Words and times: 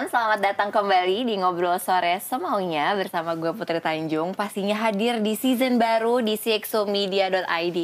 teman-teman, 0.00 0.16
selamat 0.16 0.40
datang 0.40 0.70
kembali 0.72 1.28
di 1.28 1.34
Ngobrol 1.36 1.76
Sore 1.76 2.16
Semaunya 2.24 2.96
bersama 2.96 3.36
gue 3.36 3.52
Putri 3.52 3.84
Tanjung. 3.84 4.32
Pastinya 4.32 4.88
hadir 4.88 5.20
di 5.20 5.36
season 5.36 5.76
baru 5.76 6.24
di 6.24 6.40
cxomedia.id 6.40 7.78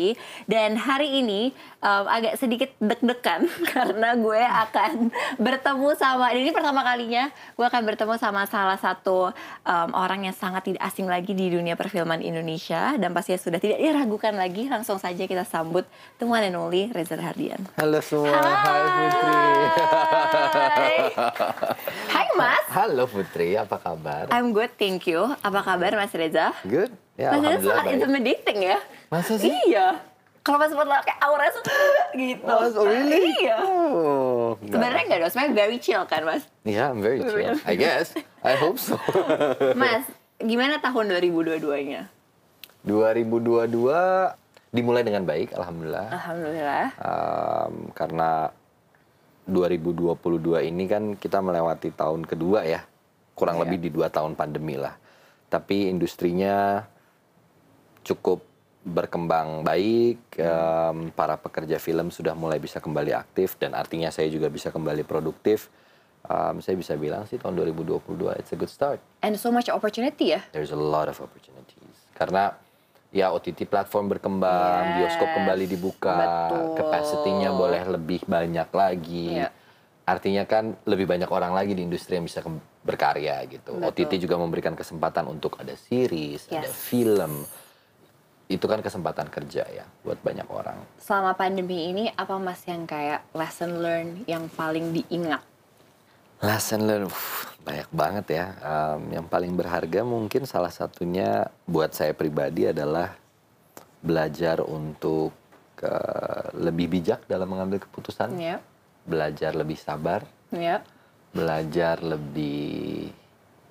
Dan 0.49 0.81
hari 0.81 1.21
ini 1.21 1.53
um, 1.85 2.09
agak 2.09 2.41
sedikit 2.41 2.73
deg-degan 2.81 3.45
Karena 3.77 4.17
gue 4.17 4.41
akan 4.41 5.13
bertemu 5.37 5.89
sama, 6.01 6.33
ini 6.33 6.57
pertama 6.57 6.81
kalinya 6.81 7.29
Gue 7.53 7.69
akan 7.69 7.85
bertemu 7.85 8.17
sama 8.17 8.49
salah 8.49 8.81
satu 8.81 9.37
um, 9.69 9.89
orang 9.93 10.25
yang 10.25 10.33
sangat 10.33 10.73
tidak 10.73 10.89
asing 10.89 11.05
lagi 11.05 11.37
di 11.37 11.53
dunia 11.53 11.77
perfilman 11.77 12.25
Indonesia. 12.25 12.97
Dan 12.97 13.13
pastinya 13.13 13.45
sudah 13.45 13.61
tidak 13.61 13.77
diragukan 13.77 14.33
lagi 14.33 14.73
Langsung 14.73 14.97
saja 14.97 15.29
kita 15.29 15.45
sambut 15.45 15.85
temuan 16.17 16.41
and 16.49 16.57
only 16.57 16.89
Reza 16.97 17.21
Hardian. 17.21 17.61
Halo 17.77 18.01
semua, 18.01 18.33
hai, 18.41 18.57
hai 18.57 18.81
Putri. 19.05 19.37
Hai 20.57 20.97
Mas. 22.37 22.65
Halo 22.69 23.09
Putri, 23.09 23.57
apa 23.57 23.81
kabar? 23.81 24.29
I'm 24.29 24.53
good, 24.53 24.69
thank 24.77 25.09
you. 25.09 25.25
Apa 25.41 25.65
kabar 25.65 25.97
Mas 25.97 26.13
Reza? 26.13 26.53
Good. 26.69 26.93
Ya, 27.17 27.33
Mas 27.33 27.57
Reza 27.57 27.73
sangat 27.73 27.97
intimidating 27.97 28.59
ya. 28.61 28.79
Masa 29.09 29.41
sih? 29.41 29.49
Iya. 29.65 29.97
Kalau 30.45 30.61
pas 30.61 30.69
buat 30.71 30.87
kayak 31.03 31.19
aura 31.25 31.49
gitu. 32.15 32.45
Oh, 32.47 32.85
really? 32.85 33.33
Iya. 33.41 33.57
Oh, 33.65 34.55
Sebenarnya 34.61 35.03
enggak 35.09 35.19
dong, 35.25 35.31
sebenarnya 35.33 35.55
very 35.57 35.79
chill 35.81 36.05
kan 36.05 36.23
Mas? 36.29 36.45
Iya, 36.69 36.77
yeah, 36.77 36.87
I'm 36.93 37.01
very 37.01 37.25
chill. 37.25 37.57
I 37.65 37.75
guess. 37.75 38.13
I 38.45 38.55
hope 38.61 38.77
so. 38.77 39.01
mas, 39.81 40.05
gimana 40.37 40.77
tahun 40.79 41.17
2022-nya? 41.17 42.13
2022 42.85 43.73
dimulai 44.77 45.03
dengan 45.03 45.25
baik, 45.25 45.57
alhamdulillah. 45.57 46.13
Alhamdulillah. 46.13 46.85
Um, 47.01 47.91
karena 47.97 48.53
2022 49.47 50.67
ini 50.67 50.85
kan 50.91 51.15
kita 51.15 51.39
melewati 51.39 51.95
tahun 51.95 52.27
kedua 52.27 52.67
ya, 52.67 52.83
kurang 53.39 53.63
yeah. 53.63 53.63
lebih 53.67 53.79
di 53.79 53.91
dua 53.95 54.11
tahun 54.11 54.35
pandemi 54.35 54.75
lah. 54.75 54.99
Tapi 55.47 55.87
industrinya 55.87 56.83
cukup 58.03 58.43
berkembang 58.87 59.67
baik, 59.67 60.39
um, 60.39 61.11
para 61.11 61.35
pekerja 61.35 61.83
film 61.83 62.15
sudah 62.15 62.39
mulai 62.39 62.63
bisa 62.63 62.79
kembali 62.79 63.15
aktif 63.15 63.59
dan 63.59 63.75
artinya 63.75 64.15
saya 64.15 64.31
juga 64.31 64.47
bisa 64.47 64.71
kembali 64.71 65.03
produktif. 65.03 65.71
Um, 66.27 66.59
saya 66.59 66.75
bisa 66.75 66.99
bilang 66.99 67.23
sih 67.31 67.39
tahun 67.39 67.55
2022 67.55 68.03
it's 68.39 68.51
a 68.51 68.59
good 68.59 68.71
start. 68.71 68.99
And 69.23 69.39
so 69.39 69.55
much 69.55 69.71
opportunity 69.71 70.35
ya? 70.35 70.43
There's 70.51 70.75
a 70.75 70.79
lot 70.79 71.07
of 71.07 71.23
opportunities. 71.23 72.11
Karena 72.19 72.51
ya 73.17 73.33
OTT 73.33 73.65
platform 73.65 74.13
berkembang, 74.13 74.83
yes. 74.85 75.17
bioskop 75.17 75.33
kembali 75.33 75.65
dibuka, 75.65 76.53
kapasitinya 76.77 77.49
boleh 77.57 77.83
lebih 77.97 78.21
banyak 78.29 78.69
lagi. 78.69 79.41
Yeah. 79.41 79.53
Artinya 80.05 80.45
kan 80.45 80.77
lebih 80.85 81.09
banyak 81.09 81.27
orang 81.33 81.57
lagi 81.57 81.73
di 81.73 81.83
industri 81.83 82.21
yang 82.21 82.29
bisa 82.29 82.45
berkarya 82.85 83.41
gitu. 83.49 83.81
Betul. 83.81 83.89
OTT 83.89 84.13
juga 84.21 84.37
memberikan 84.37 84.77
kesempatan 84.77 85.33
untuk 85.33 85.57
ada 85.57 85.73
series, 85.73 86.47
yes. 86.47 86.61
ada 86.61 86.69
film. 86.71 87.49
Itu 88.47 88.71
kan 88.71 88.79
kesempatan 88.79 89.27
kerja 89.33 89.67
ya 89.67 89.83
buat 90.07 90.21
banyak 90.23 90.47
orang. 90.47 90.79
Selama 91.01 91.35
pandemi 91.35 91.91
ini 91.91 92.13
apa 92.15 92.37
Mas 92.39 92.63
yang 92.69 92.87
kayak 92.87 93.27
lesson 93.35 93.83
learn 93.83 94.23
yang 94.29 94.47
paling 94.53 94.93
diingat? 94.95 95.43
Lesson 96.45 96.85
learn 96.85 97.09
uh, 97.09 97.17
banyak 97.65 97.89
banget 97.91 98.27
ya. 98.31 98.45
Um, 98.61 99.09
yang 99.11 99.27
paling 99.27 99.57
berharga 99.57 100.05
mungkin 100.05 100.45
salah 100.45 100.71
satunya 100.71 101.49
buat 101.65 101.97
saya 101.97 102.13
pribadi 102.13 102.69
adalah 102.69 103.17
belajar 104.05 104.61
untuk 104.63 105.33
uh, 105.81 106.47
lebih 106.55 106.93
bijak 106.93 107.25
dalam 107.25 107.49
mengambil 107.49 107.81
keputusan. 107.83 108.37
Yep. 108.37 108.61
Belajar 109.09 109.53
lebih 109.57 109.79
sabar. 109.81 110.23
Yep. 110.53 110.81
Belajar 111.33 111.97
lebih 112.05 113.11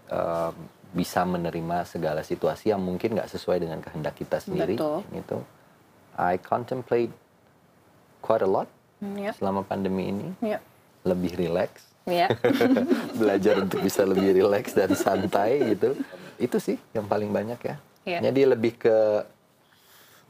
uh, 0.09 0.51
bisa 0.89 1.21
menerima 1.23 1.85
segala 1.85 2.25
situasi 2.25 2.73
yang 2.73 2.81
mungkin 2.81 3.13
nggak 3.13 3.29
sesuai 3.29 3.61
dengan 3.61 3.79
kehendak 3.79 4.17
kita 4.17 4.41
sendiri. 4.41 4.75
Betul. 4.75 5.05
Gitu. 5.13 5.37
I 6.17 6.41
contemplate 6.41 7.13
quite 8.25 8.41
a 8.41 8.49
lot 8.49 8.67
yep. 9.05 9.37
selama 9.37 9.61
pandemi 9.61 10.09
ini. 10.09 10.27
Yep. 10.41 10.61
Lebih 11.05 11.31
relax 11.37 11.94
Yeah. 12.05 12.29
belajar 13.19 13.65
untuk 13.65 13.81
bisa 13.81 14.05
lebih 14.05 14.37
rileks 14.37 14.77
dan 14.77 14.93
santai 14.93 15.73
gitu. 15.73 15.97
Itu 16.37 16.61
sih 16.61 16.77
yang 16.93 17.09
paling 17.09 17.33
banyak 17.33 17.59
ya. 17.61 17.75
Yeah. 18.05 18.21
jadi 18.29 18.53
lebih 18.53 18.77
ke 18.77 19.25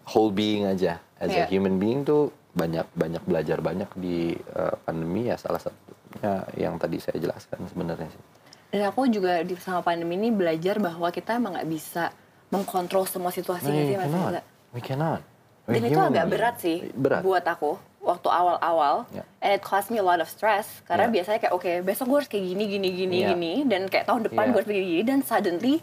whole 0.08 0.32
being 0.32 0.64
aja. 0.64 1.04
As 1.20 1.32
yeah. 1.32 1.44
a 1.44 1.52
human 1.52 1.76
being 1.76 2.08
tuh 2.08 2.32
banyak 2.56 2.88
banyak 2.96 3.24
belajar 3.28 3.60
banyak 3.60 3.92
di 4.00 4.32
uh, 4.56 4.80
pandemi 4.88 5.28
ya 5.28 5.36
salah 5.36 5.60
satunya 5.60 6.48
yang 6.56 6.80
tadi 6.80 7.04
saya 7.04 7.20
jelaskan 7.20 7.68
sebenarnya 7.68 8.08
sih. 8.08 8.24
Dan 8.72 8.88
aku 8.88 9.12
juga 9.12 9.44
di 9.44 9.56
sama 9.60 9.84
pandemi 9.84 10.16
ini 10.16 10.32
belajar 10.32 10.80
bahwa 10.80 11.12
kita 11.12 11.36
emang 11.36 11.60
nggak 11.60 11.68
bisa 11.68 12.16
mengkontrol 12.52 13.04
semua 13.04 13.32
situasi 13.36 13.68
no, 13.68 13.76
sih 13.76 13.98
mas 14.00 14.44
we 14.72 14.80
cannot. 14.80 15.20
Dan 15.66 15.82
itu 15.82 16.00
agak 16.00 16.26
berat 16.30 16.56
sih 16.62 16.78
berat. 16.94 17.26
buat 17.26 17.44
aku 17.44 17.76
waktu 18.06 18.30
awal-awal 18.30 19.10
yeah. 19.10 19.26
and 19.42 19.58
it 19.58 19.66
cost 19.66 19.90
me 19.90 19.98
a 19.98 20.06
lot 20.06 20.22
of 20.22 20.30
stress 20.30 20.86
karena 20.86 21.10
yeah. 21.10 21.14
biasanya 21.18 21.40
kayak 21.42 21.54
oke 21.58 21.66
okay, 21.66 21.82
besok 21.82 22.06
gue 22.14 22.18
harus 22.22 22.30
kayak 22.30 22.46
gini 22.46 22.64
gini 22.70 22.90
gini 22.94 23.18
yeah. 23.18 23.30
gini 23.34 23.54
dan 23.66 23.90
kayak 23.90 24.06
tahun 24.06 24.30
depan 24.30 24.46
yeah. 24.46 24.52
gue 24.54 24.60
harus 24.62 24.70
kayak 24.70 24.86
gini 24.86 25.02
dan 25.02 25.20
suddenly 25.26 25.76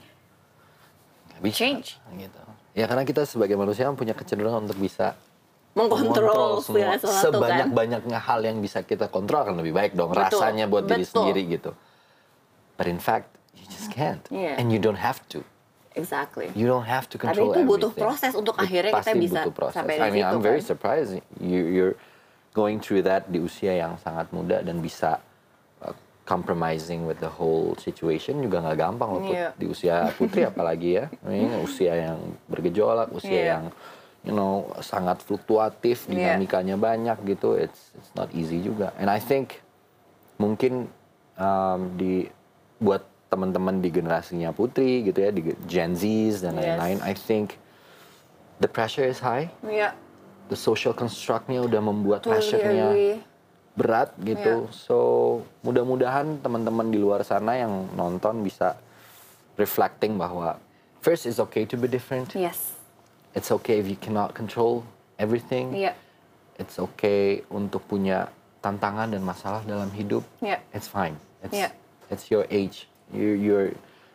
bisa, 1.43 1.59
change 1.59 1.99
gitu 2.15 2.43
ya 2.79 2.87
karena 2.87 3.03
kita 3.03 3.27
sebagai 3.27 3.59
manusia 3.59 3.91
punya 3.93 4.15
kecenderungan 4.15 4.71
untuk 4.71 4.79
bisa 4.79 5.19
mengkontrol 5.75 6.63
semua 6.63 6.95
kan. 7.01 7.23
sebanyak 7.27 7.69
banyaknya 7.75 8.19
hal 8.23 8.41
yang 8.47 8.63
bisa 8.63 8.87
kita 8.87 9.11
kontrol 9.11 9.43
kan 9.43 9.59
lebih 9.59 9.75
baik 9.75 9.99
dong 9.99 10.15
betul, 10.15 10.39
rasanya 10.39 10.71
buat 10.71 10.87
betul. 10.87 10.95
diri 10.95 11.05
sendiri 11.05 11.43
gitu 11.59 11.71
but 12.79 12.87
in 12.87 13.03
fact 13.03 13.35
you 13.59 13.67
just 13.67 13.91
can't 13.91 14.23
yeah. 14.31 14.55
and 14.55 14.71
you 14.71 14.79
don't 14.79 15.01
have 15.01 15.19
to 15.27 15.43
Exactly. 15.95 16.49
You 16.57 16.67
don't 16.67 16.89
have 16.89 17.09
to 17.13 17.21
control 17.21 17.53
Tapi 17.53 17.61
itu 17.61 17.69
butuh 17.69 17.93
everything. 17.93 18.01
proses 18.01 18.33
untuk 18.33 18.57
It 18.57 18.65
akhirnya 18.65 18.93
kita 18.97 19.13
bisa 19.13 19.41
sampai 19.73 19.95
di 20.01 20.01
I 20.01 20.09
mean, 20.09 20.25
situ. 20.25 20.33
I'm 20.33 20.41
very 20.41 20.63
kan? 20.65 20.71
surprised 20.73 21.13
you, 21.37 21.61
you're 21.69 21.95
going 22.53 22.79
through 22.79 23.03
that 23.05 23.27
di 23.33 23.41
usia 23.41 23.81
yang 23.81 23.97
sangat 24.01 24.29
muda 24.31 24.61
dan 24.61 24.79
bisa 24.85 25.19
uh, 25.81 25.97
compromising 26.29 27.09
with 27.09 27.19
the 27.19 27.29
whole 27.29 27.75
situation 27.81 28.39
juga 28.45 28.61
nggak 28.63 28.79
gampang 28.79 29.11
loh 29.11 29.25
yeah. 29.33 29.51
di 29.57 29.67
usia 29.67 30.13
putri 30.15 30.45
apalagi 30.53 31.03
ya 31.03 31.05
ini 31.27 31.59
usia 31.65 32.13
yang 32.13 32.21
bergejolak 32.47 33.09
usia 33.11 33.33
yeah. 33.33 33.49
yang 33.57 33.65
you 34.23 34.31
know 34.31 34.71
sangat 34.79 35.19
fluktuatif 35.25 36.07
iya. 36.07 36.37
dinamikanya 36.37 36.77
yeah. 36.79 36.85
banyak 36.85 37.19
gitu 37.27 37.59
it's 37.59 37.97
it's 37.99 38.13
not 38.15 38.31
easy 38.37 38.63
juga 38.63 38.95
and 39.01 39.11
I 39.11 39.19
think 39.19 39.59
mungkin 40.39 40.87
um, 41.41 41.97
di 41.99 42.29
buat 42.79 43.03
teman-teman 43.33 43.81
di 43.81 43.89
generasinya 43.89 44.53
putri 44.53 45.09
gitu 45.09 45.19
ya 45.25 45.33
di 45.33 45.57
Gen 45.65 45.97
Z 45.97 46.05
dan 46.45 46.55
lain-lain 46.61 47.01
yes. 47.01 47.09
I 47.09 47.15
think 47.17 47.57
the 48.61 48.69
pressure 48.69 49.09
is 49.09 49.25
high 49.25 49.49
yeah 49.65 49.97
the 50.49 50.59
social 50.59 50.97
constructnya 50.97 51.63
udah 51.63 51.81
membuat 51.83 52.27
pressure-nya 52.27 53.21
berat 53.73 54.13
gitu. 54.21 54.69
Yeah. 54.69 54.75
So 54.75 54.97
mudah-mudahan 55.65 56.45
teman-teman 56.45 56.93
di 56.93 57.01
luar 57.01 57.25
sana 57.25 57.57
yang 57.57 57.89
nonton 57.97 58.45
bisa 58.45 58.77
reflecting 59.57 60.21
bahwa 60.21 60.61
first 61.01 61.25
it's 61.25 61.41
okay 61.41 61.65
to 61.65 61.77
be 61.81 61.89
different. 61.89 62.37
Yes. 62.37 62.77
It's 63.33 63.49
okay 63.49 63.81
if 63.81 63.89
you 63.89 63.97
cannot 63.97 64.37
control 64.37 64.85
everything. 65.17 65.73
Yeah. 65.73 65.97
It's 66.61 66.77
okay 66.77 67.49
untuk 67.49 67.89
punya 67.89 68.29
tantangan 68.61 69.17
dan 69.17 69.25
masalah 69.25 69.65
dalam 69.65 69.89
hidup. 69.97 70.23
Yeah. 70.45 70.61
It's 70.77 70.87
fine. 70.87 71.17
It's 71.41 71.57
yeah. 71.57 71.73
it's 72.13 72.29
your 72.29 72.45
age. 72.53 72.87
You 73.09 73.33
you're 73.35 73.73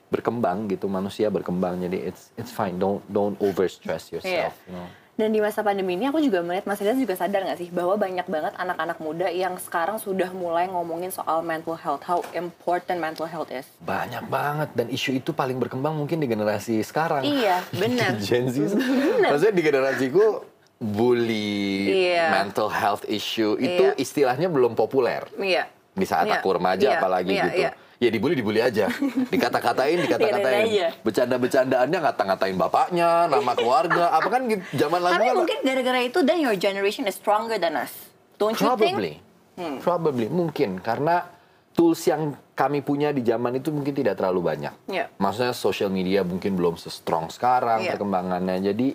berkembang 0.07 0.71
gitu 0.71 0.87
manusia 0.87 1.27
berkembang 1.27 1.81
jadi 1.81 2.13
it's 2.13 2.29
it's 2.37 2.53
fine. 2.53 2.77
Don't 2.77 3.01
don't 3.09 3.35
overstress 3.41 4.13
yourself. 4.13 4.53
Yeah. 4.53 4.69
You 4.69 4.73
know? 4.77 4.89
Dan 5.17 5.33
di 5.33 5.41
masa 5.41 5.65
pandemi 5.65 5.97
ini 5.97 6.05
aku 6.05 6.21
juga 6.21 6.45
melihat 6.45 6.69
Mas 6.69 6.77
Reza 6.77 6.93
juga 6.93 7.17
sadar 7.17 7.41
nggak 7.41 7.57
sih 7.57 7.73
bahwa 7.73 7.97
banyak 7.97 8.29
banget 8.29 8.53
anak-anak 8.53 9.01
muda 9.01 9.27
yang 9.33 9.57
sekarang 9.57 9.97
sudah 9.97 10.29
mulai 10.29 10.69
ngomongin 10.69 11.09
soal 11.09 11.41
mental 11.41 11.73
health, 11.73 12.05
how 12.05 12.21
important 12.37 13.01
mental 13.01 13.25
health 13.25 13.49
is. 13.49 13.65
Banyak 13.81 14.29
banget 14.29 14.69
dan 14.77 14.93
isu 14.93 15.17
itu 15.17 15.33
paling 15.33 15.57
berkembang 15.57 15.97
mungkin 15.97 16.21
di 16.21 16.29
generasi 16.29 16.85
sekarang. 16.85 17.25
Iya, 17.25 17.65
benar. 17.81 18.13
Gen 18.21 18.53
Z. 18.53 18.77
Maksudnya 19.25 19.55
di 19.57 19.63
generasiku 19.65 20.45
bully, 20.77 22.13
iya. 22.13 22.29
mental 22.37 22.69
health 22.69 23.01
issue 23.09 23.57
itu 23.57 23.89
iya. 23.89 23.97
istilahnya 23.97 24.53
belum 24.53 24.77
populer. 24.77 25.25
Iya. 25.33 25.65
Di 25.97 26.05
saat 26.05 26.29
iya. 26.29 26.37
aku 26.37 26.61
remaja 26.61 26.93
iya. 26.93 26.97
apalagi 27.01 27.33
iya. 27.33 27.45
gitu. 27.49 27.59
Iya. 27.65 27.71
Ya 27.97 28.09
dibully 28.13 28.37
dibully 28.37 28.61
aja. 28.61 28.89
Dikata-katain 29.33 29.97
dikata-katain. 30.05 30.65
bercanda-bercandaannya 31.01 31.99
ngata-ngatain 32.01 32.55
bapaknya 32.57 33.25
nama 33.29 33.53
keluarga. 33.57 34.13
Apa 34.13 34.27
kan 34.29 34.41
gitu, 34.49 34.61
zaman 34.77 34.99
lalu 35.01 35.13
tapi 35.17 35.25
kan 35.25 35.35
mungkin 35.35 35.57
gara-gara 35.65 35.99
itu 36.05 36.19
then 36.23 36.39
your 36.41 36.57
generation 36.57 37.09
is 37.09 37.17
stronger 37.17 37.57
than 37.57 37.77
us. 37.77 37.93
Don't 38.37 38.53
you 38.57 38.65
probably. 38.69 39.17
Think? 39.17 39.57
Hmm. 39.57 39.77
probably. 39.81 40.29
Mungkin. 40.29 40.77
Karena 40.85 41.25
tools 41.73 42.01
yang 42.05 42.37
kami 42.57 42.81
punya 42.81 43.13
di 43.13 43.21
zaman 43.21 43.57
itu 43.57 43.69
mungkin 43.69 43.93
tidak 43.93 44.17
terlalu 44.17 44.49
banyak. 44.49 44.73
Yeah. 44.89 45.13
maksudnya 45.21 45.53
social 45.53 45.93
media 45.93 46.25
mungkin 46.25 46.57
belum 46.57 46.73
se-strong 46.81 47.29
sekarang 47.29 47.85
yeah. 47.85 47.93
perkembangannya. 47.93 48.57
Jadi 48.73 48.87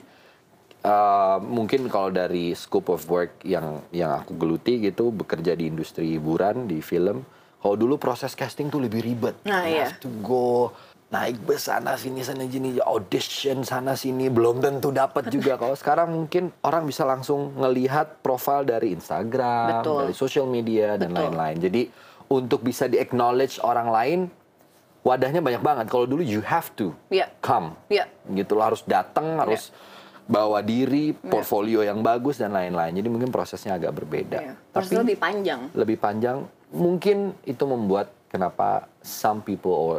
uh, 0.82 1.38
mungkin 1.42 1.86
kalau 1.86 2.10
dari 2.10 2.54
scope 2.58 2.90
of 2.90 3.02
work 3.06 3.42
yang 3.46 3.82
yang 3.94 4.18
aku 4.18 4.34
geluti 4.34 4.82
gitu 4.82 5.14
bekerja 5.14 5.54
di 5.54 5.70
industri 5.70 6.18
hiburan 6.18 6.66
di 6.66 6.82
film 6.82 7.22
kalau 7.62 7.78
dulu 7.78 7.94
proses 7.94 8.34
casting 8.34 8.68
tuh 8.68 8.82
lebih 8.82 9.06
ribet. 9.06 9.38
Nah, 9.46 9.62
iya. 9.64 9.94
Have 9.94 10.02
to 10.02 10.10
go 10.20 10.74
naik 11.12 11.44
bus 11.44 11.68
sana 11.68 11.92
sini 12.00 12.24
sana 12.24 12.48
sini 12.48 12.80
audition 12.80 13.60
sana 13.68 13.92
sini 13.92 14.32
belum 14.32 14.64
tentu 14.64 14.88
dapat 14.88 15.28
juga 15.34 15.60
kalau 15.60 15.76
sekarang 15.76 16.08
mungkin 16.08 16.48
orang 16.64 16.88
bisa 16.88 17.04
langsung 17.04 17.52
ngelihat 17.60 18.24
profil 18.24 18.64
dari 18.64 18.96
Instagram 18.96 19.84
Betul. 19.84 19.98
dari 20.08 20.14
social 20.16 20.48
media 20.48 20.96
dan 20.96 21.12
lain-lain 21.12 21.60
jadi 21.60 21.92
untuk 22.32 22.64
bisa 22.64 22.88
di 22.88 22.96
acknowledge 22.96 23.60
orang 23.60 23.92
lain 23.92 24.18
wadahnya 25.04 25.44
banyak 25.44 25.60
banget 25.60 25.86
kalau 25.92 26.08
dulu 26.08 26.24
you 26.24 26.40
have 26.40 26.72
to 26.72 26.96
yeah. 27.12 27.28
come 27.44 27.76
yeah. 27.92 28.08
gitu 28.32 28.56
lo 28.56 28.72
harus 28.72 28.80
datang 28.88 29.36
harus 29.36 29.68
yeah. 29.68 30.32
bawa 30.32 30.64
diri 30.64 31.12
iya. 31.12 31.28
portfolio 31.28 31.84
yeah. 31.84 31.92
yang 31.92 32.00
bagus 32.00 32.40
dan 32.40 32.56
lain-lain 32.56 32.96
jadi 32.96 33.08
mungkin 33.12 33.28
prosesnya 33.28 33.76
agak 33.76 33.92
berbeda 34.00 34.40
yeah. 34.40 34.56
Tapi 34.72 34.96
lebih 34.96 35.20
panjang 35.20 35.60
lebih 35.76 36.00
panjang 36.00 36.48
mungkin 36.72 37.36
itu 37.44 37.64
membuat 37.68 38.10
kenapa 38.32 38.88
some 39.04 39.44
people 39.44 39.76
or 39.76 39.96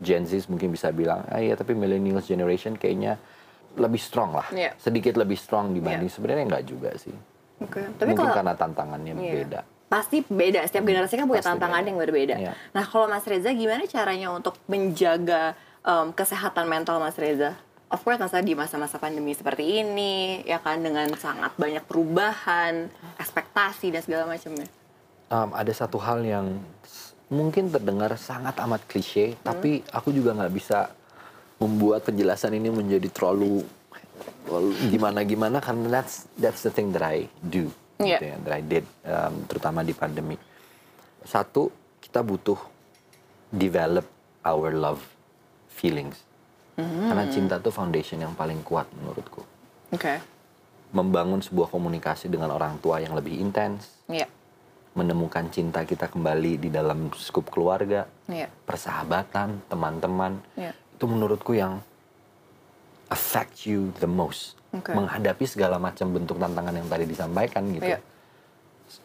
Gen 0.00 0.24
Z 0.24 0.48
mungkin 0.50 0.72
bisa 0.72 0.90
bilang, 0.90 1.22
ah 1.28 1.38
ya 1.38 1.54
tapi 1.54 1.76
millennials 1.76 2.26
generation 2.26 2.74
kayaknya 2.74 3.20
lebih 3.76 4.00
strong 4.00 4.34
lah, 4.34 4.48
yeah. 4.50 4.72
sedikit 4.80 5.14
lebih 5.14 5.38
strong 5.38 5.76
dibanding 5.76 6.10
yeah. 6.10 6.16
sebenarnya 6.16 6.44
enggak 6.48 6.64
juga 6.66 6.90
sih. 6.98 7.14
Okay. 7.62 7.86
Tapi 7.96 8.10
mungkin 8.12 8.26
kalau, 8.26 8.38
karena 8.40 8.54
tantangannya 8.58 9.12
yeah. 9.14 9.34
beda. 9.38 9.60
Pasti 9.86 10.18
beda, 10.26 10.66
setiap 10.66 10.84
generasi 10.84 11.14
kan 11.14 11.26
punya 11.30 11.44
Pasti 11.44 11.50
tantangan 11.54 11.80
beda. 11.80 11.88
yang 11.88 11.98
berbeda. 12.00 12.34
Yeah. 12.40 12.54
Nah 12.74 12.84
kalau 12.88 13.06
Mas 13.06 13.24
Reza 13.28 13.50
gimana 13.54 13.86
caranya 13.86 14.28
untuk 14.34 14.58
menjaga 14.66 15.54
um, 15.86 16.10
kesehatan 16.10 16.66
mental 16.66 16.98
Mas 16.98 17.14
Reza? 17.14 17.54
Of 17.92 18.02
course 18.02 18.18
masa 18.18 18.42
di 18.42 18.58
masa-masa 18.58 18.98
pandemi 18.98 19.36
seperti 19.38 19.84
ini, 19.84 20.42
ya 20.42 20.58
kan 20.58 20.82
dengan 20.82 21.06
sangat 21.14 21.54
banyak 21.54 21.86
perubahan, 21.86 22.90
ekspektasi 23.22 23.94
dan 23.94 24.02
segala 24.02 24.26
macamnya 24.26 24.66
um, 25.30 25.50
ada 25.54 25.72
satu 25.72 25.96
hal 26.00 26.24
yang 26.24 26.60
mungkin 27.32 27.72
terdengar 27.72 28.12
sangat 28.20 28.58
amat 28.60 28.84
klise, 28.84 29.32
hmm. 29.32 29.42
tapi 29.44 29.80
aku 29.90 30.12
juga 30.12 30.36
nggak 30.36 30.52
bisa 30.52 30.92
membuat 31.56 32.04
penjelasan 32.04 32.52
ini 32.58 32.68
menjadi 32.68 33.08
terlalu 33.08 33.64
gimana 34.92 35.24
gimana 35.24 35.58
karena 35.58 35.88
that's 35.88 36.28
that's 36.36 36.62
the 36.62 36.70
thing 36.70 36.92
that 36.92 37.02
I 37.02 37.26
do, 37.40 37.72
yeah. 37.98 38.20
gitu 38.20 38.24
ya, 38.30 38.36
that 38.44 38.54
I 38.54 38.62
did, 38.62 38.84
um, 39.08 39.34
terutama 39.48 39.80
di 39.80 39.96
pandemi. 39.96 40.36
Satu, 41.24 41.72
kita 42.04 42.20
butuh 42.20 42.60
develop 43.48 44.04
our 44.44 44.76
love 44.76 45.00
feelings, 45.72 46.20
mm-hmm. 46.76 47.08
karena 47.08 47.24
cinta 47.32 47.56
itu 47.56 47.72
foundation 47.72 48.20
yang 48.20 48.36
paling 48.36 48.60
kuat 48.60 48.84
menurutku. 48.92 49.40
Okay. 49.96 50.20
Membangun 50.94 51.42
sebuah 51.42 51.72
komunikasi 51.72 52.30
dengan 52.30 52.54
orang 52.54 52.78
tua 52.78 53.02
yang 53.02 53.16
lebih 53.16 53.40
intens. 53.40 54.04
Yeah 54.06 54.28
menemukan 54.94 55.50
cinta 55.50 55.82
kita 55.82 56.06
kembali 56.06 56.62
di 56.62 56.68
dalam 56.70 57.10
skup 57.18 57.50
keluarga, 57.50 58.06
yeah. 58.30 58.46
persahabatan, 58.62 59.66
teman-teman, 59.66 60.38
yeah. 60.54 60.70
itu 60.70 61.04
menurutku 61.10 61.58
yang 61.58 61.82
affect 63.10 63.66
you 63.66 63.90
the 63.98 64.08
most. 64.08 64.54
Okay. 64.70 64.94
Menghadapi 64.94 65.46
segala 65.46 65.78
macam 65.78 66.10
bentuk 66.14 66.38
tantangan 66.38 66.74
yang 66.74 66.86
tadi 66.86 67.04
disampaikan 67.06 67.62
gitu. 67.74 67.94
Yeah. 67.98 68.02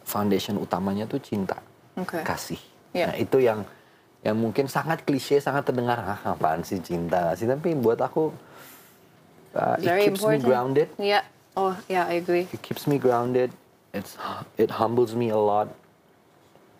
Foundation 0.05 0.61
utamanya 0.61 1.09
tuh 1.09 1.21
cinta, 1.21 1.57
okay. 1.97 2.21
kasih. 2.21 2.61
Yeah. 2.93 3.13
Nah 3.13 3.15
itu 3.17 3.37
yang 3.41 3.65
yang 4.21 4.37
mungkin 4.37 4.69
sangat 4.69 5.05
klise, 5.05 5.41
sangat 5.41 5.69
terdengar 5.69 5.97
ah 5.97 6.21
apaan 6.37 6.61
sih 6.61 6.81
cinta 6.85 7.33
sih, 7.33 7.49
tapi 7.49 7.73
buat 7.73 7.97
aku 7.97 8.29
uh, 9.57 9.77
it 9.81 9.89
keeps 10.05 10.21
important. 10.21 10.41
me 10.41 10.45
grounded. 10.45 10.87
Yeah. 11.01 11.25
Oh 11.57 11.73
yeah, 11.89 12.05
I 12.05 12.21
agree. 12.21 12.45
It 12.53 12.61
keeps 12.61 12.85
me 12.85 13.01
grounded 13.01 13.49
it's 13.93 14.17
it 14.57 14.69
humbles 14.69 15.15
me 15.15 15.29
a 15.29 15.37
lot 15.37 15.73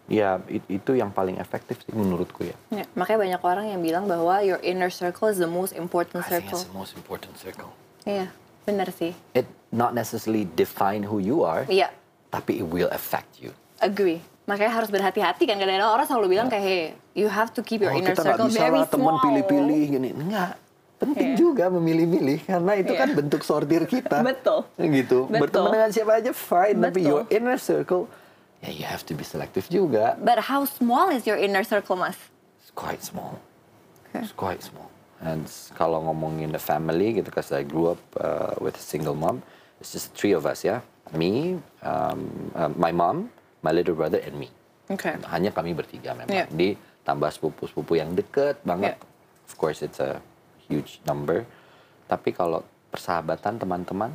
ya 0.09 0.41
it, 0.50 0.65
itu 0.67 0.97
yang 0.97 1.13
paling 1.13 1.38
efektif 1.38 1.77
sih 1.85 1.94
menurutku 1.94 2.44
ya. 2.44 2.57
ya. 2.73 2.85
Makanya 2.97 3.19
banyak 3.38 3.41
orang 3.45 3.65
yang 3.69 3.81
bilang 3.85 4.09
bahwa 4.09 4.41
your 4.41 4.57
inner 4.65 4.89
circle 4.89 5.29
is 5.29 5.38
the 5.38 5.47
most 5.47 5.77
important 5.77 6.25
circle. 6.25 6.35
I 6.35 6.41
think 6.41 6.65
it's 6.65 6.67
the 6.67 6.75
most 6.75 6.94
important 6.97 7.38
circle. 7.38 7.69
Iya, 8.03 8.33
benar 8.65 8.89
sih. 8.89 9.13
It 9.38 9.45
not 9.69 9.94
necessarily 9.94 10.50
define 10.57 11.06
who 11.06 11.21
you 11.21 11.45
are. 11.45 11.69
Iya. 11.69 11.94
Tapi 12.33 12.65
it 12.65 12.67
will 12.67 12.89
affect 12.89 13.38
you. 13.38 13.53
Agree. 13.79 14.19
Makanya 14.50 14.81
harus 14.81 14.89
berhati-hati 14.89 15.45
kan 15.45 15.61
kadang-kadang 15.61 15.94
orang 15.94 16.09
selalu 16.09 16.35
bilang 16.35 16.50
yeah. 16.50 16.57
kayak 16.57 16.65
hey, 16.65 16.83
you 17.13 17.29
have 17.29 17.53
to 17.53 17.61
keep 17.61 17.85
your 17.85 17.94
oh, 17.94 18.00
inner 18.01 18.17
kita 18.17 18.33
circle 18.33 18.50
bisa 18.50 18.65
very 18.65 18.81
lah, 18.81 18.89
teman 18.89 19.15
pilih-pilih 19.21 19.81
gini. 19.94 20.09
Enggak 20.11 20.57
penting 21.00 21.31
yeah. 21.31 21.39
juga 21.39 21.65
memilih-milih 21.71 22.44
karena 22.44 22.71
itu 22.75 22.91
yeah. 22.91 23.01
kan 23.07 23.09
bentuk 23.15 23.41
sortir 23.47 23.88
kita. 23.88 24.19
Betul. 24.27 24.67
Gitu. 24.75 25.31
Betul. 25.31 25.41
Berteman 25.47 25.69
dengan 25.71 25.89
siapa 25.95 26.11
aja 26.19 26.31
fine, 26.35 26.75
Betul. 26.75 26.85
tapi 26.91 27.00
your 27.07 27.23
inner 27.31 27.56
circle 27.56 28.11
ya 28.11 28.27
yeah, 28.63 28.71
you 28.71 28.85
have 28.85 29.06
to 29.07 29.13
be 29.15 29.23
selective 29.23 29.67
juga. 29.69 30.17
But 30.19 30.39
how 30.51 30.65
small 30.65 31.09
is 31.09 31.25
your 31.27 31.38
inner 31.38 31.63
circle, 31.63 31.95
Mas? 31.95 32.17
It's 32.59 32.71
quite 32.71 33.03
small. 33.03 33.39
Okay. 34.09 34.25
It's 34.25 34.35
quite 34.35 34.63
small. 34.63 34.89
And 35.19 35.47
kalau 35.75 36.00
ngomongin 36.07 36.56
the 36.56 36.63
family 36.63 37.19
gitu, 37.19 37.27
because 37.27 37.51
I 37.51 37.67
grew 37.67 37.91
up 37.91 38.01
uh, 38.19 38.56
with 38.63 38.79
a 38.79 38.83
single 38.83 39.15
mom, 39.15 39.44
it's 39.83 39.91
just 39.91 40.15
three 40.15 40.31
of 40.31 40.47
us 40.47 40.63
ya, 40.63 40.79
me, 41.11 41.59
um, 41.83 42.51
uh, 42.56 42.71
my 42.75 42.91
mom, 42.95 43.27
my 43.63 43.75
little 43.75 43.95
brother, 43.95 44.23
and 44.23 44.39
me. 44.39 44.47
Okay. 44.89 45.19
Hanya 45.27 45.51
kami 45.51 45.75
bertiga 45.75 46.15
memang. 46.15 46.31
Yeah. 46.31 46.47
Di 46.50 46.79
tambah 47.03 47.29
sepupu-sepupu 47.29 48.00
yang 48.00 48.15
deket 48.15 48.63
banget. 48.63 48.95
Yeah. 48.95 49.47
Of 49.50 49.53
course 49.59 49.83
it's 49.83 50.00
a 50.00 50.23
huge 50.65 51.03
number. 51.03 51.44
Tapi 52.09 52.33
kalau 52.33 52.65
persahabatan 52.89 53.61
teman-teman 53.61 54.09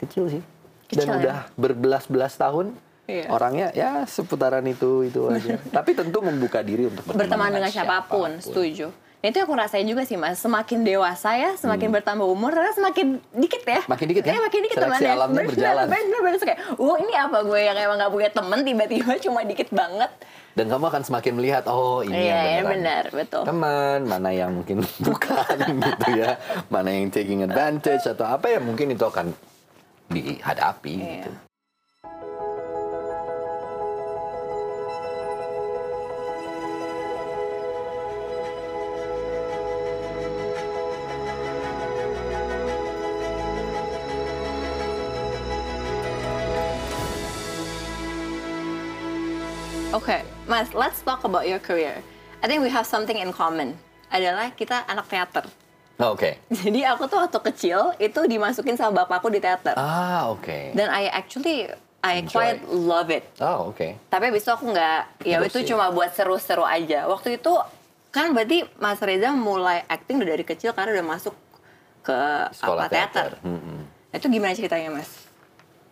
kecil 0.00 0.30
sih. 0.32 0.42
Kecil, 0.88 1.04
Dan 1.04 1.06
ya? 1.08 1.16
udah 1.20 1.38
berbelas-belas 1.60 2.40
tahun 2.40 2.72
iya. 3.08 3.26
orangnya 3.32 3.72
ya 3.72 4.04
seputaran 4.04 4.62
itu 4.68 5.08
itu 5.08 5.26
aja. 5.26 5.56
Tapi 5.76 5.96
tentu 5.96 6.20
membuka 6.20 6.60
diri 6.60 6.86
untuk 6.86 7.02
berteman, 7.08 7.24
berteman 7.24 7.50
dengan, 7.56 7.70
siapa 7.72 8.04
pun, 8.06 8.30
siapa 8.36 8.38
pun. 8.38 8.44
Setuju. 8.44 8.88
Nah, 9.18 9.34
itu 9.34 9.38
aku 9.42 9.50
rasain 9.58 9.82
juga 9.82 10.06
sih 10.06 10.14
mas. 10.14 10.38
Semakin 10.38 10.86
dewasa 10.86 11.34
ya, 11.34 11.50
semakin 11.58 11.90
hmm. 11.90 11.96
bertambah 11.98 12.22
umur, 12.22 12.54
ternyata 12.54 12.78
semakin 12.78 13.18
dikit 13.34 13.66
ya. 13.66 13.82
Makin 13.90 14.06
dikit 14.14 14.22
ya. 14.22 14.32
Eh, 14.38 14.42
makin 14.46 14.60
dikit 14.62 14.76
Seleksi 14.78 14.94
temannya. 14.94 15.10
alamnya 15.10 15.34
bener, 15.34 15.50
berjalan. 15.50 15.86
Bener, 15.90 16.20
bener, 16.22 16.38
kayak, 16.38 16.60
oh 16.78 16.94
ini 17.02 17.14
apa 17.18 17.38
gue 17.42 17.58
yang 17.58 17.76
emang 17.82 17.98
gak 17.98 18.12
punya 18.14 18.30
temen 18.30 18.58
tiba-tiba 18.62 19.12
cuma 19.18 19.40
dikit 19.42 19.68
banget. 19.74 20.10
Dan 20.54 20.66
kamu 20.70 20.84
akan 20.86 21.02
semakin 21.02 21.32
melihat, 21.34 21.64
oh 21.66 22.06
ini 22.06 22.14
iya, 22.14 22.22
yang 22.22 22.38
beneran. 22.38 22.46
Iya 22.46 22.62
benar, 22.70 23.04
betul. 23.10 23.42
Teman, 23.42 23.98
mana 24.06 24.30
yang 24.30 24.50
mungkin 24.54 24.76
bukan 25.10 25.56
gitu 25.66 26.08
ya. 26.14 26.30
Mana 26.70 26.88
yang 26.94 27.10
taking 27.10 27.42
advantage 27.42 28.06
atau 28.06 28.22
apa 28.22 28.46
ya 28.54 28.62
mungkin 28.62 28.94
itu 28.94 29.02
akan 29.02 29.34
dihadapi 30.14 30.94
iya. 30.94 31.10
gitu. 31.26 31.47
Okay, 49.88 50.20
Mas, 50.44 50.76
let's 50.76 51.00
talk 51.00 51.24
about 51.24 51.48
your 51.48 51.56
career. 51.58 52.04
I 52.42 52.46
think 52.46 52.60
we 52.60 52.68
have 52.68 52.84
something 52.84 53.16
in 53.16 53.32
common. 53.32 53.72
Adalah 54.12 54.52
kita 54.52 54.84
anak 54.84 55.08
teater. 55.08 55.48
Oh, 55.98 56.12
Oke. 56.12 56.36
Okay. 56.36 56.54
Jadi 56.68 56.84
aku 56.84 57.08
tuh 57.08 57.24
waktu 57.24 57.40
kecil 57.52 57.96
itu 57.96 58.20
dimasukin 58.28 58.76
sama 58.76 59.02
bapakku 59.04 59.32
di 59.32 59.40
teater. 59.40 59.74
Ah, 59.74 60.28
oke. 60.28 60.44
Okay. 60.44 60.62
Dan 60.76 60.92
I 60.92 61.08
actually 61.08 61.72
I 62.04 62.20
Enjoy. 62.22 62.36
quite 62.36 62.60
love 62.68 63.08
it. 63.08 63.24
Oh, 63.40 63.72
oke. 63.72 63.80
Okay. 63.80 63.90
Tapi 64.06 64.28
abis 64.30 64.44
itu 64.44 64.52
aku 64.52 64.70
nggak, 64.70 65.00
ya 65.24 65.40
Terus 65.40 65.50
itu 65.50 65.58
sih. 65.64 65.66
cuma 65.72 65.88
buat 65.90 66.12
seru-seru 66.12 66.62
aja. 66.62 67.08
Waktu 67.08 67.40
itu 67.40 67.52
kan 68.12 68.30
berarti 68.36 68.68
Mas 68.78 69.00
Reza 69.00 69.32
mulai 69.32 69.82
acting 69.88 70.20
udah 70.20 70.30
dari 70.30 70.44
kecil 70.44 70.76
karena 70.76 71.00
udah 71.00 71.06
masuk 71.16 71.34
ke 72.04 72.18
Sekolah 72.54 72.86
apa 72.86 72.92
teater. 72.92 73.40
teater. 73.40 73.44
Hmm, 73.44 73.82
Nah, 74.08 74.16
Itu 74.16 74.28
gimana 74.28 74.52
ceritanya, 74.52 74.88
Mas? 74.92 75.10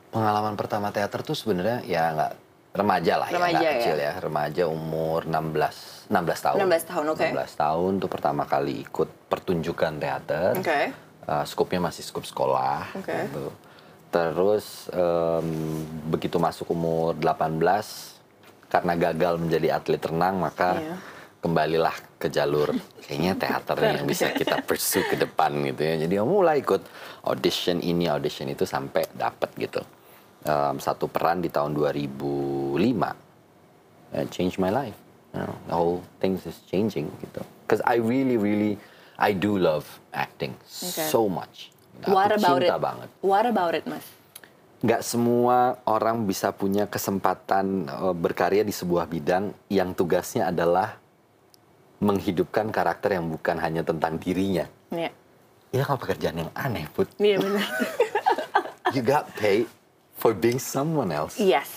Pengalaman 0.09 0.57
pertama 0.57 0.89
teater 0.89 1.21
tuh 1.21 1.37
sebenarnya 1.37 1.85
ya 1.85 2.13
nggak 2.13 2.33
remaja 2.77 3.15
lah 3.17 3.29
Remaja, 3.29 3.51
ya, 3.51 3.59
nggak 3.59 3.65
ya. 3.67 3.79
kecil 3.81 3.97
ya. 3.99 4.13
Remaja 4.21 4.63
umur 4.69 5.25
16 5.25 6.07
16 6.07 6.47
tahun. 6.47 6.57
16 6.63 6.91
tahun, 6.93 7.05
oke. 7.11 7.27
16 7.35 7.63
tahun 7.65 7.93
tuh 7.99 8.11
pertama 8.11 8.43
kali 8.45 8.87
ikut 8.87 9.09
pertunjukan 9.27 9.93
teater. 9.99 10.53
Oke. 10.55 10.81
Uh, 11.27 11.43
skupnya 11.43 11.83
masih 11.83 12.07
skup 12.07 12.23
sekolah. 12.23 12.87
Oke. 12.95 13.11
gitu. 13.27 13.51
Terus 14.07 14.87
em, 14.95 15.49
begitu 16.07 16.39
masuk 16.39 16.71
umur 16.71 17.19
18 17.19 17.59
karena 18.71 18.93
gagal 18.95 19.35
menjadi 19.37 19.77
atlet 19.77 20.01
renang 20.01 20.39
maka 20.39 20.79
Iya. 20.79 20.97
kembalilah 21.43 21.95
ke 22.17 22.27
jalur 22.27 22.71
kayaknya 23.03 23.35
teater 23.37 23.77
yang 23.79 24.07
bisa 24.07 24.31
kita 24.33 24.63
pursue 24.63 25.03
ke 25.05 25.19
depan 25.19 25.53
gitu 25.67 25.83
ya. 25.83 25.95
Jadi 25.99 26.15
aku 26.17 26.29
mulai 26.33 26.63
ikut 26.63 26.83
audition 27.27 27.83
ini, 27.83 28.07
audition 28.07 28.47
itu 28.47 28.63
sampai 28.63 29.05
dapet 29.13 29.51
gitu. 29.59 29.83
Um, 30.47 30.79
satu 30.79 31.11
peran 31.11 31.43
di 31.43 31.51
tahun 31.51 31.75
2005. 31.75 32.79
Uh, 34.15 34.27
change 34.31 34.57
my 34.63 34.71
life. 34.71 34.95
You 35.35 35.43
know, 35.43 35.55
the 35.67 35.75
whole 35.75 35.99
things 36.23 36.47
is 36.47 36.57
changing 36.71 37.11
gitu. 37.21 37.43
Because 37.67 37.83
I 37.83 37.99
really 37.99 38.39
really 38.39 38.79
I 39.19 39.35
do 39.35 39.59
love 39.59 39.85
acting 40.15 40.55
okay. 40.65 41.11
so 41.11 41.27
much. 41.27 41.75
What 42.07 42.31
aku 42.31 42.41
about 42.41 42.59
cinta 42.63 42.77
it? 42.77 42.83
banget. 42.83 43.09
What 43.25 43.45
about 43.49 43.73
it, 43.75 43.85
Mas? 43.89 44.07
Nggak 44.85 45.03
semua 45.03 45.81
orang 45.89 46.29
bisa 46.29 46.53
punya 46.53 46.85
kesempatan 46.85 47.89
uh, 47.89 48.13
berkarya 48.13 48.63
di 48.63 48.73
sebuah 48.73 49.09
bidang 49.09 49.57
yang 49.73 49.97
tugasnya 49.97 50.53
adalah 50.53 51.01
menghidupkan 51.97 52.69
karakter 52.69 53.17
yang 53.17 53.33
bukan 53.33 53.57
hanya 53.57 53.81
tentang 53.81 54.21
dirinya. 54.21 54.69
Iya. 54.93 55.11
Ini 55.73 55.83
kalau 55.83 56.01
pekerjaan 56.01 56.37
yang 56.45 56.53
aneh, 56.53 56.85
Put. 56.93 57.09
Iya 57.17 57.41
benar. 57.41 57.67
You 58.95 59.03
got 59.03 59.27
paid 59.35 59.67
for 60.27 60.35
being 60.35 60.59
someone 60.59 61.15
else. 61.15 61.39
yes. 61.39 61.71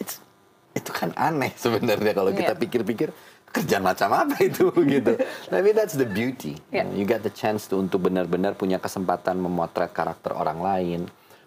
It's, 0.00 0.16
itu 0.72 0.88
kan 0.88 1.12
aneh 1.12 1.52
sebenarnya 1.54 2.16
kalau 2.16 2.32
kita 2.32 2.56
pikir-pikir 2.56 3.12
kerjaan 3.52 3.84
macam 3.84 4.08
apa 4.16 4.40
itu 4.40 4.72
gitu. 4.96 5.12
Tapi 5.46 5.68
that's 5.76 5.92
the 5.92 6.08
beauty. 6.08 6.56
Iya. 6.72 6.88
You 6.96 7.04
get 7.04 7.20
the 7.20 7.28
chance 7.28 7.68
to 7.68 7.76
untuk 7.76 8.08
benar-benar 8.08 8.56
punya 8.56 8.80
kesempatan 8.80 9.36
memotret 9.36 9.92
karakter 9.92 10.32
orang 10.32 10.64
lain, 10.64 11.00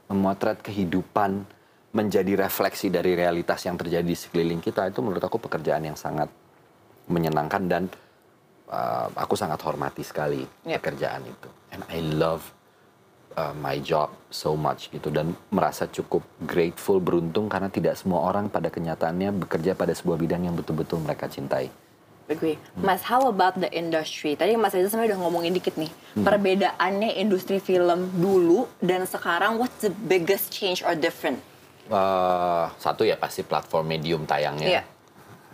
memotret 0.06 0.62
kehidupan, 0.62 1.42
menjadi 1.90 2.38
refleksi 2.38 2.94
dari 2.94 3.18
realitas 3.18 3.66
yang 3.66 3.74
terjadi 3.74 4.06
di 4.06 4.14
sekeliling 4.14 4.62
kita. 4.62 4.86
Itu 4.86 5.02
menurut 5.02 5.26
aku 5.26 5.42
pekerjaan 5.42 5.82
yang 5.82 5.98
sangat 5.98 6.30
menyenangkan 7.10 7.64
dan 7.66 7.84
uh, 8.70 9.10
aku 9.18 9.34
sangat 9.34 9.58
hormati 9.66 10.06
sekali 10.06 10.46
Iya. 10.62 10.78
pekerjaan 10.78 11.26
itu. 11.26 11.50
And 11.74 11.82
I 11.90 12.06
love 12.06 12.46
uh, 13.36 13.54
my 13.56 13.78
job 13.80 14.12
so 14.32 14.56
much 14.56 14.90
gitu 14.92 15.12
dan 15.12 15.36
merasa 15.52 15.86
cukup 15.88 16.24
grateful 16.44 17.00
beruntung 17.00 17.52
karena 17.52 17.68
tidak 17.68 17.96
semua 18.00 18.24
orang 18.26 18.48
pada 18.48 18.72
kenyataannya 18.72 19.36
bekerja 19.46 19.76
pada 19.76 19.92
sebuah 19.92 20.18
bidang 20.18 20.48
yang 20.48 20.56
betul-betul 20.56 21.00
mereka 21.04 21.28
cintai. 21.28 21.70
Agree. 22.26 22.58
Mas, 22.82 23.06
how 23.06 23.30
about 23.30 23.54
the 23.62 23.70
industry? 23.70 24.34
Tadi 24.34 24.58
Mas 24.58 24.74
Reza 24.74 24.90
sebenarnya 24.90 25.14
udah 25.14 25.22
ngomongin 25.30 25.54
dikit 25.54 25.78
nih. 25.78 25.94
Hmm. 26.18 26.26
Perbedaannya 26.26 27.22
industri 27.22 27.62
film 27.62 28.10
dulu 28.18 28.66
dan 28.82 29.06
sekarang, 29.06 29.62
what's 29.62 29.86
the 29.86 29.94
biggest 29.94 30.50
change 30.50 30.82
or 30.82 30.98
different? 30.98 31.38
Uh, 31.86 32.66
satu 32.82 33.06
ya 33.06 33.14
pasti 33.14 33.46
platform 33.46 33.86
medium 33.86 34.26
tayangnya 34.26 34.82
Iya. 34.82 34.84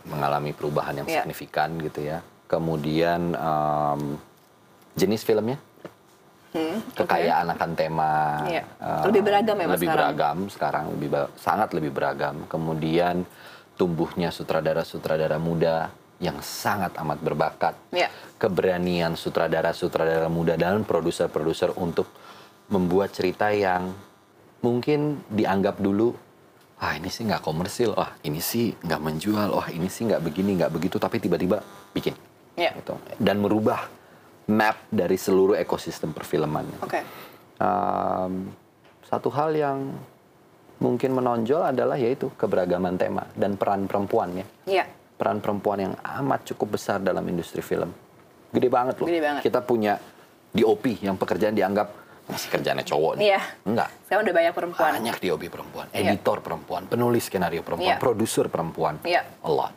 mengalami 0.07 0.55
perubahan 0.55 1.03
yang 1.03 1.07
Iya. 1.11 1.27
signifikan 1.27 1.75
gitu 1.83 2.07
ya. 2.07 2.23
Kemudian 2.47 3.35
um, 3.35 4.15
jenis 4.95 5.27
filmnya, 5.27 5.59
kekayaan 6.95 7.47
akan 7.55 7.71
tema, 7.75 8.43
Iya. 8.43 8.63
uh, 8.83 9.03
Lebih 9.07 9.21
beragam 9.23 9.55
ya, 9.55 9.65
Mas, 9.67 9.73
lebih 9.79 9.87
sekarang? 9.87 9.99
beragam 10.03 10.37
sekarang, 10.51 10.85
lebih 10.95 11.09
sangat 11.39 11.69
lebih 11.71 11.91
beragam. 11.95 12.35
Kemudian 12.47 13.23
tumbuhnya 13.79 14.29
sutradara-sutradara 14.29 15.39
muda 15.39 15.89
yang 16.21 16.37
sangat 16.43 16.93
amat 17.01 17.19
berbakat, 17.23 17.73
Iya. 17.89 18.11
keberanian 18.37 19.15
sutradara-sutradara 19.15 20.27
muda 20.29 20.53
dan 20.59 20.83
produser-produser 20.83 21.73
untuk 21.79 22.05
membuat 22.69 23.11
cerita 23.15 23.49
yang 23.49 23.91
mungkin 24.61 25.25
dianggap 25.27 25.81
dulu 25.81 26.13
ah 26.81 26.97
ini 26.97 27.13
sih 27.13 27.29
nggak 27.29 27.45
komersil, 27.45 27.93
wah 27.93 28.09
ini 28.25 28.41
sih 28.41 28.73
nggak 28.73 29.01
menjual, 29.05 29.53
wah 29.53 29.69
ini 29.69 29.85
sih 29.85 30.01
nggak 30.09 30.17
begini 30.25 30.57
nggak 30.57 30.73
begitu, 30.73 30.97
tapi 30.97 31.21
tiba-tiba 31.21 31.61
bikin, 31.93 32.17
Iya. 32.57 32.73
gitu. 32.73 32.97
dan 33.21 33.37
merubah 33.37 33.85
map 34.47 34.77
dari 34.89 35.15
seluruh 35.15 35.53
ekosistem 35.55 36.11
perfilman. 36.11 36.65
Oke. 36.81 37.01
Um, 37.61 38.49
satu 39.05 39.29
hal 39.29 39.53
yang 39.53 39.93
mungkin 40.81 41.13
menonjol 41.13 41.61
adalah 41.61 41.93
yaitu 41.93 42.33
keberagaman 42.33 42.97
tema 42.97 43.29
dan 43.37 43.53
peran 43.53 43.85
perempuannya 43.85 44.45
Iya. 44.65 44.89
peran 45.13 45.37
perempuan 45.37 45.77
yang 45.77 45.93
amat 46.01 46.49
cukup 46.49 46.81
besar 46.81 46.97
dalam 46.97 47.21
industri 47.29 47.61
film. 47.61 47.93
Gede 48.49 48.65
banget 48.67 48.97
loh. 48.97 49.05
Gede 49.05 49.21
banget. 49.21 49.41
Kita 49.45 49.61
punya 49.61 49.93
DOP 50.51 50.97
yang 51.05 51.15
pekerjaan 51.15 51.53
dianggap 51.53 51.87
masih 52.25 52.49
kerjaannya 52.49 52.85
cowok 52.87 53.13
nih. 53.19 53.23
Iya. 53.29 53.39
Enggak. 53.67 53.89
Sekarang 54.07 54.23
udah 54.25 54.35
banyak 54.35 54.53
perempuan. 54.57 54.91
Banyak 54.97 55.15
DOP 55.21 55.43
perempuan, 55.51 55.85
Iya. 55.93 55.99
editor 56.15 56.37
perempuan, 56.41 56.81
penulis 56.87 57.23
skenario 57.27 57.61
perempuan, 57.61 57.95
Iya. 57.95 58.01
produser 58.01 58.45
perempuan. 58.49 58.95
Iya. 59.05 59.21
A 59.45 59.49
lot. 59.51 59.75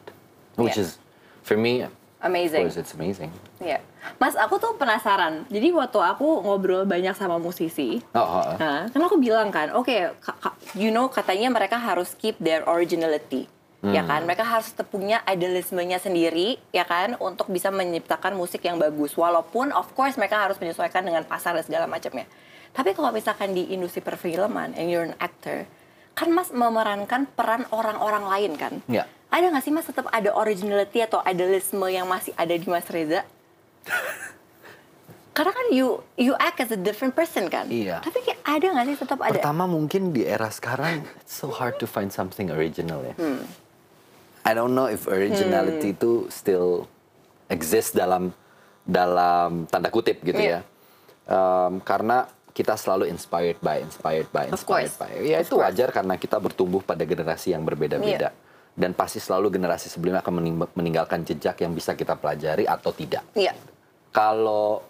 Which 0.56 0.78
Iya. 0.78 0.88
is 0.88 0.96
for 1.44 1.58
me 1.58 1.84
Amazing. 2.24 2.64
course 2.64 2.80
it's 2.80 2.92
amazing. 2.92 3.28
Iya. 3.60 3.84
Mas, 4.16 4.32
aku 4.34 4.56
tuh 4.56 4.72
penasaran. 4.74 5.44
Jadi 5.46 5.68
waktu 5.70 5.98
aku 5.98 6.40
ngobrol 6.40 6.84
banyak 6.84 7.12
sama 7.12 7.36
musisi, 7.36 8.00
Oh, 8.10 8.20
oh, 8.20 8.42
oh. 8.42 8.56
Nah, 8.56 8.88
kan 8.88 9.00
aku 9.00 9.16
bilang 9.16 9.48
kan, 9.48 9.68
oke, 9.70 9.92
ka- 10.18 10.38
ka- 10.38 10.56
you 10.72 10.88
know 10.88 11.06
katanya 11.06 11.48
mereka 11.48 11.76
harus 11.76 12.12
keep 12.14 12.36
their 12.38 12.64
originality, 12.64 13.44
ya 13.82 14.00
Hmm. 14.00 14.08
kan? 14.08 14.20
Mereka 14.24 14.40
harus 14.42 14.68
tetap 14.68 14.88
punya 14.88 15.20
idealismenya 15.24 15.96
sendiri, 15.98 16.56
ya 16.70 16.82
kan, 16.82 17.16
untuk 17.18 17.48
bisa 17.48 17.68
menciptakan 17.68 18.32
musik 18.32 18.60
yang 18.62 18.76
bagus. 18.76 19.12
Walaupun, 19.14 19.68
of 19.70 19.92
course, 19.92 20.16
mereka 20.16 20.40
harus 20.40 20.56
menyesuaikan 20.56 21.00
dengan 21.00 21.22
pasar 21.22 21.52
dan 21.52 21.62
segala 21.62 21.84
macamnya. 21.84 22.24
Tapi 22.70 22.90
kalau 22.90 23.08
misalkan 23.08 23.52
di 23.52 23.68
industri 23.68 24.00
perfilman, 24.00 24.72
and 24.74 24.88
you're 24.88 25.04
an 25.04 25.14
actor, 25.18 25.68
kan 26.12 26.28
Mas 26.28 26.48
memerankan 26.48 27.26
peran 27.28 27.68
orang-orang 27.68 28.24
lain 28.24 28.52
kan? 28.54 28.74
Iya. 28.86 29.04
Ada 29.34 29.50
nggak 29.50 29.64
sih 29.66 29.72
Mas 29.74 29.82
tetap 29.82 30.06
ada 30.14 30.30
originality 30.30 31.02
atau 31.02 31.18
idealisme 31.26 31.82
yang 31.90 32.06
masih 32.06 32.30
ada 32.38 32.54
di 32.54 32.66
Mas 32.70 32.86
Reza? 32.86 33.26
Karena 35.34 35.50
kan 35.50 35.66
you 35.74 35.98
you 36.14 36.38
act 36.38 36.62
as 36.62 36.70
a 36.70 36.78
different 36.78 37.18
person 37.18 37.50
kan. 37.50 37.66
Iya. 37.66 37.98
Tapi 37.98 38.22
kayak 38.22 38.38
ada 38.46 38.66
nggak 38.70 38.86
sih 38.86 38.96
tetap 39.02 39.18
ada? 39.18 39.34
Pertama 39.34 39.66
mungkin 39.66 40.14
di 40.14 40.22
era 40.22 40.46
sekarang 40.46 41.02
it's 41.18 41.34
so 41.34 41.50
hard 41.50 41.74
to 41.82 41.90
find 41.90 42.14
something 42.14 42.54
original 42.54 43.02
ya. 43.02 43.18
Hmm. 43.18 43.42
I 44.46 44.54
don't 44.54 44.78
know 44.78 44.86
if 44.86 45.10
originality 45.10 45.90
itu 45.90 46.30
still 46.30 46.86
exist 47.50 47.98
dalam 47.98 48.30
dalam 48.86 49.66
tanda 49.66 49.90
kutip 49.90 50.22
gitu 50.22 50.38
Iya. 50.38 50.62
ya. 50.62 50.70
Um, 51.26 51.82
karena 51.82 52.30
kita 52.54 52.78
selalu 52.78 53.10
inspired 53.10 53.58
by, 53.58 53.82
inspired 53.82 54.30
by, 54.30 54.46
inspired 54.46 54.94
by. 54.94 55.10
Ya 55.18 55.42
Of 55.42 55.50
itu 55.50 55.58
course. 55.58 55.66
wajar 55.66 55.88
karena 55.90 56.14
kita 56.14 56.38
bertumbuh 56.38 56.78
pada 56.78 57.02
generasi 57.02 57.50
yang 57.50 57.66
berbeda-beda. 57.66 58.30
Iya. 58.30 58.43
Dan 58.74 58.90
pasti 58.90 59.18
selalu 59.18 59.50
generasi 59.50 59.86
sebelumnya 59.86 60.18
akan 60.18 60.34
mening- 60.34 60.74
meninggalkan 60.74 61.22
jejak 61.22 61.62
yang 61.62 61.70
bisa 61.70 61.94
kita 61.94 62.14
pelajari 62.14 62.66
atau 62.66 62.90
tidak. 62.90 63.22
Iya. 63.32 63.54
Kalau 64.10 64.82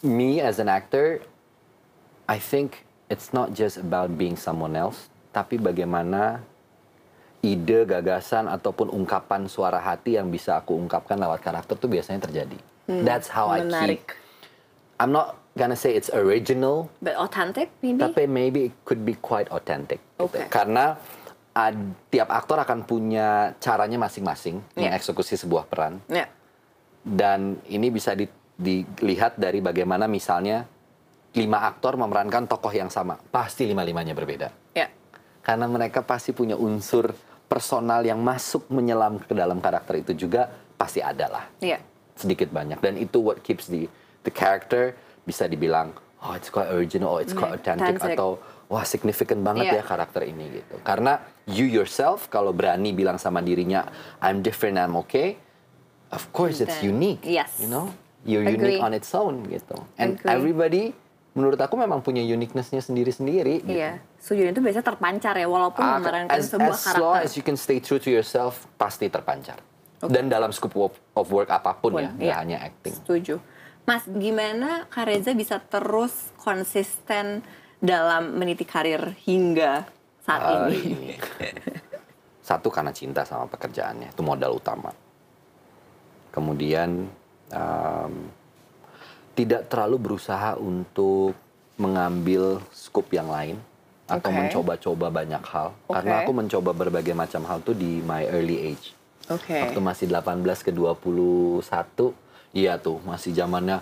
me 0.00 0.38
as 0.38 0.56
an 0.56 0.66
actor, 0.66 1.18
I 2.24 2.38
think 2.38 2.86
it's 3.06 3.30
not 3.30 3.50
just 3.50 3.76
about 3.76 4.14
being 4.14 4.34
someone 4.34 4.72
else, 4.72 5.10
tapi 5.30 5.58
bagaimana 5.58 6.46
ide, 7.40 7.84
gagasan 7.84 8.46
ataupun 8.46 8.88
ungkapan 8.88 9.44
suara 9.44 9.76
hati 9.76 10.14
yang 10.14 10.30
bisa 10.30 10.56
aku 10.56 10.78
ungkapkan 10.78 11.18
lewat 11.18 11.42
karakter 11.42 11.74
tuh 11.74 11.86
biasanya 11.86 12.22
terjadi. 12.22 12.56
That's 12.86 13.28
how 13.28 13.48
I 13.48 13.60
Hmm. 13.60 13.68
Menarik. 13.68 14.02
keep. 14.06 14.22
I'm 14.94 15.10
not 15.10 15.36
gonna 15.52 15.74
say 15.74 15.92
it's 15.92 16.08
original, 16.08 16.88
But 16.98 17.18
authentic 17.18 17.68
maybe? 17.80 17.98
tapi 17.98 18.24
maybe 18.24 18.70
it 18.70 18.74
could 18.84 19.02
be 19.02 19.16
quite 19.16 19.50
authentic. 19.50 19.98
gitu. 20.14 20.30
Oke. 20.30 20.46
Karena 20.48 20.96
ad- 21.54 21.94
tiap 22.10 22.28
aktor 22.28 22.58
akan 22.58 22.82
punya 22.82 23.54
caranya 23.58 23.96
masing-masing 23.96 24.58
Iya. 24.74 24.90
mengeksekusi 24.90 25.38
sebuah 25.38 25.64
peran 25.64 26.02
Iya. 26.06 26.26
dan 27.00 27.62
ini 27.66 27.88
bisa 27.88 28.12
di- 28.12 28.28
dilihat 28.54 29.36
dari 29.36 29.58
bagaimana 29.58 30.06
misalnya 30.06 30.66
lima 31.34 31.62
aktor 31.64 31.94
memerankan 31.94 32.46
tokoh 32.46 32.70
yang 32.70 32.86
sama 32.88 33.18
pasti 33.28 33.64
lima 33.64 33.82
limanya 33.82 34.12
berbeda 34.12 34.50
Iya. 34.72 34.90
karena 35.40 35.66
mereka 35.66 36.02
pasti 36.02 36.30
punya 36.30 36.54
unsur 36.54 37.14
personal 37.44 38.02
yang 38.02 38.18
masuk 38.18 38.66
menyelam 38.68 39.18
ke 39.18 39.30
dalam 39.30 39.58
karakter 39.58 40.00
itu 40.00 40.12
juga 40.16 40.50
pasti 40.74 40.98
ada 40.98 41.30
lah 41.30 41.44
Iya. 41.58 41.78
sedikit 42.14 42.50
banyak 42.50 42.78
dan 42.78 42.94
itu 42.96 43.18
what 43.20 43.38
keeps 43.40 43.66
the 43.66 43.86
the 44.22 44.30
character 44.30 44.94
bisa 45.22 45.46
dibilang 45.46 45.94
oh 46.20 46.34
it's 46.34 46.48
quite 46.48 46.66
original 46.68 47.10
oh 47.10 47.20
it's 47.20 47.30
quite 47.30 47.54
Iya, 47.54 47.74
authentic 47.78 47.94
atau 48.10 48.38
wah 48.66 48.82
significant 48.82 49.42
banget 49.42 49.70
Iya. 49.70 49.74
ya 49.78 49.84
karakter 49.84 50.22
ini 50.24 50.44
gitu 50.56 50.78
karena 50.82 51.20
you 51.48 51.66
yourself 51.68 52.28
kalau 52.32 52.50
berani 52.50 52.92
bilang 52.92 53.20
sama 53.20 53.44
dirinya 53.44 53.84
I'm 54.20 54.40
different 54.40 54.80
I'm 54.80 54.96
okay 55.04 55.36
of 56.10 56.24
course 56.32 56.60
it's 56.64 56.80
unique 56.80 57.24
yes. 57.24 57.60
you 57.60 57.68
know 57.68 57.92
you're 58.24 58.44
Agree. 58.44 58.78
unique 58.78 58.82
on 58.82 58.92
its 58.96 59.12
own 59.12 59.44
gitu 59.48 59.76
and 60.00 60.16
Agree. 60.16 60.32
everybody 60.32 60.84
menurut 61.34 61.58
aku 61.58 61.74
memang 61.74 61.98
punya 61.98 62.22
uniquenessnya 62.22 62.78
sendiri-sendiri 62.78 63.66
gitu. 63.66 63.74
Iya. 63.74 63.98
Sujud 64.22 64.54
itu 64.54 64.60
biasanya 64.62 64.86
terpancar 64.86 65.34
ya 65.34 65.50
walaupun 65.50 65.82
Ah, 65.82 65.98
memerankan 65.98 66.38
as, 66.38 66.46
sebuah 66.46 66.78
as 66.78 66.94
long 66.94 67.18
karakter. 67.18 67.26
as 67.26 67.32
you 67.34 67.42
can 67.42 67.58
stay 67.58 67.82
true 67.82 67.98
to 67.98 68.06
yourself 68.06 68.70
pasti 68.78 69.10
terpancar 69.10 69.58
dan 70.04 70.30
dalam 70.30 70.54
scope 70.54 70.78
of, 70.78 70.94
of 71.18 71.26
work 71.34 71.50
apa 71.50 71.74
pun 71.74 71.98
ya 71.98 72.06
Pun, 72.06 72.22
nggak 72.22 72.30
iya. 72.30 72.38
hanya 72.38 72.56
acting 72.62 72.94
Setuju. 72.94 73.42
Mas, 73.84 74.06
gimana 74.08 74.86
Kak 74.88 75.10
Reza 75.10 75.34
bisa 75.36 75.58
terus 75.60 76.32
konsisten 76.40 77.44
dalam 77.82 78.32
meniti 78.38 78.64
karir 78.64 79.12
hingga 79.26 79.84
saat 80.24 80.40
hari 80.40 80.74
ini? 80.74 80.78
ini. 80.90 81.14
Satu 82.40 82.68
karena 82.68 82.92
cinta 82.92 83.24
sama 83.24 83.44
pekerjaannya, 83.46 84.12
itu 84.12 84.20
modal 84.20 84.56
utama. 84.56 84.92
kemudian 86.30 87.06
um, 87.54 88.14
tidak 89.34 89.70
terlalu 89.70 90.02
berusaha 90.02 90.58
untuk 90.58 91.30
mengambil 91.76 92.58
scoop 92.70 93.06
yang 93.10 93.30
lain 93.30 93.54
atau 94.04 94.28
Okay. 94.28 94.36
mencoba-coba 94.36 95.14
banyak 95.14 95.40
hal 95.46 95.72
Oke. 95.86 95.94
karena 95.94 96.14
aku 96.20 96.32
mencoba 96.34 96.70
berbagai 96.74 97.14
macam 97.14 97.46
hal 97.46 97.62
tuh 97.62 97.72
di 97.72 98.02
my 98.02 98.26
early 98.28 98.74
age 98.74 98.92
Oke. 99.30 99.54
waktu 99.62 99.78
masih 99.78 100.06
18 100.10 100.42
ke 100.60 100.70
21 100.74 101.62
iya 102.52 102.76
tuh 102.76 102.98
masih 103.06 103.32
zamannya 103.32 103.78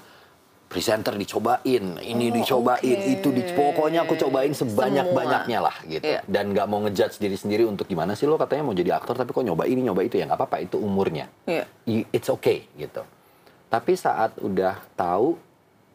presenter 0.72 1.12
dicobain 1.14 1.60
ini 2.00 2.24
Oh, 2.24 2.34
dicobain 2.34 2.80
oke. 2.98 3.12
itu 3.12 3.28
di, 3.28 3.44
pokoknya 3.46 4.02
aku 4.02 4.16
cobain 4.16 4.50
sebanyak 4.50 5.12
banyaknya 5.12 5.58
lah 5.60 5.76
gitu 5.84 6.00
Iya. 6.02 6.24
dan 6.24 6.50
nggak 6.50 6.64
mau 6.64 6.80
ngejudge 6.80 7.20
diri 7.20 7.36
sendiri 7.36 7.62
untuk 7.62 7.84
gimana 7.84 8.16
sih 8.16 8.24
lo 8.24 8.34
katanya 8.34 8.64
mau 8.64 8.72
jadi 8.72 8.96
aktor 8.96 9.14
tapi 9.14 9.30
kok 9.30 9.44
nyoba 9.44 9.64
ini 9.64 9.84
nyoba 9.84 10.00
itu 10.00 10.16
ya 10.16 10.24
nggak 10.24 10.40
apa-apa 10.40 10.56
itu 10.58 10.76
umurnya. 10.76 11.28
I- 11.84 12.08
it's 12.08 12.26
okay 12.26 12.64
gitu 12.74 13.04
tapi 13.68 13.92
saat 13.94 14.36
udah 14.38 14.80
tahu 14.94 15.36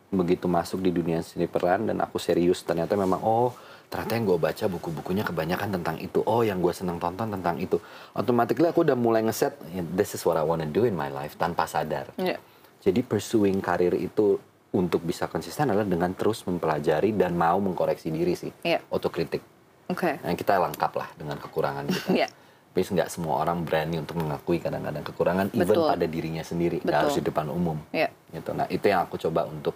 begitu 0.07 0.47
masuk 0.47 0.79
di 0.79 0.89
dunia 0.89 1.19
seni 1.19 1.45
peran 1.45 1.83
dan 1.83 1.97
aku 1.97 2.15
serius 2.17 2.61
ternyata 2.61 2.93
memang 2.93 3.19
oh 3.19 3.51
ternyata 3.87 4.13
yang 4.13 4.25
gue 4.25 4.37
baca 4.37 4.65
buku-bukunya 4.67 5.23
kebanyakan 5.23 5.69
tentang 5.73 5.95
itu 5.97 6.19
oh 6.21 6.41
yang 6.41 6.57
gue 6.57 6.71
seneng 6.71 6.95
tonton 6.95 7.27
tentang 7.29 7.55
itu 7.55 7.75
automatically 8.13 8.65
aku 8.65 8.83
udah 8.83 8.95
mulai 8.95 9.21
ngeset 9.21 9.55
this 9.91 10.11
is 10.11 10.21
what 10.21 10.35
I 10.35 10.43
wanna 10.43 10.65
do 10.65 10.83
in 10.83 10.93
my 10.93 11.07
life 11.07 11.35
tanpa 11.35 11.65
sadar 11.65 12.07
Iya. 12.15 12.39
jadi 12.79 12.99
pursuing 13.01 13.59
karir 13.59 13.93
itu 13.93 14.39
untuk 14.77 15.01
bisa 15.01 15.25
konsisten 15.25 15.73
adalah 15.73 15.89
dengan 15.89 16.13
terus 16.13 16.45
mempelajari 16.45 17.17
dan 17.17 17.33
mau 17.33 17.57
mengkoreksi 17.57 18.13
diri 18.13 18.37
sih 18.37 18.53
Iya. 18.61 18.77
otokritik 18.93 19.41
Oke. 19.87 20.19
Nah, 20.19 20.35
kita 20.35 20.59
lengkap 20.59 20.91
lah 20.99 21.07
dengan 21.15 21.39
kekurangan 21.39 21.87
kita. 21.87 22.09
Iya. 22.11 22.27
Tapi 22.75 22.93
nggak 22.93 23.07
semua 23.09 23.39
orang 23.41 23.63
berani 23.63 23.97
untuk 23.97 24.19
mengakui 24.19 24.59
kadang-kadang 24.59 24.99
kekurangan, 25.01 25.47
even 25.55 25.63
Betul. 25.63 25.87
pada 25.89 26.05
dirinya 26.05 26.43
sendiri, 26.43 26.83
nggak 26.83 26.99
harus 27.07 27.15
di 27.17 27.23
depan 27.23 27.47
umum. 27.47 27.79
Iya. 27.95 28.11
Gitu. 28.29 28.51
Nah, 28.51 28.67
itu 28.67 28.83
yang 28.83 29.07
aku 29.07 29.15
coba 29.15 29.47
untuk 29.47 29.73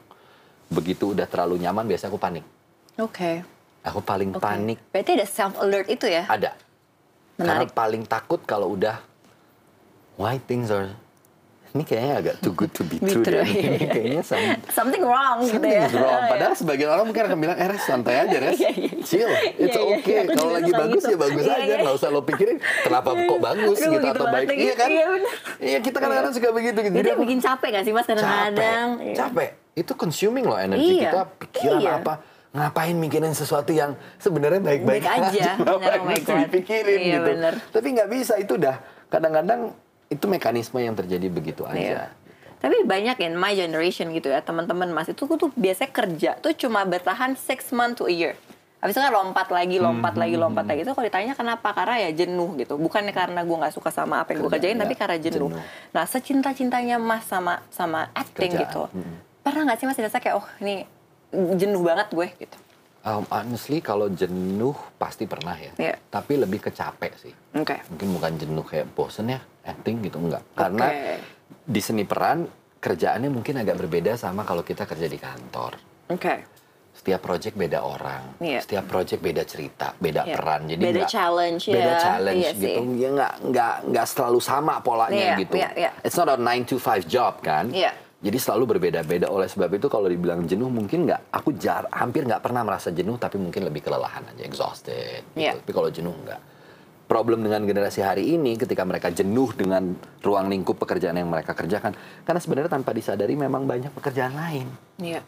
begitu 0.67 1.15
udah 1.15 1.23
terlalu 1.31 1.63
nyaman, 1.63 1.87
biasanya 1.87 2.11
aku 2.11 2.19
panik. 2.19 2.43
Oke. 2.99 3.41
Aku 3.87 4.03
paling 4.03 4.35
Oke. 4.35 4.43
panik 4.43 4.77
Berarti 4.91 5.11
ada 5.17 5.25
self 5.25 5.55
alert 5.57 5.87
itu 5.89 6.05
ya? 6.05 6.27
ada. 6.29 6.53
Karena 7.39 7.63
Menarik. 7.65 7.71
paling 7.73 8.03
takut 8.05 8.43
kalau 8.45 8.75
udah 8.75 8.99
why 10.19 10.37
things 10.43 10.69
are 10.69 10.91
ini 11.71 11.83
kayaknya 11.83 12.13
agak 12.17 12.35
too 12.37 12.51
good 12.51 12.67
to 12.69 12.83
be 12.83 12.95
Be 12.95 13.07
true. 13.07 13.23
true, 13.23 13.31
deh. 13.33 13.47
iya, 13.47 13.63
Ini 13.63 13.77
iya. 13.77 13.87
kayaknya 13.87 14.21
some- 14.21 14.59
Something 14.69 15.01
wrong 15.01 15.39
gitu 15.41 15.55
Something 15.55 15.71
ya. 15.73 15.87
is 15.87 15.95
wrong. 15.95 16.21
Padahal 16.27 16.53
sebagian 16.53 16.89
orang 16.89 17.05
mungkin 17.05 17.23
akan 17.23 17.37
bilang, 17.37 17.55
eh 17.55 17.79
santai 17.79 18.15
aja 18.19 18.37
Res. 18.37 18.59
Iya, 18.59 18.69
iya, 18.69 18.89
iya. 18.91 18.91
Chill, 19.01 19.29
it's 19.57 19.71
Iya, 19.71 19.79
iya, 19.79 19.95
okay. 19.95 20.19
iya. 20.19 20.23
Kalau 20.31 20.51
lagi 20.51 20.67
suka 20.67 20.81
bagus 20.81 21.01
gitu. 21.01 21.07
ya 21.07 21.17
bagus 21.17 21.43
Iya, 21.43 21.53
aja. 21.53 21.63
iya. 21.63 21.75
Nggak 21.79 21.95
usah 21.95 22.09
lo 22.09 22.21
pikirin 22.21 22.57
kenapa 22.81 23.09
kok 23.13 23.39
bagus 23.39 23.77
Aduh, 23.77 23.87
gitu 23.87 23.97
gitu 24.01 24.11
atau 24.13 24.25
baik. 24.27 24.47
Iya 24.51 24.73
kan? 24.75 24.89
Iya. 24.89 25.05
Iya, 25.57 25.77
kita 25.79 25.97
kadang-kadang 25.97 26.33
suka 26.33 26.49
begitu. 26.51 26.79
gitu. 26.81 26.95
Itu 26.97 27.11
bikin 27.17 27.39
capek 27.39 27.67
gak 27.71 27.83
sih 27.83 27.93
mas 27.93 28.05
kadang-kadang? 28.05 28.87
capek. 28.91 29.05
Iya. 29.05 29.15
Capek. 29.17 29.49
Itu 29.73 29.91
consuming 29.95 30.45
loh 30.45 30.57
energi 30.57 30.91
Iya. 30.93 31.03
kita. 31.07 31.21
Pikiran 31.39 31.79
Iya. 31.79 31.91
apa. 31.97 32.13
Ngapain 32.51 32.91
mikirin 32.93 33.31
sesuatu 33.31 33.71
yang 33.71 33.91
sebenarnya 34.17 34.59
baik-baik 34.59 35.01
Baik 35.01 35.23
aja. 35.23 35.55
Bener, 35.57 35.71
oh 35.71 36.03
mesti 36.03 36.19
God. 36.27 36.39
dipikirin 36.45 36.99
Iya, 36.99 37.15
gitu. 37.15 37.29
bener. 37.31 37.53
Tapi 37.65 37.87
nggak 37.89 38.09
bisa. 38.11 38.33
Itu 38.35 38.59
udah 38.59 38.75
kadang-kadang 39.07 39.71
itu 40.11 40.25
mekanisme 40.27 40.75
yang 40.83 40.91
terjadi 40.91 41.31
begitu 41.31 41.63
aja. 41.63 42.11
Tapi 42.61 42.85
banyak 42.85 43.17
in 43.25 43.33
my 43.39 43.55
generation 43.57 44.11
gitu 44.13 44.29
ya 44.29 44.43
teman-teman 44.43 44.91
mas 44.93 45.09
itu 45.09 45.25
tuh 45.25 45.49
biasanya 45.57 45.89
kerja 45.89 46.31
tuh 46.37 46.53
cuma 46.53 46.85
bertahan 46.85 47.33
six 47.33 47.71
month 47.73 48.03
to 48.03 48.05
a 48.05 48.13
year. 48.13 48.35
Habis 48.81 48.97
itu 48.97 49.01
kan 49.01 49.13
lompat 49.13 49.47
lagi, 49.53 49.77
lompat 49.77 50.17
lagi, 50.17 50.33
Hmm, 50.33 50.49
lompat 50.49 50.65
lagi. 50.65 50.81
Itu 50.81 50.97
kalau 50.97 51.05
ditanya 51.05 51.37
kenapa? 51.37 51.69
Karena 51.69 52.01
ya 52.01 52.25
jenuh 52.25 52.57
gitu. 52.57 52.81
Bukannya 52.81 53.13
karena 53.13 53.45
gue 53.45 53.53
nggak 53.53 53.77
suka 53.77 53.93
sama 53.93 54.25
apa 54.25 54.33
yang 54.33 54.41
gue 54.41 54.51
kerjain, 54.57 54.73
ya. 54.73 54.81
tapi 54.81 54.93
karena 54.97 55.17
jenuh. 55.21 55.53
Jenuh. 55.53 55.61
Nah, 55.93 56.05
secinta-cintanya 56.09 56.97
mas 56.97 57.29
sama 57.29 57.61
sama 57.69 58.09
acting 58.17 58.57
Kerjaan, 58.57 58.65
gitu. 58.65 58.83
mm. 58.89 59.15
Pernah 59.45 59.61
nggak 59.69 59.77
sih 59.77 59.85
mas 59.85 59.97
dirasa 60.01 60.17
kayak 60.17 60.33
oh 60.41 60.47
ini 60.65 60.89
jenuh 61.61 61.81
banget 61.85 62.09
gue 62.09 62.27
gitu? 62.41 62.57
Um, 63.05 63.25
honestly 63.29 63.85
kalau 63.85 64.09
jenuh 64.09 64.73
pasti 64.97 65.29
pernah 65.29 65.53
ya. 65.53 65.73
Iya. 65.77 65.95
Tapi 66.09 66.41
lebih 66.41 66.65
ke 66.65 66.73
capek 66.73 67.13
sih. 67.21 67.33
Oke. 67.53 67.85
Mungkin 67.85 68.09
bukan 68.17 68.31
jenuh 68.41 68.65
kayak 68.65 68.89
bosen 68.97 69.29
ya 69.29 69.41
acting 69.63 70.01
gitu 70.01 70.17
enggak. 70.17 70.43
Karena 70.53 70.87
di 71.61 71.81
seni 71.81 72.03
peran 72.03 72.45
kerjaannya 72.77 73.29
mungkin 73.29 73.57
agak 73.57 73.77
berbeda 73.77 74.15
sama 74.15 74.41
kalau 74.41 74.61
kita 74.61 74.85
kerja 74.85 75.05
di 75.05 75.15
kantor. 75.15 75.77
Oke. 76.09 76.35
Setiap 76.91 77.23
project 77.23 77.55
beda 77.55 77.81
orang, 77.81 78.35
Iya. 78.37 78.61
setiap 78.61 78.85
project 78.85 79.23
beda 79.23 79.41
cerita, 79.41 79.95
beda 79.95 80.21
Iya. 80.21 80.35
peran. 80.35 80.61
Jadi 80.67 80.81
Beda 80.83 80.99
nggak- 80.99 81.09
challenge 81.09 81.61
ya. 81.63 81.73
beda 81.73 81.93
challenge 81.97 82.41
Iya 82.43 82.51
gitu. 82.53 82.81
sih. 82.83 82.99
Ya 82.99 83.09
nggak 83.11 83.33
nggak 83.47 83.73
nggak 83.89 84.05
selalu 84.05 84.39
sama 84.39 84.73
polanya 84.81 85.17
Iya, 85.17 85.35
gitu. 85.39 85.55
iya, 85.55 85.69
iya. 85.73 85.91
It's 86.03 86.13
not 86.13 86.29
a 86.29 86.35
9 86.35 86.61
to 86.61 86.75
5 86.77 87.05
job 87.07 87.39
kan. 87.41 87.71
Iya. 87.71 87.95
Jadi 88.21 88.37
selalu 88.37 88.77
berbeda-beda. 88.77 89.33
Oleh 89.33 89.49
sebab 89.49 89.71
itu 89.73 89.89
kalau 89.89 90.05
dibilang 90.05 90.45
jenuh 90.45 90.69
mungkin 90.69 91.09
nggak. 91.09 91.33
Aku 91.33 91.57
jar 91.57 91.89
hampir 91.89 92.21
nggak 92.21 92.43
pernah 92.43 92.61
merasa 92.61 92.93
jenuh, 92.93 93.17
tapi 93.17 93.41
mungkin 93.41 93.65
lebih 93.65 93.81
kelelahan 93.81 94.21
aja, 94.27 94.45
exhausted. 94.45 95.25
Gitu. 95.33 95.41
Iya. 95.41 95.57
Tapi 95.57 95.71
kalau 95.73 95.89
jenuh 95.89 96.13
nggak. 96.13 96.39
Problem 97.11 97.43
dengan 97.43 97.67
generasi 97.67 97.99
hari 97.99 98.23
ini 98.31 98.55
ketika 98.55 98.87
mereka 98.87 99.11
jenuh 99.11 99.51
dengan 99.51 99.83
ruang 100.23 100.47
lingkup 100.47 100.79
pekerjaan 100.79 101.11
yang 101.11 101.27
mereka 101.27 101.51
kerjakan, 101.51 101.91
karena 102.23 102.39
sebenarnya 102.39 102.71
tanpa 102.71 102.95
disadari 102.95 103.35
memang 103.35 103.67
banyak 103.67 103.91
pekerjaan 103.91 104.31
lain. 104.31 104.71
Iya. 104.95 105.19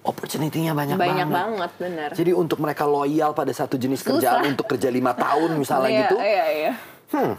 Opportunity-nya 0.00 0.72
banyak, 0.72 0.96
Banyak 0.96 1.28
banget. 1.28 1.36
banget, 1.36 1.70
bener. 1.76 2.08
Jadi 2.16 2.32
untuk 2.32 2.56
mereka 2.56 2.88
loyal 2.88 3.36
pada 3.36 3.52
satu 3.52 3.76
jenis 3.76 4.00
Susah. 4.00 4.16
kerjaan 4.16 4.42
untuk 4.48 4.64
kerja 4.64 4.88
lima 4.88 5.12
tahun 5.12 5.60
misalnya 5.60 5.92
Iya, 5.92 6.00
gitu, 6.00 6.16
Iya, 6.16 6.46
iya. 6.56 6.72
hmm, 7.12 7.32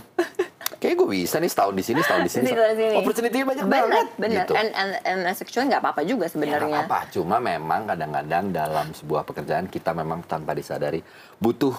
kayak 0.77 0.93
gue 0.93 1.07
bisa 1.09 1.41
nih 1.41 1.49
setahun 1.49 1.73
di 1.73 1.81
sini, 1.81 1.99
setahun 2.05 2.21
di 2.21 2.29
sini. 2.29 2.49
Opportunity-nya 2.93 3.45
banyak 3.49 3.65
bener, 3.65 3.81
banget. 3.81 4.07
Bener, 4.13 4.45
Gitu. 4.45 4.53
And, 4.53 4.69
and, 4.77 4.91
and 5.01 5.19
actually 5.25 5.65
nggak 5.65 5.81
apa-apa 5.81 6.05
juga 6.05 6.29
Ya, 6.29 6.29
sebenarnya. 6.29 6.69
nggak 6.69 6.85
apa, 6.85 6.99
cuma 7.09 7.41
memang 7.41 7.89
kadang-kadang 7.89 8.53
dalam 8.53 8.93
sebuah 8.93 9.25
pekerjaan 9.25 9.65
kita 9.65 9.97
memang 9.97 10.21
tanpa 10.21 10.53
disadari 10.53 11.01
butuh 11.41 11.73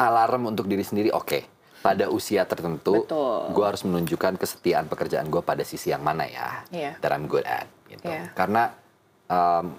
alarm 0.00 0.48
untuk 0.48 0.64
diri 0.64 0.80
sendiri. 0.80 1.12
Oke, 1.12 1.44
pada 1.80 2.08
usia 2.08 2.44
tertentu, 2.44 3.04
gue 3.50 3.64
harus 3.64 3.84
menunjukkan 3.84 4.40
kesetiaan 4.40 4.88
pekerjaan 4.88 5.28
gue 5.28 5.42
pada 5.44 5.60
sisi 5.60 5.92
yang 5.92 6.00
mana 6.00 6.24
ya, 6.24 6.64
Iya. 6.72 6.92
that 7.00 7.12
I'm 7.12 7.28
good 7.28 7.44
at. 7.44 7.68
Gitu. 7.84 8.08
Iya. 8.08 8.32
Karena 8.32 8.72
um, 9.28 9.76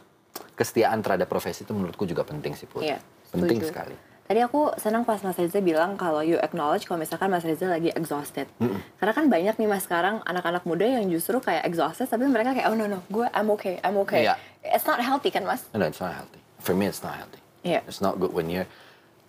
kesetiaan 0.53 1.01
terhadap 1.01 1.25
profesi 1.25 1.65
itu 1.65 1.73
menurutku 1.73 2.05
juga 2.05 2.21
penting 2.21 2.53
sih, 2.53 2.69
Put. 2.69 2.85
Iya, 2.85 3.01
penting 3.33 3.61
setuju. 3.61 3.73
sekali. 3.73 3.95
Tadi 4.21 4.39
aku 4.39 4.71
senang 4.79 5.03
pas 5.03 5.19
Mas 5.19 5.35
Reza 5.35 5.59
bilang 5.59 5.99
kalau 5.99 6.23
you 6.23 6.39
acknowledge 6.39 6.87
kalau 6.87 7.03
misalkan 7.03 7.27
Mas 7.27 7.43
Reza 7.43 7.67
lagi 7.67 7.91
exhausted. 7.91 8.47
Karena 8.95 9.11
kan 9.11 9.27
banyak 9.27 9.59
nih 9.59 9.67
Mas 9.67 9.83
sekarang 9.83 10.23
anak-anak 10.23 10.63
muda 10.63 10.87
yang 10.87 11.03
justru 11.11 11.43
kayak 11.43 11.67
exhausted 11.67 12.07
tapi 12.07 12.31
mereka 12.31 12.55
kayak 12.55 12.71
oh 12.71 12.77
no 12.79 12.87
no, 12.87 13.03
gue 13.11 13.27
I'm 13.35 13.51
okay, 13.59 13.83
I'm 13.83 13.99
okay. 14.07 14.23
Iya. 14.23 14.39
It's 14.63 14.87
not 14.87 15.03
healthy 15.03 15.35
kan 15.35 15.43
Mas? 15.43 15.67
No, 15.75 15.83
it's 15.83 15.99
not 15.99 16.15
healthy. 16.15 16.39
For 16.63 16.71
me, 16.71 16.87
it's 16.87 17.03
not 17.03 17.19
healthy. 17.19 17.43
Iya. 17.67 17.83
It's 17.83 17.99
not 17.99 18.23
good 18.23 18.31
when 18.31 18.47
you're 18.47 18.71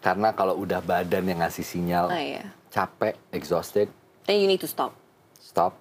karena 0.02 0.34
kalau 0.34 0.58
udah 0.58 0.82
badan 0.82 1.24
yang 1.24 1.40
ngasih 1.40 1.62
sinyal 1.62 2.10
Ah, 2.10 2.18
iya. 2.18 2.44
capek, 2.68 3.14
exhausted, 3.30 3.86
Then 4.22 4.38
you 4.38 4.46
need 4.46 4.58
to 4.58 4.66
stop. 4.66 4.92
stop, 5.38 5.78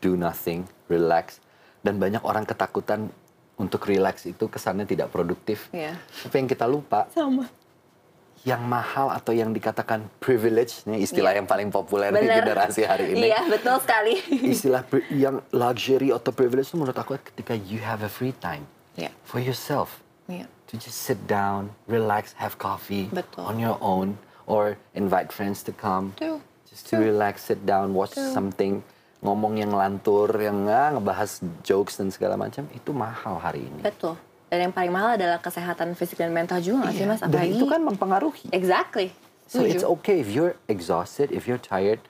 do 0.00 0.12
nothing, 0.12 0.64
relax. 0.86 1.38
Dan 1.80 1.96
banyak 1.96 2.20
orang 2.20 2.42
ketakutan 2.42 3.12
untuk 3.54 3.84
relax 3.84 4.24
itu 4.24 4.46
kesannya 4.46 4.84
tidak 4.84 5.08
produktif. 5.08 5.66
Iya. 5.70 5.98
Tapi 6.22 6.34
yang 6.36 6.48
kita 6.48 6.64
lupa, 6.64 7.06
Sama. 7.08 7.46
yang 8.42 8.60
mahal 8.60 9.08
atau 9.08 9.30
yang 9.30 9.50
dikatakan 9.50 10.06
privilege, 10.18 10.82
ini 10.84 11.00
istilah 11.00 11.30
Iya. 11.30 11.38
yang 11.38 11.46
paling 11.46 11.68
populer 11.68 12.10
di 12.10 12.22
Bener. 12.22 12.38
generasi 12.38 12.82
hari 12.82 13.14
ini. 13.14 13.30
Iya, 13.30 13.46
betul 13.46 13.76
sekali. 13.78 14.14
Istilah 14.50 14.82
yang 15.10 15.42
luxury 15.50 16.10
atau 16.10 16.30
privilege 16.30 16.66
itu 16.66 16.76
menurut 16.76 16.94
aku 16.94 17.14
ketika 17.24 17.52
you 17.52 17.78
have 17.78 18.00
a 18.00 18.10
free 18.10 18.34
time 18.34 18.66
Iya. 18.94 19.10
for 19.22 19.38
yourself. 19.38 20.02
Iya. 20.26 20.46
To 20.72 20.80
just 20.80 21.04
sit 21.04 21.28
down, 21.28 21.76
relax, 21.84 22.32
have 22.40 22.56
coffee 22.56 23.12
Betul. 23.12 23.44
on 23.44 23.60
your 23.60 23.76
own, 23.84 24.16
or 24.48 24.80
invite 24.96 25.28
friends 25.28 25.60
to 25.68 25.72
come. 25.76 26.16
True. 26.16 26.40
Just 26.64 26.88
to 26.88 26.96
relax, 26.96 27.44
sit 27.44 27.68
down, 27.68 27.92
watch 27.92 28.16
True. 28.16 28.32
something, 28.32 28.80
ngomong 29.20 29.60
yang 29.60 29.76
lantur, 29.76 30.32
yang 30.40 30.64
ah, 30.72 30.96
ngebahas 30.96 31.44
jokes 31.60 32.00
dan 32.00 32.08
segala 32.08 32.40
macam, 32.40 32.64
itu 32.72 32.88
mahal 32.96 33.36
hari 33.36 33.68
ini. 33.68 33.84
Betul. 33.84 34.16
Dan 34.48 34.68
yang 34.68 34.72
paling 34.72 34.92
mahal 34.92 35.20
adalah 35.20 35.36
kesehatan 35.44 35.92
fisik 35.92 36.16
dan 36.16 36.32
mental 36.32 36.60
juga 36.64 36.88
nggak 36.88 36.94
sih 36.96 37.04
Mas? 37.04 37.20
Iya. 37.20 37.28
Dan 37.28 37.36
Apalagi 37.36 37.52
itu 37.52 37.66
kan 37.68 37.80
mempengaruhi. 37.84 38.46
Exactly. 38.52 39.08
So 39.48 39.60
Setuju. 39.60 39.72
it's 39.76 39.84
okay 40.00 40.24
if 40.24 40.32
you're 40.32 40.56
exhausted, 40.72 41.28
if 41.28 41.44
you're 41.44 41.60
tired, 41.60 42.00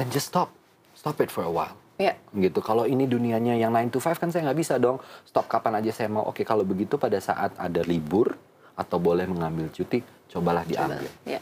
then 0.00 0.08
just 0.08 0.32
stop. 0.32 0.48
Stop 0.96 1.20
it 1.20 1.28
for 1.28 1.44
a 1.44 1.52
while. 1.52 1.76
Iya. 2.02 2.14
gitu. 2.34 2.58
Kalau 2.58 2.82
ini 2.84 3.06
dunianya 3.06 3.54
yang 3.54 3.70
9 3.70 3.88
to 3.88 3.98
5 3.98 4.18
kan 4.18 4.28
saya 4.28 4.48
nggak 4.48 4.58
bisa 4.58 4.74
dong 4.76 4.98
stop 5.22 5.46
kapan 5.46 5.78
aja 5.78 5.90
saya 5.92 6.08
mau. 6.10 6.26
Oke 6.26 6.42
kalau 6.42 6.62
begitu 6.62 6.96
pada 6.96 7.18
saat 7.18 7.54
ada 7.54 7.80
libur 7.82 8.34
atau 8.74 8.96
boleh 8.96 9.28
mengambil 9.28 9.68
cuti, 9.68 10.02
cobalah 10.28 10.64
Coba. 10.64 10.70
diambil. 10.98 11.10
Iya. 11.22 11.40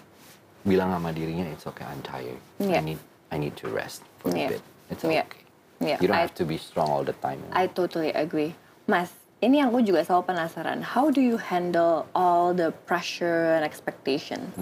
Bilang 0.60 0.92
sama 0.92 1.10
dirinya 1.10 1.46
it's 1.48 1.64
okay 1.64 1.86
I'm 1.86 2.02
tired. 2.02 2.36
Iya. 2.60 2.78
I 2.78 2.84
need 2.84 3.00
I 3.30 3.36
need 3.38 3.54
to 3.62 3.70
rest 3.70 4.04
for 4.18 4.28
Iya. 4.30 4.46
a 4.46 4.52
bit. 4.52 4.62
It's 4.90 5.02
Iya. 5.02 5.24
okay. 5.24 5.42
Iya, 5.80 5.96
You 5.98 6.12
don't 6.12 6.20
I- 6.20 6.26
have 6.28 6.36
to 6.36 6.44
be 6.44 6.60
strong 6.60 6.92
all 6.92 7.06
the 7.06 7.16
time. 7.24 7.40
I 7.56 7.64
totally 7.64 8.12
agree. 8.12 8.52
Mas, 8.84 9.08
ini 9.40 9.64
yang 9.64 9.72
gue 9.72 9.80
juga 9.80 10.04
selalu 10.04 10.28
penasaran. 10.28 10.84
How 10.84 11.08
do 11.08 11.24
you 11.24 11.40
handle 11.40 12.04
all 12.12 12.52
the 12.52 12.68
pressure 12.84 13.56
and 13.56 13.64
expectation? 13.64 14.52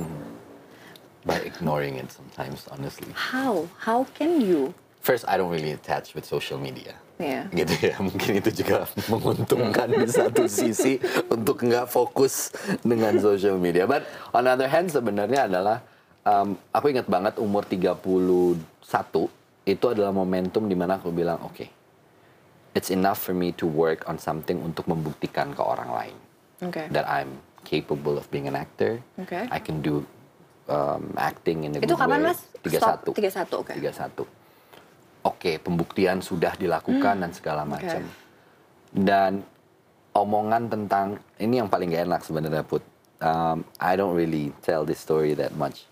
By 1.26 1.42
ignoring 1.42 1.98
it 1.98 2.14
sometimes, 2.14 2.70
honestly. 2.70 3.10
How? 3.12 3.66
How 3.82 4.06
can 4.14 4.38
you? 4.38 4.70
First 5.08 5.24
I 5.24 5.40
don't 5.40 5.48
really 5.48 5.72
attach 5.72 6.12
with 6.12 6.28
social 6.28 6.60
media. 6.60 6.92
Yeah. 7.16 7.48
Gitu 7.48 7.72
ya, 7.80 7.96
mungkin 8.12 8.44
itu 8.44 8.52
juga 8.60 8.84
menguntungkan 9.08 9.88
di 9.88 10.04
satu 10.04 10.44
sisi 10.44 11.00
untuk 11.32 11.64
nggak 11.64 11.88
fokus 11.88 12.52
dengan 12.84 13.16
social 13.16 13.56
media. 13.56 13.88
But 13.88 14.04
on 14.36 14.44
the 14.44 14.52
other 14.52 14.68
hand 14.68 14.92
sebenarnya 14.92 15.48
adalah 15.48 15.80
um, 16.28 16.60
aku 16.76 16.92
ingat 16.92 17.08
banget 17.08 17.40
umur 17.40 17.64
31 17.64 18.60
itu 19.64 19.84
adalah 19.88 20.12
momentum 20.12 20.68
di 20.68 20.76
mana 20.76 21.00
aku 21.00 21.08
bilang 21.08 21.40
oke, 21.40 21.56
okay, 21.56 21.68
it's 22.76 22.92
enough 22.92 23.16
for 23.16 23.32
me 23.32 23.56
to 23.56 23.64
work 23.64 24.04
on 24.04 24.20
something 24.20 24.60
untuk 24.60 24.84
membuktikan 24.84 25.56
ke 25.56 25.64
orang 25.64 25.88
lain 25.88 26.16
Okay. 26.58 26.90
that 26.90 27.06
I'm 27.06 27.38
capable 27.62 28.18
of 28.18 28.26
being 28.34 28.50
an 28.50 28.58
actor. 28.58 28.98
Okay. 29.14 29.46
I 29.46 29.62
can 29.62 29.78
do 29.78 30.02
um, 30.66 31.14
acting 31.14 31.62
in 31.62 31.70
a 31.70 31.78
Itu 31.78 31.94
good 31.94 32.02
kapan 32.02 32.26
way. 32.26 32.34
mas? 32.34 32.38
31. 32.66 32.82
Stop. 32.82 32.98
31 33.14 33.62
oke. 33.62 33.72
31. 33.78 34.37
Oke, 35.26 35.58
pembuktian 35.58 36.22
sudah 36.22 36.54
dilakukan 36.54 37.18
dan 37.20 37.30
segala 37.34 37.66
macam. 37.66 38.06
Dan 38.88 39.42
omongan 40.14 40.70
tentang 40.70 41.06
ini 41.42 41.60
yang 41.60 41.68
paling 41.68 41.90
gak 41.92 42.04
enak 42.06 42.22
sebenarnya 42.22 42.64
put. 42.64 42.82
Um, 43.18 43.66
I 43.82 43.98
don't 43.98 44.14
really 44.14 44.54
tell 44.62 44.86
this 44.86 45.02
story 45.02 45.34
that 45.34 45.50
much. 45.58 45.84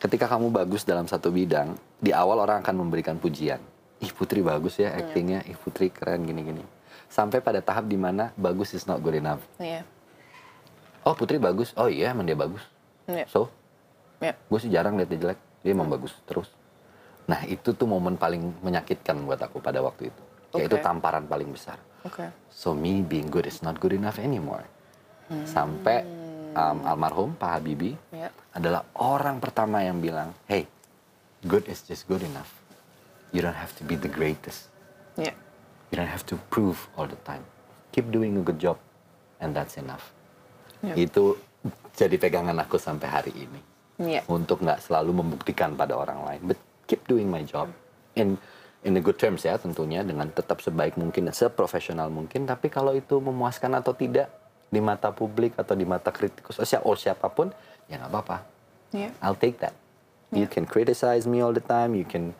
Ketika 0.00 0.24
kamu 0.24 0.48
bagus 0.48 0.88
dalam 0.88 1.04
satu 1.04 1.28
bidang, 1.28 1.76
di 2.00 2.16
awal 2.16 2.40
orang 2.40 2.64
akan 2.64 2.80
memberikan 2.80 3.20
pujian. 3.20 3.60
Ih 4.00 4.08
Putri 4.16 4.40
bagus 4.40 4.80
ya 4.80 4.96
actingnya, 4.96 5.44
ih 5.44 5.60
Putri 5.60 5.92
keren 5.92 6.24
gini-gini. 6.24 6.64
Sampai 7.12 7.44
pada 7.44 7.60
tahap 7.60 7.84
di 7.84 8.00
mana 8.00 8.32
bagus 8.40 8.72
is 8.72 8.88
not 8.88 9.04
good 9.04 9.20
enough. 9.20 9.44
Iya. 9.60 9.84
Oh 11.04 11.12
Putri 11.12 11.36
bagus, 11.36 11.76
oh 11.76 11.92
iya 11.92 12.16
emang 12.16 12.24
dia 12.24 12.36
bagus. 12.36 12.64
Iya. 13.04 13.28
So, 13.28 13.52
Iya. 14.20 14.36
gue 14.36 14.58
sih 14.60 14.70
jarang 14.72 15.00
lihat 15.00 15.08
dia 15.08 15.20
jelek 15.20 15.40
dia 15.64 15.72
emang 15.72 15.88
bagus 15.88 16.12
terus 16.28 16.52
nah 17.30 17.46
itu 17.46 17.70
tuh 17.70 17.86
momen 17.86 18.18
paling 18.18 18.58
menyakitkan 18.66 19.14
buat 19.22 19.38
aku 19.38 19.62
pada 19.62 19.78
waktu 19.78 20.10
itu 20.10 20.22
yaitu 20.58 20.74
Oke. 20.74 20.82
tamparan 20.82 21.30
paling 21.30 21.54
besar 21.54 21.78
Oke. 22.02 22.26
so 22.50 22.74
me 22.74 23.06
being 23.06 23.30
good 23.30 23.46
is 23.46 23.62
not 23.62 23.78
good 23.78 23.94
enough 23.94 24.18
anymore 24.18 24.66
sampai 25.46 26.02
um, 26.58 26.82
almarhum 26.82 27.38
Pak 27.38 27.62
Habibie 27.62 27.94
Iya. 28.10 28.34
adalah 28.50 28.82
orang 28.98 29.38
pertama 29.38 29.78
yang 29.86 30.02
bilang 30.02 30.34
hey 30.50 30.66
good 31.46 31.70
is 31.70 31.86
just 31.86 32.10
good 32.10 32.26
enough 32.26 32.50
you 33.30 33.38
don't 33.38 33.54
have 33.54 33.70
to 33.78 33.86
be 33.86 33.94
the 33.94 34.10
greatest 34.10 34.66
Iya. 35.14 35.30
you 35.94 35.94
don't 35.94 36.10
have 36.10 36.26
to 36.26 36.34
prove 36.50 36.90
all 36.98 37.06
the 37.06 37.20
time 37.22 37.46
keep 37.94 38.10
doing 38.10 38.34
a 38.34 38.42
good 38.42 38.58
job 38.58 38.74
and 39.38 39.54
that's 39.54 39.78
enough 39.78 40.10
Iya. 40.82 41.06
itu 41.06 41.38
jadi 41.94 42.16
pegangan 42.18 42.58
aku 42.58 42.74
sampai 42.74 43.06
hari 43.06 43.32
ini 43.38 43.60
Iya. 44.00 44.24
untuk 44.26 44.64
nggak 44.64 44.80
selalu 44.80 45.20
membuktikan 45.20 45.76
pada 45.76 45.92
orang 45.92 46.24
lain, 46.24 46.40
but 46.48 46.58
keep 46.90 47.06
doing 47.06 47.30
my 47.30 47.46
job 47.46 47.70
in 48.18 48.34
in 48.82 48.96
the 48.96 49.02
good 49.02 49.14
terms 49.14 49.46
ya 49.46 49.54
tentunya 49.60 50.02
dengan 50.02 50.26
tetap 50.32 50.58
sebaik 50.64 50.98
mungkin 50.98 51.30
dan 51.30 51.34
seprofesional 51.36 52.10
mungkin. 52.10 52.48
Tapi 52.48 52.66
kalau 52.72 52.96
itu 52.96 53.22
memuaskan 53.22 53.78
atau 53.78 53.94
tidak 53.94 54.32
di 54.70 54.82
mata 54.82 55.14
publik 55.14 55.54
atau 55.54 55.78
di 55.78 55.86
mata 55.86 56.10
kritikus 56.10 56.58
atau 56.58 56.94
siapa 56.98 57.30
pun, 57.30 57.54
ya 57.86 58.02
nggak 58.02 58.10
apa-apa. 58.10 58.36
Iya. 58.90 59.10
I'll 59.22 59.38
take 59.38 59.62
that. 59.62 59.76
You 60.30 60.46
can 60.46 60.66
criticize 60.66 61.26
me 61.26 61.42
all 61.42 61.54
the 61.54 61.62
time. 61.62 61.94
You 61.94 62.06
can 62.06 62.34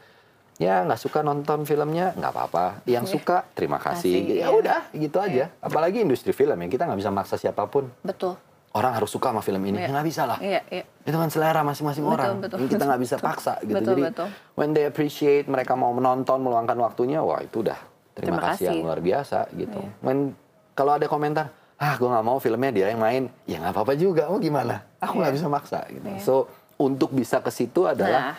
ya 0.61 0.85
nggak 0.87 1.01
suka 1.01 1.25
nonton 1.27 1.67
filmnya 1.67 2.15
nggak 2.17 2.33
apa-apa. 2.33 2.87
Yang 2.87 3.19
suka 3.19 3.45
terima 3.53 3.79
kasih. 3.83 4.25
Kasih, 4.25 4.39
ya 4.41 4.47
iya. 4.47 4.49
udah 4.51 4.81
gitu 4.95 5.19
aja. 5.19 5.51
Apalagi 5.61 6.03
industri 6.03 6.31
film 6.31 6.57
ya 6.57 6.69
kita 6.71 6.87
nggak 6.87 7.01
bisa 7.03 7.13
maksa 7.13 7.37
siapa 7.37 7.67
pun. 7.67 7.91
Betul. 8.01 8.39
Orang 8.71 8.95
harus 8.95 9.11
suka 9.11 9.29
sama 9.29 9.43
film 9.43 9.59
ini. 9.65 9.77
Iya. 9.77 9.91
Ya 9.91 9.93
nggak 9.93 10.07
bisa 10.07 10.23
lah 10.25 10.39
Iya, 10.39 10.63
iya. 10.71 10.85
itu 11.03 11.17
kan 11.17 11.27
selera 11.27 11.61
masing-masing 11.61 12.03
Betul, 12.03 12.15
orang 12.15 12.33
betul. 12.39 12.57
Kita 12.67 12.85
nggak 12.85 13.03
bisa 13.03 13.17
paksa 13.19 13.59
gitu 13.61 13.75
Betul, 13.75 13.93
jadi 13.93 14.03
betul. 14.09 14.29
when 14.55 14.71
they 14.71 14.85
appreciate 14.85 15.45
mereka 15.45 15.75
mau 15.75 15.91
menonton 15.91 16.39
meluangkan 16.39 16.79
waktunya 16.79 17.19
wah 17.19 17.39
itu 17.39 17.61
udah 17.61 17.75
terima, 18.13 18.39
Terima 18.39 18.41
kasih 18.49 18.65
yang 18.69 18.87
luar 18.87 18.99
biasa 18.99 19.39
gitu 19.53 19.75
Iya. 19.77 19.91
when 20.01 20.39
kalau 20.73 20.95
ada 20.95 21.05
komentar 21.05 21.51
ah 21.77 21.97
gue 21.97 22.07
nggak 22.07 22.23
mau 22.23 22.39
filmnya 22.39 22.71
dia 22.71 22.87
yang 22.89 23.01
main 23.01 23.23
ya 23.43 23.59
nggak 23.59 23.73
apa-apa 23.73 23.97
juga 23.97 24.29
oh 24.29 24.37
gimana 24.37 24.85
aku 24.99 25.19
nggak 25.19 25.35
bisa 25.35 25.47
maksa 25.49 25.81
gitu 25.89 26.07
Iya. 26.07 26.21
so 26.21 26.35
untuk 26.77 27.11
bisa 27.11 27.41
ke 27.41 27.51
situ 27.51 27.85
adalah 27.85 28.33
Nah. 28.33 28.37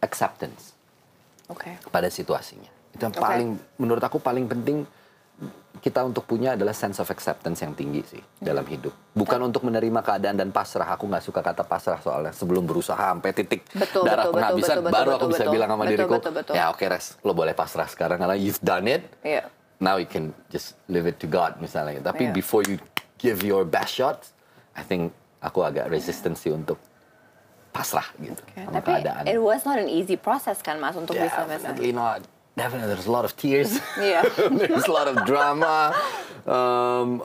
acceptance 0.00 0.72
Oke. 1.46 1.76
pada 1.86 2.08
situasinya 2.08 2.70
itu 2.90 3.02
yang 3.02 3.12
paling 3.12 3.48
menurut 3.76 4.00
aku 4.00 4.16
paling 4.16 4.46
penting 4.46 4.88
kita 5.80 6.04
untuk 6.04 6.28
punya 6.28 6.52
adalah 6.52 6.76
sense 6.76 7.00
of 7.00 7.08
acceptance 7.08 7.64
yang 7.64 7.72
tinggi 7.72 8.04
sih 8.04 8.22
dalam 8.36 8.62
hidup. 8.66 8.92
Bukan 9.16 9.40
untuk 9.40 9.64
menerima 9.64 10.04
keadaan 10.04 10.36
dan 10.36 10.50
pasrah. 10.52 10.92
Aku 10.92 11.08
nggak 11.08 11.24
suka 11.24 11.40
kata 11.40 11.64
pasrah 11.64 11.96
soalnya 11.98 12.30
sebelum 12.30 12.68
berusaha 12.68 12.98
sampai 12.98 13.32
titik 13.32 13.64
Betul, 13.72 14.04
darah 14.04 14.28
betul, 14.28 14.34
penghabisan 14.36 14.76
betul, 14.78 14.84
betul, 14.84 14.92
baru 14.92 15.08
betul, 15.08 15.16
aku 15.16 15.26
bisa 15.32 15.42
betul. 15.42 15.54
bilang 15.56 15.68
sama 15.70 15.82
Betul, 15.82 15.92
diriku, 15.96 16.14
betul, 16.20 16.32
betul. 16.36 16.54
ya 16.54 16.64
oke 16.68 16.84
res, 16.84 17.06
lo 17.22 17.32
boleh 17.32 17.54
pasrah 17.56 17.88
sekarang 17.88 18.18
karena 18.20 18.36
you've 18.36 18.60
done 18.60 18.86
it. 18.86 19.02
Iya. 19.24 19.48
Now 19.82 19.96
you 19.98 20.06
can 20.06 20.30
just 20.46 20.76
leave 20.86 21.08
it 21.08 21.16
to 21.18 21.26
God 21.26 21.58
misalnya. 21.58 21.98
Tapi 21.98 22.30
Iya. 22.30 22.36
before 22.36 22.62
you 22.62 22.76
give 23.16 23.40
your 23.40 23.64
best 23.64 23.96
shot, 23.96 24.28
I 24.76 24.84
think 24.84 25.10
aku 25.40 25.64
agak 25.64 25.88
resistensi 25.88 26.52
untuk 26.52 26.78
pasrah 27.72 28.04
gitu 28.20 28.36
Oke, 28.36 28.60
sama 28.60 28.74
Tapi 28.78 28.90
keadaan. 29.00 29.22
it 29.24 29.40
was 29.40 29.64
not 29.64 29.80
an 29.80 29.88
easy 29.88 30.14
process 30.14 30.60
kan 30.60 30.76
mas 30.76 30.92
untuk 30.92 31.16
bisa 31.16 31.48
bisa. 31.48 31.72
Definitely 31.72 31.90
not. 31.90 32.20
Definitely, 32.52 32.92
there's 32.92 33.08
a 33.08 33.14
lot 33.14 33.24
of 33.24 33.32
tears. 33.36 33.80
Iya. 33.96 34.20
there's 34.68 34.84
a 34.88 34.92
lot 34.92 35.08
of 35.08 35.24
drama. 35.24 35.96
Um, 36.44 37.24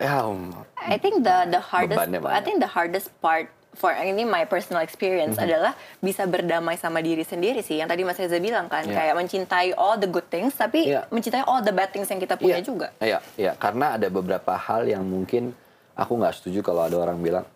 ya, 0.00 0.24
um, 0.24 0.54
I 0.78 0.96
think 0.96 1.26
the 1.26 1.50
the 1.52 1.60
hardest 1.60 1.98
I 2.24 2.40
think 2.40 2.62
the 2.62 2.70
hardest 2.70 3.10
part 3.20 3.50
for 3.76 3.92
ini 3.94 4.24
my 4.24 4.48
personal 4.48 4.80
experience 4.80 5.36
Mhm. 5.36 5.44
adalah 5.44 5.72
bisa 6.00 6.24
berdamai 6.24 6.80
sama 6.80 7.04
diri 7.04 7.22
sendiri 7.22 7.60
sih. 7.60 7.78
Yang 7.78 7.88
tadi 7.94 8.02
Mas 8.08 8.18
Reza 8.18 8.38
bilang 8.40 8.66
kan 8.66 8.88
Iya. 8.88 8.94
kayak 8.94 9.14
mencintai 9.14 9.68
all 9.76 10.00
the 10.00 10.08
good 10.08 10.26
things 10.32 10.56
tapi 10.56 10.88
Iya. 10.88 11.06
mencintai 11.12 11.44
all 11.46 11.60
the 11.60 11.74
bad 11.74 11.92
things 11.92 12.08
yang 12.08 12.18
kita 12.18 12.34
punya 12.40 12.58
Iya, 12.58 12.66
juga. 12.66 12.88
Iya, 12.98 13.18
iya, 13.36 13.52
karena 13.54 14.00
ada 14.00 14.08
beberapa 14.08 14.56
hal 14.56 14.88
yang 14.88 15.04
mungkin 15.06 15.52
aku 15.94 16.18
nggak 16.18 16.34
setuju 16.40 16.64
kalau 16.64 16.88
ada 16.88 16.96
orang 16.98 17.20
bilang, 17.20 17.46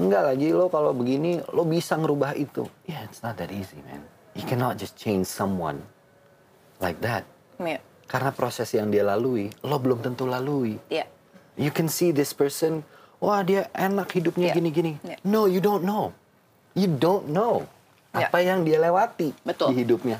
enggak 0.00 0.24
lagi 0.24 0.48
lo 0.50 0.66
kalau 0.72 0.90
begini 0.96 1.38
lo 1.52 1.62
bisa 1.68 1.94
ngerubah 2.00 2.34
itu. 2.34 2.64
Yeah, 2.88 3.04
it's 3.06 3.20
not 3.22 3.36
that 3.38 3.52
easy, 3.52 3.78
man. 3.86 4.02
You 4.34 4.46
cannot 4.46 4.78
just 4.78 4.96
change 4.96 5.26
someone 5.28 5.84
like 6.80 6.98
that. 7.00 7.28
Iya. 7.56 7.78
Karena 8.04 8.34
proses 8.34 8.66
yang 8.74 8.90
dia 8.90 9.06
lalui, 9.06 9.52
lo 9.62 9.78
belum 9.78 10.02
tentu 10.02 10.26
lalui. 10.26 10.80
Iya. 10.90 11.06
You 11.54 11.70
can 11.70 11.86
see 11.86 12.10
this 12.10 12.32
person, 12.32 12.82
wah 13.20 13.44
dia 13.44 13.68
enak 13.70 14.10
hidupnya 14.10 14.50
Iya. 14.50 14.56
gini-gini. 14.56 14.92
Iya. 15.00 15.16
No, 15.22 15.44
you 15.46 15.60
don't 15.60 15.84
know. 15.84 16.10
You 16.74 16.88
don't 16.88 17.28
know 17.28 17.68
Iya. 18.10 18.26
apa 18.26 18.38
yang 18.42 18.64
dia 18.64 18.80
lewati 18.80 19.30
Betul. 19.46 19.70
di 19.70 19.84
hidupnya. 19.84 20.18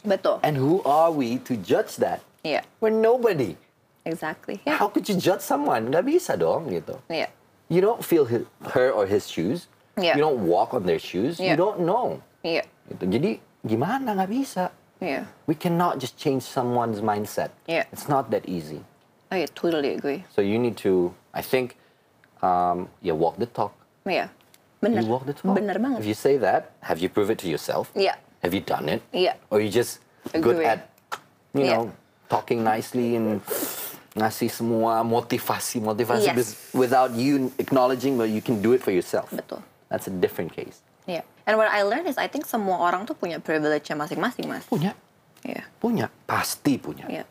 Betul. 0.00 0.40
And 0.40 0.56
who 0.56 0.80
are 0.88 1.12
we 1.12 1.36
to 1.44 1.58
judge 1.60 2.00
that? 2.00 2.24
Iya. 2.40 2.64
We're 2.80 2.94
nobody. 2.94 3.58
Exactly. 4.08 4.64
Iya. 4.64 4.80
How 4.80 4.88
could 4.88 5.04
you 5.04 5.18
judge 5.20 5.44
someone? 5.44 5.92
Gak 5.92 6.08
bisa 6.08 6.40
dong 6.40 6.72
gitu. 6.72 6.96
Iya. 7.12 7.28
You 7.68 7.84
don't 7.84 8.00
feel 8.00 8.24
hi- 8.24 8.48
her 8.72 8.88
or 8.90 9.04
his 9.04 9.28
shoes. 9.28 9.68
Yeah. 10.00 10.16
You 10.16 10.24
don't 10.24 10.48
walk 10.48 10.72
on 10.72 10.88
their 10.88 11.02
shoes. 11.02 11.36
You 11.36 11.52
Yeah. 11.52 11.60
don't 11.60 11.84
know. 11.84 12.24
Iya. 12.40 12.64
Gitu. 12.88 13.04
Jadi 13.04 13.30
gimana 13.60 14.16
nggak 14.16 14.30
bisa? 14.32 14.72
Iya. 15.00 15.24
We 15.46 15.54
cannot 15.54 15.98
just 15.98 16.16
change 16.16 16.42
someone's 16.44 17.00
mindset. 17.00 17.50
Yeah. 17.66 17.84
It's 17.92 18.08
not 18.08 18.30
that 18.30 18.44
easy. 18.48 18.84
I 19.32 19.46
totally 19.54 19.94
agree. 19.94 20.24
So 20.34 20.42
you 20.42 20.58
need 20.58 20.76
to, 20.84 21.14
I 21.32 21.40
think, 21.42 21.76
um, 22.42 22.88
you 23.00 23.14
walk 23.14 23.38
the 23.38 23.46
talk. 23.46 23.72
Yeah. 24.04 24.28
Bener. 24.82 25.02
You 25.02 25.08
walk 25.08 25.24
the 25.26 25.32
talk. 25.32 25.56
Bener 25.56 25.76
banget. 25.80 26.00
If 26.00 26.06
you 26.06 26.14
say 26.14 26.36
that, 26.38 26.72
have 26.80 26.98
you 27.00 27.08
prove 27.08 27.30
it 27.30 27.38
to 27.40 27.48
yourself? 27.48 27.90
Yeah. 27.94 28.16
Have 28.42 28.52
you 28.54 28.60
done 28.60 28.88
it? 28.88 29.02
Yeah. 29.12 29.34
Or 29.50 29.60
you 29.60 29.68
just 29.70 30.00
good 30.40 30.60
at, 30.64 30.88
you 31.54 31.64
Iya. 31.64 31.72
know, 31.76 31.92
talking 32.28 32.64
nicely 32.64 33.16
and 33.16 33.40
ngasih 34.16 34.50
semua 34.50 35.04
motivasi 35.06 35.78
motivasi 35.80 36.26
Yes. 36.34 36.56
without 36.74 37.14
you 37.14 37.52
acknowledging 37.58 38.18
that 38.18 38.28
you 38.28 38.40
can 38.42 38.60
do 38.60 38.72
it 38.72 38.82
for 38.82 38.90
yourself. 38.90 39.30
Betul. 39.30 39.62
That's 39.88 40.08
a 40.08 40.14
different 40.14 40.52
case. 40.52 40.82
And 41.48 41.56
what 41.56 41.68
I 41.68 41.82
learned 41.82 42.06
is 42.06 42.16
I 42.16 42.28
think 42.28 42.44
semua 42.44 42.78
orang 42.80 43.04
tuh 43.04 43.16
punya 43.16 43.40
privilege-nya 43.40 43.96
masing-masing, 43.96 44.46
Mas. 44.46 44.64
Punya, 44.66 44.92
Iya. 45.40 45.64
punya, 45.80 46.12
pasti 46.28 46.76
punya. 46.76 47.08
Iya. 47.08 47.24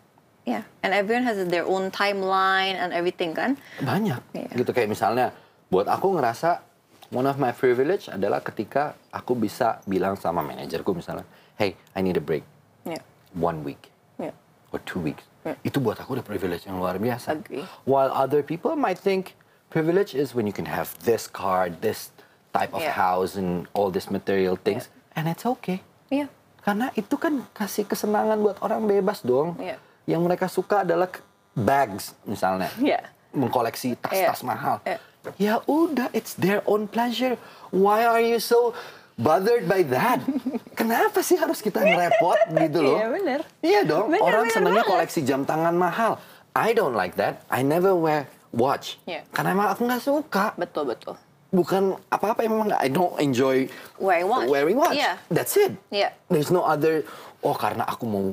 Iya. 0.45 0.61
And 0.81 0.91
everyone 0.97 1.29
has 1.29 1.37
their 1.47 1.65
own 1.65 1.93
timeline 1.93 2.73
and 2.73 2.89
everything 2.89 3.37
kan. 3.37 3.55
Banyak. 3.79 4.21
Iya. 4.33 4.49
Gitu 4.57 4.71
kayak 4.73 4.89
misalnya, 4.89 5.29
buat 5.69 5.85
aku 5.85 6.17
ngerasa 6.17 6.65
one 7.13 7.29
of 7.29 7.37
my 7.37 7.53
privilege 7.53 8.09
adalah 8.09 8.41
ketika 8.41 8.97
aku 9.13 9.37
bisa 9.37 9.81
bilang 9.85 10.17
sama 10.17 10.41
manajerku 10.41 10.89
misalnya, 10.93 11.25
hey, 11.57 11.77
I 11.93 12.01
need 12.01 12.17
a 12.17 12.23
break, 12.23 12.43
Iya. 12.85 13.01
one 13.37 13.61
week. 13.61 13.93
Iya. 14.17 14.33
or 14.69 14.77
two 14.85 15.01
weeks. 15.01 15.25
Itu 15.65 15.81
buat 15.81 15.97
aku 15.97 16.13
udah 16.13 16.21
privilege 16.21 16.69
yang 16.69 16.77
luar 16.77 17.01
biasa. 17.01 17.41
Agree. 17.41 17.65
While 17.89 18.13
other 18.13 18.45
people 18.45 18.77
might 18.77 19.01
think 19.01 19.33
privilege 19.73 20.13
is 20.13 20.37
when 20.37 20.45
you 20.45 20.53
can 20.53 20.69
have 20.69 20.93
this 21.01 21.25
car, 21.25 21.73
this 21.73 22.13
type 22.49 22.71
of 22.71 22.81
Yeah. 22.81 22.93
house, 22.93 23.33
and 23.33 23.65
all 23.71 23.87
these 23.87 24.07
material 24.07 24.55
things, 24.55 24.89
and 25.13 25.25
it's 25.25 25.45
okay. 25.47 25.81
Iya. 26.07 26.27
Karena 26.59 26.91
itu 26.93 27.15
kan 27.15 27.45
kasih 27.51 27.85
kesenangan 27.85 28.37
buat 28.37 28.57
orang 28.59 28.83
bebas 28.83 29.21
dong. 29.21 29.55
Iya. 29.57 29.77
Yang 30.05 30.21
mereka 30.21 30.45
suka 30.47 30.81
adalah 30.81 31.07
bags 31.53 32.17
misalnya. 32.23 32.69
Iya. 32.75 33.05
Mengkoleksi 33.31 33.93
tas-tas 33.95 34.41
Iya. 34.41 34.47
mahal. 34.47 34.77
Iya. 34.83 34.99
Ya 35.35 35.55
udah, 35.65 36.09
it's 36.11 36.33
their 36.33 36.63
own 36.63 36.85
pleasure. 36.85 37.35
Why 37.69 38.03
are 38.03 38.19
you 38.19 38.39
so 38.39 38.73
bothered 39.15 39.67
by 39.67 39.83
that? 39.85 40.23
kenapa 40.79 41.19
sih 41.19 41.35
harus 41.35 41.59
kita 41.59 41.79
ngerepot 41.79 42.39
gitu 42.49 42.79
loh? 42.81 42.97
Iya 42.99 43.07
bener. 43.11 43.39
Iya 43.61 43.81
dong. 43.83 44.05
Bener, 44.09 44.23
Orang 44.23 44.45
bener 44.47 44.55
senangnya 44.55 44.83
banget. 44.83 44.93
koleksi 44.95 45.19
jam 45.21 45.43
tangan 45.43 45.75
mahal. 45.75 46.17
I 46.55 46.73
don't 46.73 46.97
like 46.97 47.13
that. 47.15 47.45
I 47.47 47.61
never 47.61 47.93
wear 47.93 48.25
watch. 48.49 48.97
Iya. 49.05 49.21
Karena 49.29 49.53
emang 49.53 49.67
aku 49.69 49.85
nggak 49.85 50.01
suka. 50.01 50.45
Betul 50.57 50.89
betul. 50.89 51.13
Bukan 51.49 51.97
apa-apa 52.07 52.45
emang 52.45 52.69
nggak- 52.69 52.77
I 52.77 52.89
don't 52.89 53.17
enjoy 53.17 53.65
Wearing 53.97 54.29
watch. 54.29 54.47
Wearing 54.47 54.77
watch. 54.77 54.93
Iya. 54.95 55.17
That's 55.27 55.57
it. 55.57 55.73
Iya. 55.89 56.13
There's 56.29 56.53
no 56.53 56.61
other. 56.61 57.01
Oh 57.41 57.57
karena 57.57 57.89
aku 57.89 58.05
mau 58.05 58.25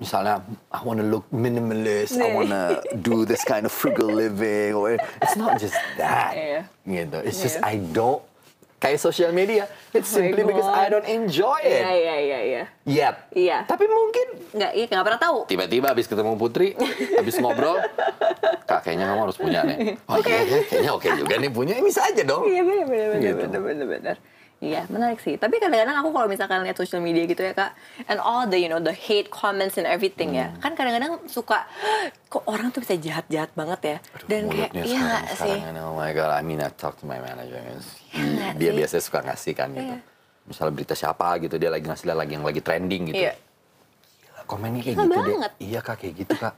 misalnya 0.00 0.40
I 0.72 0.80
wanna 0.80 1.04
look 1.04 1.28
minimalist. 1.28 2.16
I 2.16 2.32
wanna 2.32 2.80
do 2.96 3.28
this 3.28 3.44
kind 3.44 3.68
of 3.68 3.72
frugal 3.72 4.08
living. 4.08 4.72
Or 4.72 4.96
it's 4.96 5.36
not 5.36 5.60
just 5.60 5.76
that. 6.00 6.32
Iya. 6.40 6.60
Gitu. 6.88 7.18
It's 7.28 7.44
just 7.44 7.60
I 7.60 7.76
don't. 7.76 8.24
Kayak 8.80 8.96
social 8.98 9.28
media, 9.30 9.68
it's 9.92 10.08
Oh 10.08 10.16
simply 10.16 10.40
because. 10.40 10.64
I 10.64 10.88
don't 10.88 11.04
enjoy 11.04 11.60
it 11.60 11.78
Iya 11.78 11.92
iya 11.92 12.14
iya 12.16 12.38
iya. 12.40 12.62
yet. 12.82 13.16
Iya. 13.30 13.56
Tapi 13.62 13.84
mungkin 13.84 14.26
Nggak, 14.50 14.72
iya 14.72 14.84
nggak 14.88 15.04
pernah 15.04 15.20
tahu. 15.20 15.38
tiba-tiba 15.44 15.92
habis 15.92 16.08
ketemu 16.08 16.32
Putri, 16.34 16.72
habis 17.14 17.36
ngobrol, 17.36 17.76
kak 18.64 18.80
kayaknya 18.82 19.04
kamu 19.06 19.20
harus 19.22 19.36
punya 19.36 19.60
nih. 19.62 19.76
Oh 20.08 20.16
iya, 20.18 20.38
iya, 20.40 20.58
kayaknya 20.64 20.90
oke 20.90 21.08
juga 21.14 21.34
nih 21.36 21.50
punya. 21.50 21.76
Bisa 21.78 22.00
aja 22.02 22.24
dong. 22.24 22.48
Iya 22.48 22.64
benar 22.64 22.86
benar 22.88 23.06
benar 23.10 23.20
Gitu. 23.20 23.36
benar 23.38 23.60
benar 23.60 23.86
benar. 23.86 24.16
Iya 24.60 24.84
menarik 24.86 25.16
sih. 25.18 25.34
Tapi 25.34 25.56
kadang-kadang 25.56 25.96
aku 25.96 26.12
kalau 26.12 26.28
misalkan 26.28 26.60
lihat 26.60 26.76
social 26.76 27.00
media 27.00 27.24
gitu 27.24 27.40
ya 27.40 27.56
kak, 27.56 27.72
and 28.04 28.20
all 28.20 28.44
the 28.44 28.54
you 28.54 28.68
know 28.68 28.76
the 28.76 28.92
hate 28.92 29.32
comments 29.32 29.74
and 29.74 29.88
everything 29.88 30.36
ya, 30.36 30.52
Hmm. 30.52 30.60
kan 30.60 30.72
kadang-kadang 30.76 31.16
suka 31.24 31.64
kok 32.28 32.44
orang 32.44 32.68
tuh 32.68 32.84
bisa 32.84 32.92
jahat-jahat 32.94 33.48
banget 33.52 33.80
ya. 33.80 33.96
Dan 34.28 34.52
kayak 34.52 34.76
iya 34.76 34.84
sekarang, 34.84 35.00
nggak 35.00 35.24
sih. 35.32 35.56
sekarang 35.56 35.80
oh 35.82 35.96
my 35.96 36.12
god, 36.12 36.30
I 36.30 36.44
mean 36.44 36.60
I 36.60 36.68
talk 36.70 37.00
to 37.00 37.08
my 37.08 37.16
manager. 37.16 37.56
Nggak 37.56 38.52
dia 38.54 38.68
sih? 38.68 38.76
biasanya 38.76 39.02
suka 39.02 39.18
ngasih 39.24 39.52
kan 39.54 39.68
gitu. 39.72 39.96
Iya. 39.96 39.98
Misalnya 40.44 40.72
berita 40.74 40.92
siapa 40.92 41.28
gitu, 41.40 41.54
dia 41.56 41.70
lagi 41.72 41.84
ngasih 41.86 42.06
lagi 42.10 42.32
yang 42.34 42.44
lagi 42.44 42.60
trending 42.60 43.02
gitu. 43.08 43.22
Iya. 43.22 43.34
Gila, 44.20 44.40
komennya 44.44 44.80
kayak 44.82 44.92
Gila 44.94 45.04
gitu 45.06 45.20
banget. 45.24 45.52
deh. 45.56 45.64
Iya 45.64 45.80
kak, 45.80 45.96
kayak 45.96 46.14
gitu 46.20 46.34
kak. 46.36 46.54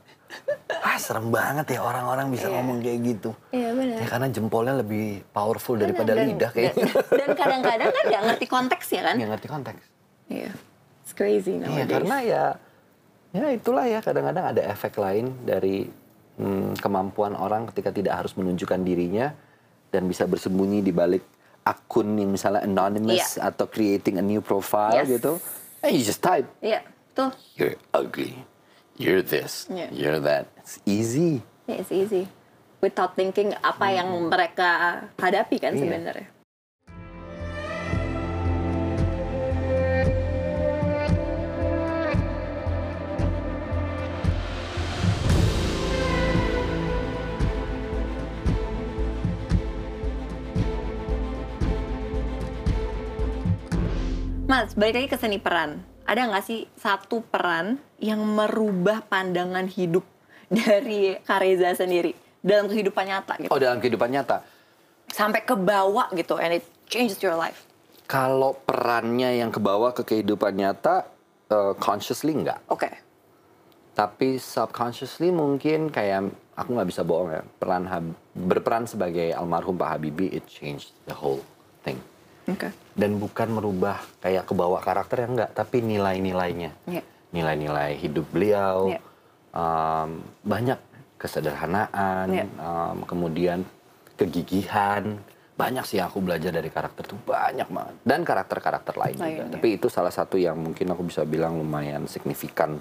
Ah 0.83 0.97
serem 0.97 1.29
banget 1.29 1.67
ya 1.73 1.81
orang-orang 1.81 2.29
bisa 2.29 2.47
Iya. 2.47 2.55
ngomong 2.55 2.79
kayak 2.81 2.99
gitu. 3.03 3.31
Iya 3.51 3.71
benar. 3.73 3.99
Ya 3.99 4.07
karena 4.07 4.29
jempolnya 4.29 4.75
lebih 4.77 5.05
powerful 5.29 5.77
daripada 5.77 6.13
Dan- 6.13 6.27
lidah 6.29 6.51
kayaknya. 6.51 6.87
Dan, 6.87 7.05
dan 7.21 7.29
kadang-kadang 7.33 7.91
kan 7.91 8.05
nggak 8.07 8.23
ngerti 8.27 8.47
konteks 8.47 8.87
ya 8.91 9.03
kan? 9.03 9.15
Nggak 9.17 9.31
ngerti 9.31 9.49
konteks. 9.49 9.83
Iya. 10.29 10.51
It's 11.03 11.13
crazy 11.13 11.55
Iya, 11.55 11.67
nowadays. 11.67 11.91
karena 11.91 12.17
ya 12.21 12.45
ya 13.33 13.47
itulah 13.49 13.85
ya 13.85 13.99
kadang-kadang 13.99 14.45
ada 14.47 14.63
efek 14.67 14.93
lain 14.97 15.33
dari 15.43 15.89
hmm, 16.35 16.77
kemampuan 16.79 17.33
orang 17.33 17.69
ketika 17.69 17.91
tidak 17.91 18.19
harus 18.19 18.33
menunjukkan 18.33 18.81
dirinya 18.81 19.33
dan 19.89 20.05
bisa 20.05 20.25
bersembunyi 20.25 20.81
di 20.81 20.91
balik 20.91 21.25
akun 21.63 22.17
yang 22.17 22.29
misalnya 22.29 22.61
anonymous 22.61 23.37
Iya. 23.37 23.49
atau 23.49 23.67
creating 23.67 24.17
a 24.17 24.25
new 24.25 24.41
profile 24.41 24.97
Yes. 24.99 25.09
gitu. 25.13 25.37
Eh, 25.79 25.91
you 25.91 26.01
just 26.01 26.19
type, 26.19 26.47
Iya, 26.59 26.83
tuh. 27.13 27.31
you're 27.55 27.75
ugly, 27.91 28.39
you're 29.03 29.25
this, 29.27 29.67
Iya. 29.67 29.89
you're 29.91 30.21
that. 30.23 30.47
It's 30.63 30.79
easy. 30.87 31.43
Yeah, 31.67 31.83
it's 31.83 31.91
easy. 31.91 32.31
Without 32.79 33.15
thinking 33.15 33.55
apa 33.63 33.87
yang 33.91 34.09
mereka 34.31 34.71
hadapi 35.19 35.59
kan 35.59 35.75
Hmm. 35.75 35.83
Iya. 35.83 35.87
sebenarnya. 35.87 36.29
Mas, 54.47 54.77
balik 54.77 54.95
lagi 55.01 55.09
ke 55.09 55.17
seni 55.17 55.39
peran. 55.41 55.81
Ada 56.07 56.29
nggak 56.29 56.45
sih 56.45 56.67
satu 56.77 57.23
peran 57.23 57.79
yang 58.03 58.21
merubah 58.23 59.03
pandangan 59.07 59.67
hidup 59.71 60.03
dari 60.63 61.17
Kareza 61.23 61.73
sendiri 61.75 62.13
dalam 62.43 62.67
kehidupan 62.67 63.05
nyata 63.07 63.33
gitu? 63.39 63.51
Oh, 63.51 63.61
dalam 63.61 63.79
kehidupan 63.79 64.11
nyata. 64.11 64.43
Sampai 65.13 65.45
ke 65.45 65.53
bawah 65.53 66.09
gitu, 66.17 66.41
and 66.41 66.57
it 66.59 66.65
changes 66.89 67.21
your 67.21 67.37
life. 67.37 67.69
Kalau 68.09 68.57
perannya 68.65 69.41
yang 69.41 69.53
kebawa 69.53 69.93
ke 69.93 70.03
kehidupan 70.05 70.57
nyata, 70.57 71.05
eh, 71.53 71.75
consciously 71.77 72.33
enggak. 72.33 72.61
Oke. 72.69 73.13
tapi 73.93 74.41
subconsciously 74.41 75.29
mungkin 75.29 75.93
kayak 75.93 76.33
aku 76.57 76.69
nggak 76.73 76.89
bisa 76.89 77.05
bohong 77.05 77.29
ya 77.29 77.43
peran 77.61 77.85
berperan 78.33 78.89
sebagai 78.89 79.37
almarhum 79.37 79.77
Pak 79.77 80.01
Habibie 80.01 80.33
it 80.33 80.49
changed 80.49 80.97
the 81.05 81.13
whole 81.13 81.45
Oke. 82.63 82.71
dan 82.95 83.19
bukan 83.19 83.49
merubah 83.51 83.99
kayak 84.23 84.47
kebawa 84.47 84.79
karakter 84.79 85.27
yang 85.27 85.35
enggak 85.35 85.51
tapi 85.51 85.83
nilai-nilainya 85.83 86.71
Iya. 86.87 87.03
nilai-nilai 87.35 87.99
hidup 87.99 88.27
beliau 88.31 88.95
Iya. 88.95 89.01
um, 89.51 90.23
banyak 90.47 90.79
kesederhanaan 91.19 92.27
Iya. 92.31 92.47
um, 92.63 93.03
kemudian 93.03 93.67
kegigihan 94.15 95.19
banyak 95.53 95.85
sih 95.85 95.99
aku 95.99 96.23
belajar 96.23 96.49
dari 96.51 96.71
karakter 96.71 97.05
tuh 97.05 97.19
banyak 97.23 97.69
banget 97.69 97.95
dan 98.03 98.21
karakter-karakter 98.23 98.95
lain 98.97 99.17
Lain, 99.19 99.27
juga 99.37 99.45
tapi 99.59 99.69
itu 99.77 99.87
salah 99.91 100.11
satu 100.11 100.39
yang 100.39 100.57
mungkin 100.57 100.87
aku 100.91 101.03
bisa 101.07 101.27
bilang 101.27 101.59
lumayan 101.59 102.07
signifikan 102.07 102.79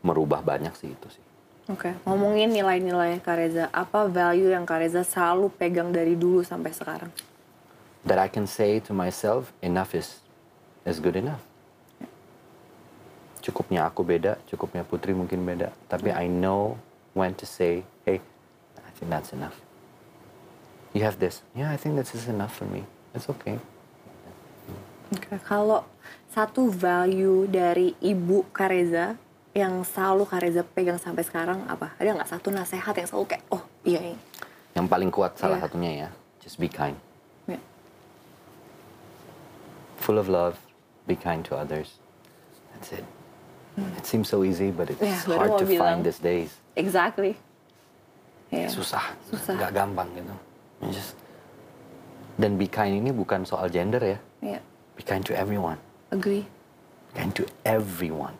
merubah 0.00 0.40
banyak 0.40 0.72
sih 0.78 0.90
itu 0.90 1.08
sih 1.10 1.24
Oke. 1.66 1.90
Ngomongin 2.06 2.54
nilai-nilai 2.54 3.18
Kareza, 3.18 3.66
apa 3.74 4.06
value 4.06 4.54
yang 4.54 4.62
Kareza 4.62 5.02
selalu 5.02 5.50
pegang 5.50 5.90
dari 5.90 6.14
dulu 6.14 6.46
sampai 6.46 6.70
sekarang? 6.70 7.10
That 8.06 8.18
I 8.18 8.30
can 8.30 8.46
say 8.46 8.78
to 8.86 8.92
myself 8.94 9.50
enough 9.60 9.94
is 9.94 10.22
is 10.86 11.02
good 11.02 11.18
enough 11.18 11.42
cukupnya 13.42 13.86
aku 13.86 14.02
beda 14.02 14.38
cukupnya 14.50 14.82
Putri 14.82 15.14
mungkin 15.14 15.46
beda 15.46 15.70
tapi 15.86 16.10
I 16.10 16.26
know 16.26 16.78
when 17.14 17.34
to 17.38 17.46
say 17.46 17.86
hey 18.02 18.18
I 18.78 18.90
think 18.98 19.10
that's 19.10 19.30
enough 19.30 19.54
you 20.90 21.06
have 21.06 21.18
this 21.18 21.42
yeah 21.54 21.70
I 21.70 21.78
think 21.78 21.94
this 21.94 22.14
is 22.14 22.26
enough 22.26 22.54
for 22.54 22.66
me 22.66 22.82
it's 23.14 23.30
okay 23.30 23.58
Oke. 25.06 25.38
Kalau 25.46 25.86
satu 26.34 26.66
value 26.66 27.46
dari 27.46 27.94
ibu 28.02 28.42
Kareza 28.50 29.14
yang 29.54 29.86
selalu 29.86 30.26
Kareza 30.26 30.66
pegang 30.66 30.98
sampai 30.98 31.22
sekarang 31.22 31.62
apa? 31.70 31.94
Ada 32.02 32.10
nggak 32.10 32.26
satu 32.26 32.50
nasehat 32.50 32.90
yang 32.98 33.06
selalu 33.06 33.30
kayak, 33.30 33.44
oh 33.54 33.62
iya 33.86 34.02
ini. 34.02 34.18
yang 34.74 34.90
paling 34.90 35.08
kuat 35.08 35.38
salah 35.38 35.56
Iya. 35.56 35.64
satunya 35.70 35.90
ya 35.94 36.08
just 36.42 36.58
be 36.58 36.66
kind 36.66 36.98
full 40.06 40.18
of 40.22 40.30
love 40.30 40.54
be 41.10 41.18
kind 41.18 41.42
to 41.42 41.58
others 41.58 41.98
that's 42.72 42.94
it 42.94 43.02
it 43.98 44.06
seems 44.06 44.30
so 44.30 44.40
easy 44.46 44.70
but 44.70 44.86
it's 44.88 45.02
baru 45.26 45.36
hard 45.42 45.52
to 45.58 45.66
find 45.74 46.06
these 46.06 46.22
days 46.22 46.50
Exactly. 46.76 47.32
Iya. 48.52 48.68
susah, 48.70 49.16
Susah. 49.26 49.56
nggak 49.58 49.72
gampang 49.74 50.06
gitu. 50.14 50.34
You 50.84 50.92
just 50.94 51.16
dan 52.38 52.54
be 52.60 52.68
kind 52.68 52.92
ini 52.94 53.10
bukan 53.10 53.42
soal 53.48 53.66
gender 53.72 53.98
ya, 53.98 54.18
Iya. 54.44 54.60
be 54.94 55.02
kind 55.02 55.24
to 55.24 55.32
everyone, 55.32 55.80
Agree. 56.12 56.44
kind 57.16 57.32
to 57.34 57.48
everyone, 57.64 58.36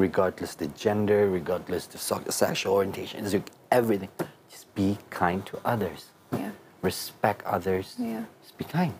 regardless 0.00 0.56
the 0.56 0.66
gender, 0.72 1.28
regardless 1.28 1.84
the 1.86 2.00
sexual 2.32 2.80
orientation, 2.80 3.22
it's 3.22 3.36
everything. 3.70 4.10
Just 4.48 4.66
be 4.72 4.96
kind 5.12 5.44
to 5.52 5.60
others, 5.68 6.10
Yeah. 6.32 6.56
respect 6.80 7.44
others. 7.44 7.94
Yeah. 8.00 8.24
Just 8.40 8.56
be 8.56 8.64
kind. 8.64 8.96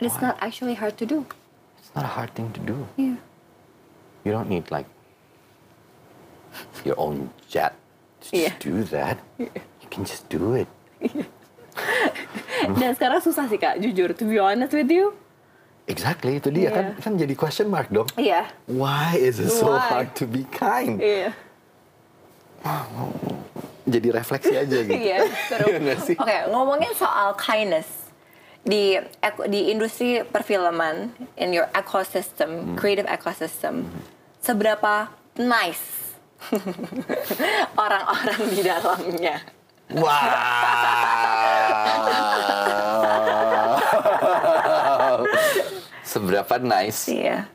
Iya. 0.00 0.08
It's 0.08 0.18
not 0.18 0.36
actually 0.40 0.74
hard 0.74 0.96
to 0.96 1.04
do. 1.04 1.28
It's 1.76 1.92
not 1.92 2.08
a 2.08 2.12
hard 2.16 2.32
thing 2.32 2.48
to 2.56 2.60
do. 2.64 2.88
Iya. 2.96 3.16
You 4.24 4.30
don't 4.32 4.48
need 4.48 4.72
like 4.72 4.88
your 6.84 6.96
own 6.96 7.28
jet 7.52 7.76
to 8.24 8.36
Yeah. 8.36 8.56
just 8.56 8.64
do 8.64 8.80
that. 8.96 9.20
You 9.36 9.88
can 9.92 10.08
just 10.08 10.24
do 10.32 10.56
it. 10.56 10.68
Dan 12.80 12.92
sekarang 12.96 13.20
susah 13.24 13.48
sih 13.48 13.56
kak, 13.56 13.80
jujur. 13.80 14.12
To 14.16 14.24
be 14.24 14.40
honest 14.40 14.72
with 14.72 14.88
you. 14.88 15.12
Exactly, 15.88 16.38
itu 16.38 16.48
dia 16.54 16.70
kan 16.70 16.84
Iya. 16.94 17.02
kan 17.02 17.12
jadi 17.18 17.34
question 17.34 17.66
mark 17.68 17.88
dong. 17.92 18.06
Iya. 18.16 18.46
Why 18.70 19.16
is 19.20 19.36
it 19.42 19.52
so 19.52 19.74
Why? 19.74 19.80
hard 19.84 20.08
to 20.16 20.24
be 20.24 20.48
kind? 20.48 20.96
Iya. 21.00 21.32
Jadi 23.90 24.08
refleksi 24.14 24.54
aja 24.54 24.78
gitu. 24.86 24.94
Iya, 25.08 25.26
seru. 25.50 25.66
Oke, 26.22 26.38
ngomongin 26.52 26.92
soal 26.94 27.34
kindness 27.34 27.99
di 28.60 29.00
di 29.48 29.60
industri 29.68 30.22
perfilman 30.22 31.10
in 31.36 31.50
your 31.50 31.66
Hmm. 31.66 31.80
ecosystem, 31.80 32.76
creative 32.76 33.08
ecosystem, 33.08 33.88
seberapa 34.38 35.08
nice 35.36 36.14
orang-orang 37.82 38.40
di 38.50 38.62
dalamnya? 38.62 39.36
Wow. 39.90 40.10
Seberapa 46.04 46.58
nice? 46.58 47.06
Iya. 47.08 47.46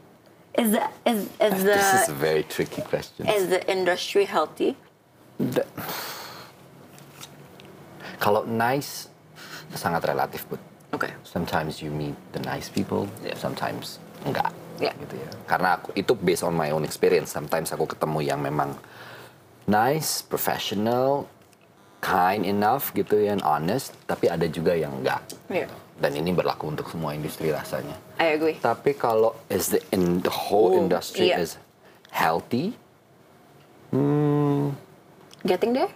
Is 0.56 0.72
the 0.72 0.84
is 1.04 1.28
is 1.36 1.56
the 1.68 1.76
This 1.76 1.94
is 2.00 2.08
a 2.10 2.16
very 2.16 2.44
tricky 2.44 2.80
question. 2.82 3.28
is 3.28 3.52
the 3.52 3.60
industry 3.68 4.24
healthy? 4.24 4.80
Da- 5.36 5.68
Kalau 8.24 8.48
nice 8.48 9.12
sangat 9.76 10.08
relatif, 10.08 10.48
Bud. 10.48 10.64
Oke. 10.96 11.12
Sometimes 11.28 11.84
you 11.84 11.92
meet 11.92 12.16
the 12.32 12.40
nice 12.40 12.72
people, 12.72 13.12
Yeah. 13.20 13.36
sometimes 13.36 14.00
enggak. 14.24 14.56
yeah. 14.80 14.96
gitu 14.96 15.16
ya. 15.20 15.30
Karena 15.48 15.80
aku 15.80 15.92
itu 15.96 16.16
based 16.16 16.44
on 16.48 16.56
my 16.56 16.72
own 16.72 16.88
experience. 16.88 17.32
Sometimes 17.36 17.76
aku 17.76 17.84
ketemu 17.88 18.20
yang 18.24 18.40
memang 18.40 18.76
nice, 19.68 20.24
professional, 20.24 21.28
kind 22.00 22.48
enough 22.48 22.96
gitu 22.96 23.20
ya, 23.20 23.36
and 23.36 23.44
honest, 23.44 23.92
tapi 24.08 24.32
ada 24.32 24.48
juga 24.48 24.76
yang 24.76 24.96
enggak. 25.04 25.24
Yeah. 25.52 25.68
Dan 25.96 26.16
ini 26.20 26.36
berlaku 26.36 26.76
untuk 26.76 26.92
semua 26.92 27.16
industri 27.16 27.52
rasanya. 27.56 27.96
I 28.20 28.36
agree. 28.36 28.60
Tapi 28.60 28.96
kalau 28.96 29.36
is 29.48 29.72
the 29.72 29.80
in 29.96 30.20
the 30.24 30.32
whole 30.32 30.76
Ooh, 30.76 30.82
industry 30.84 31.32
yeah. 31.32 31.40
is 31.40 31.56
healthy, 32.12 32.76
hmm, 33.96 34.76
getting 35.48 35.72
there? 35.72 35.92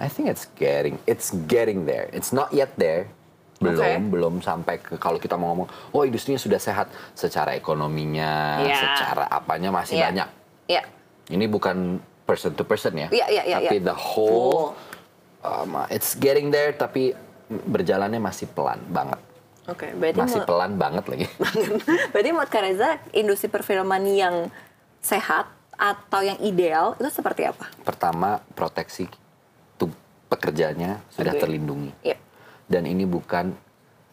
I 0.00 0.08
think 0.08 0.32
it's 0.32 0.48
getting 0.56 0.96
it's 1.04 1.36
getting 1.46 1.84
there. 1.84 2.08
It's 2.16 2.32
not 2.32 2.48
yet 2.50 2.72
there, 2.80 3.12
belum 3.62 3.78
okay. 3.78 3.96
belum 4.10 4.34
sampai 4.42 4.74
ke 4.82 4.94
kalau 4.98 5.22
kita 5.22 5.38
mau 5.38 5.54
ngomong 5.54 5.68
oh 5.94 6.02
industrinya 6.02 6.40
sudah 6.40 6.58
sehat 6.58 6.90
secara 7.14 7.54
ekonominya 7.54 8.62
yeah. 8.66 8.78
secara 8.82 9.24
apanya 9.30 9.70
masih 9.70 9.96
yeah. 9.96 10.04
banyak 10.10 10.28
yeah. 10.66 10.84
ini 11.30 11.46
bukan 11.46 12.02
person 12.26 12.52
to 12.58 12.66
person 12.66 12.98
ya 12.98 13.08
yeah, 13.14 13.28
yeah, 13.30 13.44
yeah, 13.46 13.58
tapi 13.62 13.78
yeah. 13.78 13.86
the 13.86 13.96
whole 13.96 14.74
um, 15.46 15.86
it's 15.88 16.18
getting 16.18 16.50
there 16.50 16.74
tapi 16.74 17.14
berjalannya 17.48 18.18
masih 18.18 18.50
pelan 18.50 18.82
banget 18.90 19.20
Oke, 19.70 19.86
okay, 19.86 19.90
berarti 19.94 20.18
masih 20.18 20.42
pelan 20.42 20.74
banget 20.74 21.06
lagi. 21.06 21.26
berarti 22.10 22.28
menurut 22.34 22.50
Kareza 22.50 22.98
industri 23.14 23.46
perfilman 23.46 24.02
yang 24.10 24.50
sehat 24.98 25.46
atau 25.78 26.18
yang 26.18 26.34
ideal 26.42 26.98
itu 26.98 27.06
seperti 27.14 27.46
apa? 27.46 27.70
Pertama 27.86 28.42
proteksi 28.58 29.06
tuh 29.78 29.86
pekerjaannya 30.26 31.14
sudah 31.14 31.38
okay. 31.38 31.42
terlindungi. 31.46 31.94
Yeah 32.02 32.18
dan 32.72 32.88
ini 32.88 33.04
bukan 33.04 33.52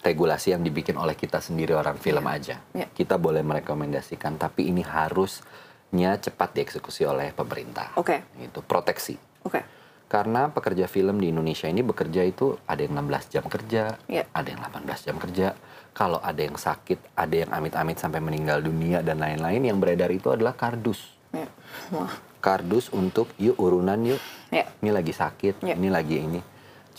regulasi 0.03 0.55
yang 0.55 0.63
dibikin 0.63 0.95
oleh 0.95 1.15
kita 1.15 1.43
sendiri 1.43 1.75
orang 1.75 1.99
film 1.99 2.23
yeah. 2.27 2.35
aja. 2.35 2.55
Yeah. 2.75 2.89
Kita 2.91 3.15
boleh 3.15 3.43
merekomendasikan, 3.43 4.35
tapi 4.35 4.67
ini 4.67 4.83
harusnya 4.83 6.19
cepat 6.19 6.55
dieksekusi 6.55 7.07
oleh 7.07 7.31
pemerintah. 7.35 7.95
Oke. 7.99 8.19
Okay. 8.23 8.47
Itu 8.47 8.59
proteksi. 8.63 9.15
Oke. 9.43 9.59
Okay. 9.59 9.63
Karena 10.09 10.49
pekerja 10.49 10.89
film 10.89 11.21
di 11.21 11.29
Indonesia 11.29 11.69
ini 11.69 11.85
bekerja 11.85 12.25
itu 12.25 12.57
ada 12.65 12.81
yang 12.81 12.97
16 12.97 13.29
jam 13.29 13.45
kerja, 13.45 13.83
yeah. 14.09 14.25
ada 14.33 14.47
yang 14.49 14.61
18 14.65 15.05
jam 15.05 15.17
kerja. 15.21 15.47
Kalau 15.93 16.17
ada 16.23 16.39
yang 16.39 16.55
sakit, 16.55 17.13
ada 17.13 17.35
yang 17.35 17.51
amit-amit 17.53 17.99
sampai 17.99 18.23
meninggal 18.23 18.63
dunia 18.63 19.05
dan 19.05 19.21
lain-lain, 19.21 19.61
yang 19.67 19.77
beredar 19.77 20.09
itu 20.09 20.31
adalah 20.33 20.57
kardus. 20.57 21.13
Yeah. 21.35 21.51
Wah. 21.93 22.09
Kardus 22.39 22.89
untuk 22.95 23.29
yuk 23.37 23.59
urunan 23.59 23.99
yuk. 24.01 24.21
Yeah. 24.49 24.65
Ini 24.81 24.89
lagi 24.95 25.13
sakit, 25.13 25.61
yeah. 25.61 25.77
ini 25.77 25.91
lagi 25.91 26.17
ini 26.23 26.41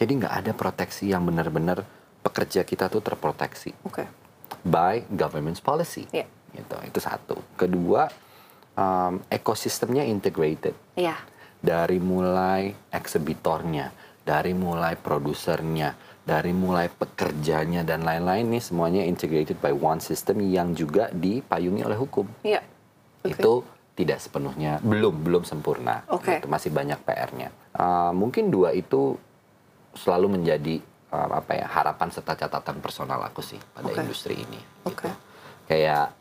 jadi 0.00 0.16
nggak 0.16 0.34
ada 0.40 0.52
proteksi 0.56 1.12
yang 1.12 1.28
benar-benar 1.28 1.84
pekerja 2.24 2.64
kita 2.64 2.88
tuh 2.88 3.04
terproteksi. 3.04 3.76
Okay. 3.84 4.08
By 4.64 5.04
government's 5.12 5.60
policy. 5.60 6.08
Yeah. 6.08 6.24
Gitu. 6.56 6.72
Itu 6.88 7.04
satu. 7.04 7.36
Kedua, 7.52 8.08
um, 8.80 9.20
ekosistemnya 9.28 10.08
integrated. 10.08 10.72
Yeah. 10.96 11.20
Dari 11.60 12.00
mulai 12.00 12.72
eksibitornya, 12.88 13.92
dari 14.24 14.56
mulai 14.56 14.96
produsernya, 14.96 15.92
dari 16.24 16.56
mulai 16.56 16.88
pekerjanya 16.88 17.84
dan 17.84 18.00
lain-lain 18.00 18.56
nih 18.56 18.64
semuanya 18.64 19.04
integrated 19.04 19.60
by 19.60 19.76
one 19.76 20.00
system 20.00 20.40
yang 20.40 20.72
juga 20.72 21.12
dipayungi 21.12 21.84
oleh 21.84 21.98
hukum. 22.00 22.24
Iya. 22.40 22.64
Okay. 23.20 23.36
Itu 23.36 23.68
tidak 24.00 24.16
sepenuhnya 24.24 24.80
belum 24.80 25.20
belum 25.20 25.44
sempurna. 25.44 26.08
Okay. 26.08 26.40
Itu 26.40 26.48
masih 26.48 26.72
banyak 26.72 27.04
PR-nya. 27.04 27.52
Uh, 27.76 28.16
mungkin 28.16 28.48
dua 28.48 28.72
itu 28.72 29.20
selalu 29.94 30.40
menjadi 30.40 30.78
uh, 31.10 31.40
apa 31.42 31.52
ya 31.58 31.66
harapan 31.66 32.08
serta 32.10 32.34
catatan 32.38 32.78
personal 32.78 33.20
aku 33.26 33.42
sih 33.42 33.58
pada 33.74 33.90
okay. 33.90 34.02
industri 34.02 34.34
ini. 34.38 34.60
Okay. 34.86 35.10
Gitu. 35.10 35.10
Kayak 35.70 36.14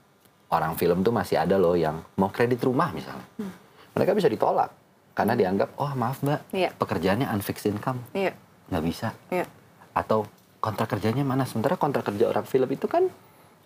orang 0.49 0.73
film 0.77 1.01
tuh 1.05 1.13
masih 1.13 1.37
ada 1.41 1.57
loh 1.57 1.77
yang 1.77 2.01
mau 2.17 2.29
kredit 2.33 2.61
rumah 2.65 2.89
misalnya, 2.93 3.25
hmm. 3.37 3.53
mereka 3.93 4.17
bisa 4.17 4.29
ditolak 4.29 4.73
karena 5.13 5.33
dianggap 5.37 5.77
oh 5.77 5.93
maaf 5.93 6.21
mbak 6.25 6.49
yeah. 6.53 6.73
pekerjaannya 6.73 7.29
unfixed 7.29 7.69
income, 7.69 8.01
yeah. 8.13 8.33
nggak 8.69 8.83
bisa. 8.85 9.13
Yeah. 9.29 9.45
Atau 9.93 10.25
kontrak 10.61 10.89
kerjanya 10.89 11.25
mana? 11.25 11.45
Sementara 11.45 11.77
kontrak 11.77 12.05
kerja 12.09 12.29
orang 12.29 12.45
film 12.45 12.69
itu 12.69 12.85
kan 12.85 13.09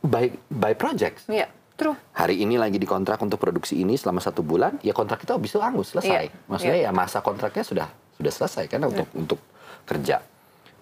by 0.04 0.32
by 0.52 0.76
projects. 0.76 1.28
Yeah. 1.32 1.52
True. 1.74 1.98
Hari 2.14 2.38
ini 2.38 2.54
lagi 2.60 2.78
dikontrak 2.78 3.18
untuk 3.18 3.42
produksi 3.42 3.82
ini 3.82 3.98
selama 3.98 4.22
satu 4.22 4.46
bulan, 4.46 4.78
ya 4.86 4.94
kontrak 4.94 5.26
kita 5.26 5.42
habis 5.42 5.58
itu 5.58 5.60
angus 5.64 5.90
selesai. 5.96 6.30
Yeah. 6.30 6.46
Maksudnya 6.52 6.80
yeah. 6.80 6.94
ya 6.94 6.96
masa 6.96 7.26
kontraknya 7.26 7.66
sudah 7.66 7.88
sudah 8.14 8.32
selesai 8.32 8.70
karena 8.70 8.88
yeah. 8.88 8.94
untuk 8.94 9.08
untuk 9.18 9.40
kerja. 9.84 10.24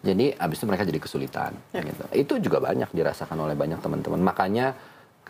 Jadi 0.01 0.33
abis 0.33 0.57
itu 0.57 0.65
mereka 0.65 0.83
jadi 0.85 0.99
kesulitan. 1.01 1.53
Ya. 1.73 1.85
Gitu. 1.85 2.03
Itu 2.17 2.33
juga 2.41 2.57
banyak 2.57 2.89
dirasakan 2.89 3.37
oleh 3.37 3.53
banyak 3.53 3.77
teman-teman. 3.77 4.17
Makanya 4.21 4.73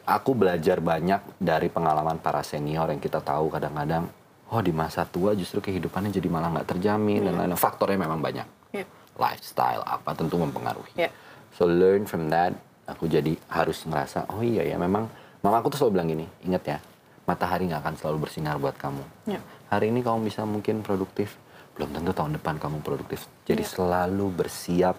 aku 0.08 0.32
belajar 0.32 0.80
banyak 0.80 1.20
dari 1.38 1.68
pengalaman 1.68 2.24
para 2.24 2.40
senior 2.42 2.88
yang 2.88 3.04
kita 3.04 3.20
tahu 3.20 3.52
kadang-kadang, 3.52 4.08
oh 4.52 4.62
di 4.64 4.72
masa 4.72 5.04
tua 5.04 5.36
justru 5.36 5.60
kehidupannya 5.60 6.12
jadi 6.12 6.28
malah 6.32 6.56
nggak 6.56 6.78
terjamin 6.78 7.28
dan 7.28 7.36
hmm. 7.36 7.40
lain-lain. 7.44 7.60
Faktornya 7.60 8.00
memang 8.00 8.24
banyak. 8.24 8.48
Ya. 8.72 8.88
Lifestyle 9.20 9.84
apa 9.84 10.16
tentu 10.16 10.40
mempengaruhi. 10.40 10.96
Ya. 10.96 11.12
So 11.56 11.68
learn 11.68 12.08
from 12.08 12.32
that. 12.32 12.56
Aku 12.90 13.08
jadi 13.08 13.38
harus 13.48 13.88
ngerasa, 13.88 14.28
oh 14.32 14.44
iya 14.44 14.68
ya 14.68 14.76
memang. 14.76 15.08
Mama 15.42 15.64
aku 15.64 15.72
tuh 15.72 15.86
selalu 15.86 15.92
bilang 15.96 16.10
gini, 16.12 16.26
ingat 16.44 16.64
ya, 16.68 16.78
matahari 17.24 17.66
nggak 17.66 17.82
akan 17.82 17.96
selalu 17.96 18.28
bersinar 18.28 18.60
buat 18.60 18.76
kamu. 18.76 19.04
Ya. 19.32 19.40
Hari 19.72 19.90
ini 19.90 20.04
kamu 20.04 20.28
bisa 20.28 20.44
mungkin 20.44 20.84
produktif, 20.84 21.40
belum 21.76 21.90
tentu 21.96 22.12
tahun 22.12 22.38
depan 22.38 22.60
kamu 22.60 22.84
produktif. 22.84 23.26
Jadi 23.48 23.64
yeah. 23.64 23.72
selalu 23.72 24.28
bersiap 24.34 24.96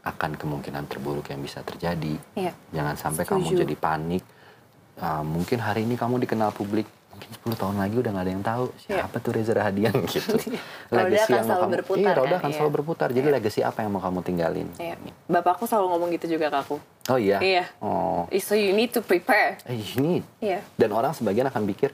akan 0.00 0.36
kemungkinan 0.36 0.88
terburuk 0.88 1.28
yang 1.28 1.40
bisa 1.44 1.60
terjadi. 1.60 2.16
Yeah. 2.36 2.56
Jangan 2.72 2.96
sampai 2.96 3.24
Setuju. 3.24 3.36
kamu 3.36 3.60
jadi 3.66 3.74
panik. 3.76 4.24
Uh, 5.00 5.24
mungkin 5.24 5.64
hari 5.64 5.88
ini 5.88 5.96
kamu 5.96 6.20
dikenal 6.28 6.52
publik, 6.52 6.84
mungkin 7.08 7.56
10 7.56 7.56
tahun 7.56 7.76
lagi 7.80 7.96
udah 8.04 8.10
nggak 8.12 8.24
ada 8.28 8.32
yang 8.36 8.44
tahu 8.44 8.64
iya. 8.68 8.84
siapa 9.00 9.16
yeah. 9.16 9.24
tuh 9.24 9.32
Reza 9.32 9.52
Rahadian 9.56 9.94
gitu. 10.12 10.36
legacy 10.92 11.30
yang 11.32 11.48
mau 11.48 11.64
kamu, 11.64 11.72
berputar, 11.80 12.00
iya, 12.04 12.12
roda 12.20 12.28
kan? 12.28 12.40
akan 12.40 12.50
selalu 12.52 12.68
iya. 12.68 12.76
berputar. 12.76 13.08
Jadi 13.12 13.28
yeah. 13.28 13.36
legacy 13.40 13.60
apa 13.64 13.78
yang 13.80 13.90
mau 13.96 14.02
kamu 14.04 14.20
tinggalin? 14.24 14.68
Yeah. 14.76 14.96
Bapakku 15.28 15.64
selalu 15.64 15.86
ngomong 15.96 16.08
gitu 16.16 16.26
juga 16.36 16.52
ke 16.52 16.58
aku. 16.68 16.76
Oh 17.08 17.18
iya. 17.18 17.40
Iya. 17.40 17.64
Oh. 17.80 18.28
So 18.40 18.56
you 18.56 18.76
need 18.76 18.92
to 18.92 19.00
prepare. 19.00 19.56
Eh, 19.64 19.76
you 19.76 19.96
need. 20.00 20.24
Iya. 20.40 20.60
Dan 20.76 20.92
orang 20.92 21.16
sebagian 21.16 21.48
akan 21.48 21.64
pikir, 21.64 21.90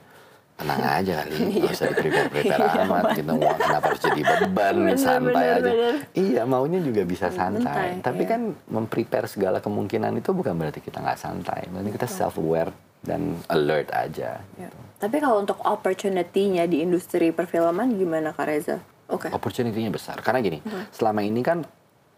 tenang 0.57 0.81
aja 0.81 1.13
kali 1.21 1.33
nggak 1.61 1.73
usah 1.77 1.89
prepare 1.93 2.29
prepare 2.33 2.65
amat 2.89 3.05
gitu 3.13 3.33
kenapa 3.37 3.87
harus 3.93 4.03
jadi 4.03 4.23
beban 4.25 4.75
bener, 4.81 4.97
santai 4.97 5.33
bener, 5.37 5.57
aja 5.61 5.73
bener. 5.73 5.95
iya 6.17 6.43
maunya 6.49 6.81
juga 6.81 7.03
bisa 7.05 7.29
santai 7.29 8.01
Bentai, 8.01 8.05
tapi 8.05 8.23
iya. 8.25 8.31
kan 8.33 8.41
memprepare 8.73 9.29
segala 9.29 9.59
kemungkinan 9.61 10.17
itu 10.17 10.33
bukan 10.33 10.57
berarti 10.57 10.81
kita 10.81 11.05
nggak 11.05 11.19
santai 11.21 11.69
berarti 11.69 11.91
kita 11.93 12.09
self 12.09 12.41
aware 12.41 12.73
dan 13.05 13.37
alert 13.53 13.93
aja 13.93 14.41
ya. 14.57 14.67
gitu. 14.67 14.79
tapi 14.97 15.17
kalau 15.21 15.45
untuk 15.45 15.61
opportunity-nya 15.61 16.65
di 16.65 16.81
industri 16.81 17.31
perfilman 17.31 17.95
gimana 17.95 18.33
Kak 18.33 18.49
Reza? 18.49 18.81
Oke. 19.07 19.29
Okay. 19.29 19.31
Opportunity-nya 19.31 19.93
besar 19.93 20.19
karena 20.25 20.43
gini 20.43 20.59
hmm. 20.65 20.91
selama 20.91 21.23
ini 21.23 21.39
kan 21.45 21.63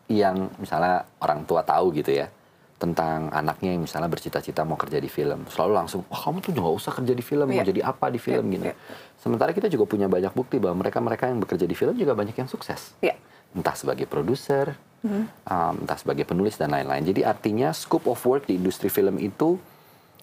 yang 0.08 0.48
misalnya 0.56 1.04
orang 1.20 1.44
tua 1.44 1.60
tahu 1.60 1.92
gitu 1.92 2.16
ya 2.16 2.32
tentang 2.78 3.26
anaknya 3.34 3.74
yang 3.74 3.82
misalnya 3.82 4.06
bercita-cita 4.06 4.62
mau 4.62 4.78
kerja 4.78 5.02
di 5.02 5.10
film 5.10 5.42
selalu 5.50 5.72
langsung 5.74 6.06
wah 6.06 6.20
kamu 6.22 6.38
tuh 6.38 6.54
nggak 6.54 6.74
usah 6.78 6.94
kerja 6.94 7.10
di 7.10 7.24
film 7.26 7.50
yeah. 7.50 7.58
mau 7.58 7.62
iya. 7.66 7.70
jadi 7.74 7.80
apa 7.82 8.06
di 8.06 8.20
film 8.22 8.44
yeah. 8.46 8.54
gini 8.54 8.68
yeah. 8.70 8.76
sementara 9.18 9.50
kita 9.50 9.66
juga 9.66 9.84
punya 9.90 10.06
banyak 10.06 10.30
bukti 10.30 10.62
bahwa 10.62 10.86
mereka 10.86 11.02
mereka 11.02 11.26
yang 11.26 11.42
bekerja 11.42 11.66
di 11.66 11.74
film 11.74 11.98
juga 11.98 12.14
banyak 12.14 12.38
yang 12.38 12.46
sukses 12.46 12.94
yeah. 13.02 13.18
entah 13.50 13.74
sebagai 13.74 14.06
produser 14.06 14.78
mm-hmm. 15.02 15.24
um, 15.50 15.74
entah 15.82 15.98
sebagai 15.98 16.22
penulis 16.22 16.54
dan 16.54 16.70
lain-lain 16.70 17.02
jadi 17.02 17.26
artinya 17.26 17.74
scope 17.74 18.06
of 18.06 18.22
work 18.22 18.46
di 18.46 18.54
industri 18.54 18.86
film 18.86 19.18
itu 19.18 19.58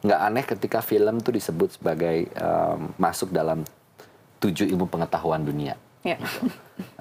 nggak 0.07 0.19
aneh 0.23 0.43
ketika 0.47 0.79
film 0.79 1.19
tuh 1.19 1.35
disebut 1.35 1.75
sebagai 1.75 2.31
um, 2.39 2.95
masuk 2.95 3.35
dalam 3.35 3.67
tujuh 4.39 4.63
ilmu 4.71 4.87
pengetahuan 4.87 5.43
dunia 5.43 5.75
yeah. 6.07 6.15
gitu. 6.23 6.47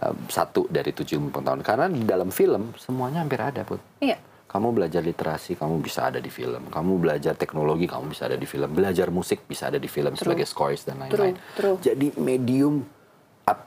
um, 0.03 0.19
satu 0.27 0.67
dari 0.67 0.91
tujuh 0.91 1.15
ilmu 1.23 1.31
pengetahuan 1.31 1.63
karena 1.63 1.87
di 1.87 2.03
dalam 2.03 2.35
film 2.35 2.75
semuanya 2.75 3.23
hampir 3.23 3.39
ada 3.39 3.63
put 3.63 3.79
yeah 4.03 4.19
kamu 4.55 4.71
belajar 4.71 5.03
literasi, 5.03 5.59
kamu 5.59 5.83
bisa 5.83 6.15
ada 6.15 6.23
di 6.23 6.31
film. 6.31 6.71
Kamu 6.71 7.03
belajar 7.03 7.35
teknologi, 7.35 7.91
kamu 7.91 8.15
bisa 8.15 8.31
ada 8.31 8.39
di 8.39 8.47
film. 8.47 8.71
Belajar 8.71 9.11
musik 9.11 9.51
bisa 9.51 9.67
ada 9.67 9.83
di 9.83 9.91
film 9.91 10.15
True. 10.15 10.31
sebagai 10.31 10.47
scores 10.47 10.87
dan 10.87 11.03
lain-lain. 11.03 11.35
Jadi 11.83 12.15
medium 12.23 12.87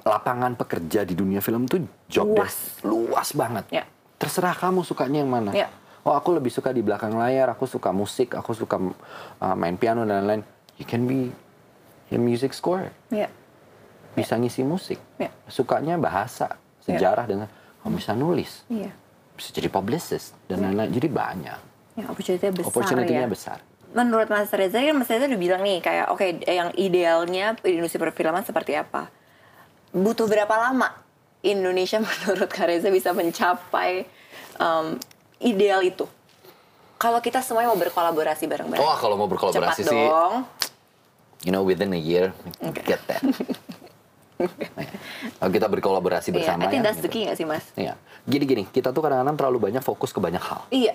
lapangan 0.08 0.56
pekerja 0.56 1.04
di 1.04 1.12
dunia 1.12 1.44
film 1.44 1.68
tuh 1.68 1.84
job 2.08 2.32
luas, 2.32 2.40
desk, 2.40 2.88
luas 2.88 3.30
banget. 3.36 3.66
Ya. 3.68 3.84
Terserah 4.16 4.56
kamu 4.56 4.88
sukanya 4.88 5.28
yang 5.28 5.28
mana. 5.28 5.52
Ya. 5.52 5.68
Oh 6.08 6.16
aku 6.16 6.32
lebih 6.32 6.56
suka 6.56 6.72
di 6.72 6.80
belakang 6.80 7.20
layar, 7.20 7.52
aku 7.52 7.68
suka 7.68 7.92
musik, 7.92 8.32
aku 8.32 8.56
suka 8.56 8.80
uh, 8.80 9.56
main 9.60 9.76
piano 9.76 10.08
dan 10.08 10.24
lain-lain. 10.24 10.48
You 10.80 10.88
can 10.88 11.04
be 11.04 11.36
a 12.16 12.18
music 12.18 12.56
score. 12.56 12.96
Ya. 13.12 13.28
Bisa 14.16 14.40
ya. 14.40 14.42
ngisi 14.42 14.64
musik. 14.64 15.04
Ya. 15.20 15.36
Sukanya 15.52 16.00
bahasa, 16.00 16.56
ya. 16.88 16.96
sejarah 16.96 17.28
ya. 17.28 17.44
dan 17.44 17.52
kamu 17.84 18.00
bisa 18.00 18.16
nulis. 18.16 18.64
Ya 18.72 18.96
bisa 19.38 19.54
jadi 19.54 19.70
publicist 19.70 20.34
dan 20.50 20.66
lain-lain. 20.66 20.90
Jadi 20.90 21.08
banyak. 21.08 21.60
Ya, 21.98 22.06
opportunity 22.10 22.46
besar 22.50 22.70
Opportunity-nya 22.74 23.26
ya. 23.26 23.30
besar. 23.30 23.58
Menurut 23.94 24.28
Mas 24.28 24.52
Reza 24.52 24.82
kan 24.82 24.98
Mas 24.98 25.10
Reza 25.10 25.30
udah 25.30 25.40
bilang 25.40 25.62
nih 25.64 25.80
kayak 25.80 26.12
oke 26.12 26.20
okay, 26.20 26.42
yang 26.44 26.74
idealnya 26.76 27.56
industri 27.64 28.02
perfilman 28.02 28.44
seperti 28.44 28.76
apa? 28.76 29.08
Butuh 29.96 30.28
berapa 30.28 30.52
lama 30.52 30.92
Indonesia 31.46 32.02
menurut 32.06 32.50
Kak 32.50 32.68
Reza 32.68 32.90
bisa 32.90 33.14
mencapai 33.16 34.10
um, 34.60 34.98
ideal 35.40 35.86
itu? 35.86 36.10
kalau 36.98 37.22
kita 37.22 37.46
semuanya 37.46 37.70
mau 37.72 37.80
berkolaborasi 37.80 38.50
bareng-bareng. 38.50 38.82
Oh, 38.82 38.98
kalau 38.98 39.16
mau 39.16 39.30
berkolaborasi 39.30 39.86
Cepat 39.86 39.94
sih, 39.94 40.06
dong. 40.10 40.36
you 41.46 41.54
know, 41.54 41.62
within 41.62 41.94
a 41.94 42.02
year, 42.02 42.34
get 42.84 43.00
that. 43.06 43.22
Kalau 45.38 45.52
kita 45.52 45.68
berkolaborasi 45.68 46.30
Iya, 46.30 46.36
bersama 46.36 46.62
I 46.64 46.70
think 46.70 46.82
ya, 46.82 46.88
that's 46.88 47.02
the 47.02 47.10
gitu. 47.10 47.26
key 47.26 47.30
gak 47.30 47.38
sih, 47.38 47.46
Mas? 47.46 47.66
Iya. 47.74 47.94
Gini-gini, 48.24 48.64
kita 48.66 48.90
tuh 48.92 49.02
kadang-kadang 49.02 49.36
terlalu 49.36 49.58
banyak 49.70 49.82
fokus 49.82 50.14
ke 50.14 50.20
banyak 50.20 50.42
hal. 50.42 50.62
Iya. 50.70 50.94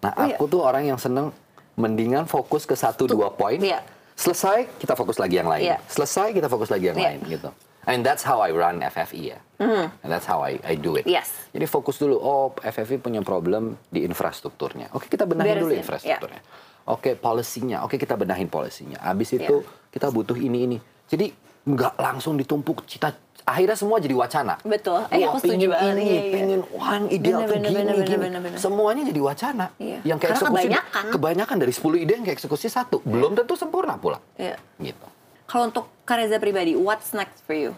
Nah, 0.00 0.12
Oh, 0.14 0.26
iya. 0.26 0.36
aku 0.36 0.44
tuh 0.46 0.60
orang 0.60 0.84
yang 0.84 0.98
seneng 0.98 1.32
mendingan 1.74 2.24
fokus 2.24 2.64
ke 2.64 2.74
satu 2.74 3.06
dua 3.06 3.34
poin. 3.34 3.58
Iya. 3.58 3.82
Selesai, 4.14 4.70
kita 4.78 4.94
fokus 4.94 5.18
lagi 5.18 5.42
yang 5.42 5.50
lain. 5.50 5.66
Iya. 5.66 5.76
Selesai, 5.90 6.30
kita 6.30 6.46
fokus 6.46 6.70
lagi 6.70 6.86
yang 6.86 6.98
Iya. 6.98 7.08
lain 7.14 7.20
gitu. 7.26 7.50
And 7.84 8.00
that's 8.00 8.24
how 8.24 8.40
I 8.40 8.48
run 8.48 8.80
FFI 8.80 9.36
ya. 9.36 9.38
And 9.60 10.08
that's 10.08 10.24
how 10.24 10.40
I, 10.40 10.56
I 10.64 10.72
do 10.72 10.96
it. 10.96 11.04
Yes. 11.04 11.50
Jadi 11.52 11.68
fokus 11.68 12.00
dulu, 12.00 12.16
oh 12.16 12.56
FFI 12.56 12.96
punya 12.96 13.20
problem 13.20 13.76
di 13.92 14.00
infrastrukturnya. 14.08 14.88
Oke, 14.96 15.12
kita 15.12 15.28
benahin 15.28 15.60
dulu 15.60 15.68
Beresin, 15.68 15.84
infrastrukturnya. 15.84 16.40
Oke, 16.88 17.12
polisinya. 17.12 17.84
Oke, 17.84 18.00
kita 18.00 18.16
benahin 18.16 18.48
polisinya. 18.48 19.04
Habis 19.04 19.36
itu 19.36 19.60
Iya. 19.60 19.90
kita 19.92 20.08
butuh 20.08 20.36
ini 20.36 20.58
ini. 20.64 20.78
Jadi 21.04 21.28
nggak 21.64 21.94
langsung 21.96 22.36
ditumpuk 22.36 22.84
cita 22.84 23.12
akhirnya 23.44 23.76
semua 23.76 24.00
jadi 24.00 24.16
wacana. 24.16 24.56
Betul. 24.64 25.04
Eh, 25.12 25.20
Wah, 25.20 25.28
aku 25.28 25.38
setuju 25.38 25.68
banget. 25.68 25.92
ini, 25.92 26.00
Iya, 26.00 26.16
iya. 26.16 26.32
pingin 26.32 26.60
wah 26.72 26.90
yang 26.96 27.06
ideal 27.08 27.38
Bener, 27.38 27.44
tuh 27.44 27.52
bener, 27.54 27.68
gini, 27.68 27.76
bener, 27.76 27.96
gini. 28.00 28.16
bener, 28.24 28.40
bener. 28.40 28.58
Semuanya 28.58 29.02
jadi 29.04 29.20
wacana. 29.20 29.66
Iya. 29.76 29.98
Yang 30.00 30.18
kayak 30.18 30.32
eksekusi 30.34 30.56
kebanyakan. 30.64 31.04
kebanyakan 31.12 31.56
dari 31.60 31.72
10 31.72 32.00
ide 32.00 32.12
yang 32.14 32.24
kayak 32.24 32.36
eksekusi 32.40 32.66
satu. 32.68 32.96
Belum 33.04 33.36
tentu 33.36 33.52
sempurna 33.52 34.00
pula. 34.00 34.16
Iya. 34.36 34.56
Gitu. 34.80 35.06
Kalau 35.44 35.68
untuk 35.68 35.92
Kareza 36.04 36.40
pribadi, 36.40 36.72
what's 36.72 37.12
next 37.12 37.44
for 37.44 37.52
you? 37.52 37.76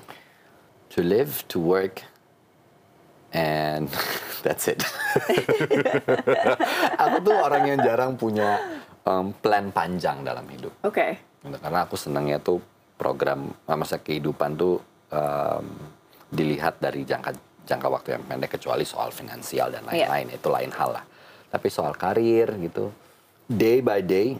To 0.94 1.02
live, 1.02 1.42
to 1.50 1.58
work, 1.58 2.06
and 3.30 3.90
that's 4.46 4.70
it. 4.70 4.86
aku 7.02 7.16
tuh 7.22 7.34
orang 7.34 7.62
yang 7.66 7.78
jarang 7.82 8.14
punya 8.14 8.62
um, 9.02 9.34
plan 9.34 9.70
panjang 9.70 10.22
dalam 10.22 10.46
hidup. 10.46 10.70
Oke. 10.82 11.18
Gitu, 11.42 11.56
Karena 11.58 11.82
aku 11.82 11.98
senangnya 11.98 12.38
tuh 12.38 12.62
program 12.96 13.52
uh, 13.68 13.76
masa 13.76 14.00
kehidupan 14.00 14.56
tuh 14.56 14.80
um, 15.12 15.66
dilihat 16.28 16.80
dari 16.80 17.04
jangka 17.04 17.32
jangka 17.62 17.88
waktu 17.88 18.08
yang 18.14 18.22
pendek 18.24 18.56
kecuali 18.56 18.82
soal 18.82 19.10
finansial 19.10 19.70
dan 19.70 19.84
Iya. 19.86 20.06
lain-lain 20.08 20.28
itu 20.34 20.48
lain 20.48 20.72
hal 20.72 20.90
lah. 20.96 21.04
Tapi 21.46 21.68
soal 21.68 21.94
karir 21.94 22.50
gitu, 22.58 22.90
day 23.46 23.78
by 23.80 24.02
day, 24.02 24.34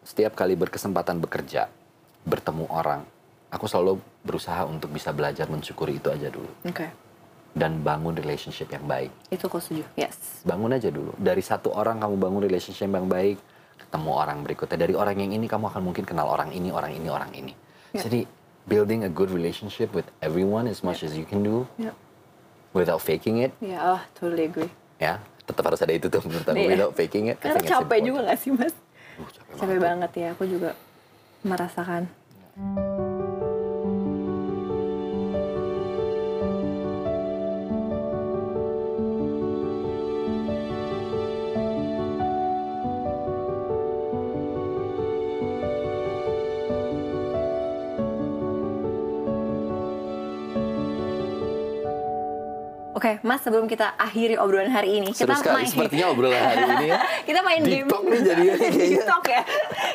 setiap 0.00 0.32
kali 0.32 0.56
berkesempatan 0.56 1.20
bekerja, 1.20 1.68
bertemu 2.24 2.68
orang, 2.68 3.04
aku 3.48 3.64
selalu 3.64 4.00
berusaha 4.20 4.64
untuk 4.64 4.92
bisa 4.92 5.12
belajar 5.12 5.48
mensyukuri 5.48 5.96
itu 5.96 6.08
aja 6.12 6.28
dulu 6.28 6.48
Oke. 6.68 6.88
dan 7.52 7.80
bangun 7.80 8.12
relationship 8.16 8.68
yang 8.68 8.84
baik. 8.84 9.12
Itu 9.28 9.48
aku 9.48 9.60
setuju. 9.60 9.84
Yes. 9.96 10.44
Bangun 10.44 10.72
aja 10.72 10.88
dulu. 10.92 11.12
Dari 11.16 11.40
satu 11.40 11.72
orang 11.72 12.00
kamu 12.00 12.16
bangun 12.16 12.42
relationship 12.44 12.88
yang 12.88 13.08
baik, 13.08 13.40
ketemu 13.80 14.10
orang 14.12 14.38
berikutnya. 14.44 14.76
Dari 14.78 14.94
orang 14.96 15.16
yang 15.18 15.32
ini 15.36 15.46
kamu 15.48 15.68
akan 15.68 15.82
mungkin 15.84 16.04
kenal 16.04 16.28
orang 16.28 16.52
ini, 16.52 16.68
orang 16.72 16.92
ini, 16.92 17.08
orang 17.08 17.32
ini. 17.32 17.52
Ya. 17.90 18.02
Jadi 18.06 18.26
building 18.64 19.02
a 19.02 19.10
good 19.10 19.28
relationship 19.28 19.90
with 19.90 20.06
everyone 20.20 20.70
as 20.70 20.80
much 20.80 21.02
as 21.02 21.18
you 21.18 21.24
can 21.24 21.42
do 21.42 21.66
Ya. 21.74 21.90
without 22.70 23.02
faking 23.02 23.42
it, 23.42 23.50
Ya, 23.58 23.82
oh, 23.82 24.00
totally 24.14 24.46
agree. 24.46 24.70
ya 24.96 25.18
tetap 25.42 25.66
harus 25.66 25.82
ada 25.82 25.90
itu 25.90 26.06
tuh 26.06 26.22
menurut 26.22 26.46
aku. 26.46 26.54
Iya. 26.56 26.68
Without 26.70 26.92
faking 26.94 27.24
it, 27.28 27.36
Karena 27.42 27.58
capek 27.58 27.66
important. 27.66 28.02
juga 28.06 28.18
gak 28.22 28.38
sih, 28.38 28.50
Mas? 28.54 28.74
Uh, 29.18 29.26
capek 29.26 29.52
Capek 29.58 29.66
banget. 29.66 29.82
banget 29.82 30.10
ya, 30.14 30.28
aku 30.30 30.44
juga 30.46 30.70
merasakan. 31.42 32.02
Oke, 53.10 53.26
Mas, 53.26 53.42
sebelum 53.42 53.66
kita 53.66 53.98
akhiri 53.98 54.38
obrolan 54.38 54.70
hari 54.70 55.02
ini, 55.02 55.10
Seru 55.10 55.26
kita 55.26 55.42
sekali 55.42 55.56
main 55.58 55.66
sepertinya 55.66 56.06
obrolan 56.14 56.38
hari 56.38 56.62
ini 56.62 56.86
ya. 56.86 56.98
kita 57.28 57.40
main 57.42 57.60
Deep 57.60 57.74
game. 57.74 57.88
talk 57.90 58.04
nih 58.06 58.20
jadinya. 58.22 58.54
Deep 58.78 59.02
talk 59.02 59.24
ya. 59.26 59.42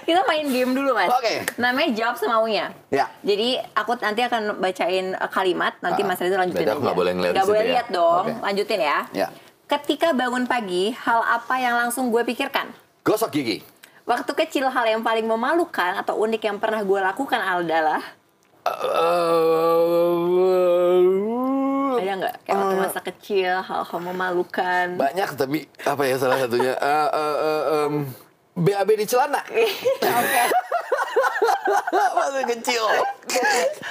Kita 0.04 0.22
main 0.28 0.46
game 0.52 0.72
dulu, 0.76 0.92
Mas. 0.92 1.08
Oke. 1.08 1.34
Namanya 1.56 1.90
jawab 1.96 2.16
semaunya. 2.20 2.66
Ya. 2.92 3.08
Jadi 3.24 3.56
aku 3.72 3.96
nanti 4.04 4.22
akan 4.22 4.42
bacain 4.60 5.16
uh, 5.16 5.32
kalimat, 5.32 5.80
nanti 5.80 6.04
Ah, 6.04 6.08
Mas 6.12 6.20
Reza 6.20 6.36
lanjutin 6.36 6.68
aku 6.68 6.82
nggak 6.84 6.98
boleh 7.00 7.12
ngeliat 7.16 7.34
situ 7.34 7.48
boleh 7.48 7.64
ya? 7.64 7.72
lihat 7.72 7.88
dong. 7.88 8.24
Oke. 8.28 8.32
Lanjutin 8.44 8.80
ya. 8.84 8.98
Ya. 9.16 9.28
Ketika 9.66 10.12
bangun 10.12 10.44
pagi, 10.44 10.92
hal 10.92 11.24
apa 11.24 11.56
yang 11.56 11.80
langsung 11.80 12.12
gue 12.12 12.22
pikirkan? 12.22 12.68
Gosok 13.08 13.32
gigi. 13.32 13.64
Waktu 14.04 14.32
kecil 14.36 14.68
hal 14.68 14.86
yang 14.86 15.02
paling 15.02 15.24
memalukan 15.26 15.98
atau 15.98 16.20
unik 16.20 16.42
yang 16.52 16.58
pernah 16.60 16.84
gue 16.84 17.00
lakukan 17.00 17.40
adalah 17.42 18.04
ada 21.98 22.14
nggak 22.18 22.36
kayak 22.42 22.56
waktu 22.56 22.76
masa 22.78 23.00
kecil 23.02 23.52
hal-hal 23.60 24.00
memalukan? 24.02 24.86
Banyak 24.96 25.30
tapi 25.34 25.60
apa 25.82 26.04
ya 26.04 26.16
salah 26.16 26.38
satunya? 26.38 26.74
Eh, 26.74 27.10
eh, 27.10 27.36
eh, 27.38 27.64
em, 27.86 27.94
BAB 28.56 28.90
di 28.96 29.06
celana. 29.06 29.42
Oke. 30.20 30.44
Masa 32.16 32.42
kecil. 32.48 32.84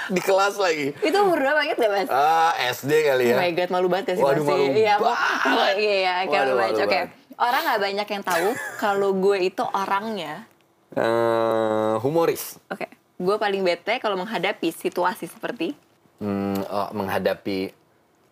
di 0.09 0.20
kelas 0.20 0.57
lagi. 0.57 0.92
Itu 1.00 1.16
umur 1.20 1.40
berapa 1.40 1.61
banget 1.61 1.76
gak 1.76 1.90
mas? 1.90 2.09
Ah, 2.09 2.52
SD 2.70 2.92
kali 3.05 3.24
ya. 3.32 3.36
Oh 3.36 3.40
my 3.40 3.52
god, 3.52 3.70
malu 3.72 3.88
banget 3.88 4.07
ya 4.07 4.14
sih 4.16 4.24
Waduh, 4.24 4.40
masih. 4.40 4.52
malu 4.52 4.64
Iya, 4.72 4.94
banget. 4.96 5.74
iya, 5.76 5.94
iya, 5.94 6.14
kayak 6.24 6.28
Waduh, 6.28 6.55
malu 6.55 6.57
banget. 6.57 6.86
Oke. 6.86 7.00
Orang 7.34 7.62
nggak 7.66 7.80
banyak 7.82 8.09
yang 8.09 8.22
tahu 8.22 8.48
kalau 8.78 9.11
gue 9.12 9.36
itu 9.42 9.64
orangnya. 9.66 10.46
Eh, 10.94 11.94
humoris. 11.98 12.57
Oke. 12.70 12.86
Gue 13.14 13.36
paling 13.38 13.62
bete 13.62 13.98
kalau 13.98 14.14
menghadapi 14.16 14.70
situasi 14.70 15.26
seperti. 15.26 15.74
Hmm, 16.22 16.57
oh, 16.66 16.88
menghadapi 16.94 17.74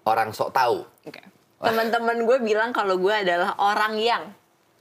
orang 0.04 0.30
sok 0.30 0.50
tahu. 0.52 0.82
Oke. 1.06 1.22
Teman-teman 1.62 2.26
gue 2.26 2.38
bilang 2.42 2.74
kalau 2.74 2.98
gue 2.98 3.14
adalah 3.14 3.54
orang 3.56 3.94
yang 3.96 4.24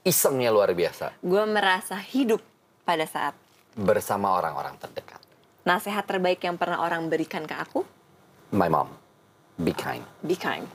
Isengnya 0.01 0.49
luar 0.49 0.73
biasa. 0.73 1.13
gue 1.21 1.43
merasa 1.45 1.93
hidup 1.93 2.41
pada 2.81 3.05
saat 3.05 3.37
Bersama 3.71 4.33
orang-orang 4.33 4.73
terdekat. 4.75 5.21
nasihat 5.61 6.01
terbaik 6.03 6.41
yang 6.41 6.57
pernah 6.57 6.81
orang 6.81 7.05
berikan 7.05 7.45
ke 7.45 7.53
aku, 7.53 7.85
My 8.49 8.65
mom. 8.65 8.89
Be 9.55 9.71
kind. 9.71 10.01
be 10.25 10.33
kind. 10.33 10.65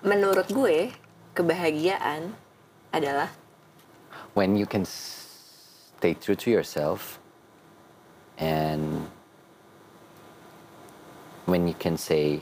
Menurut 0.00 0.46
gue, 0.46 0.94
kebahagiaan 1.34 2.30
adalah 2.88 3.34
When 4.34 4.54
you 4.54 4.66
can 4.66 4.86
stay 4.86 6.14
true 6.14 6.38
to 6.38 6.48
yourself 6.48 7.18
and 8.38 9.10
when 11.44 11.66
you 11.66 11.74
can 11.74 11.98
say 11.98 12.38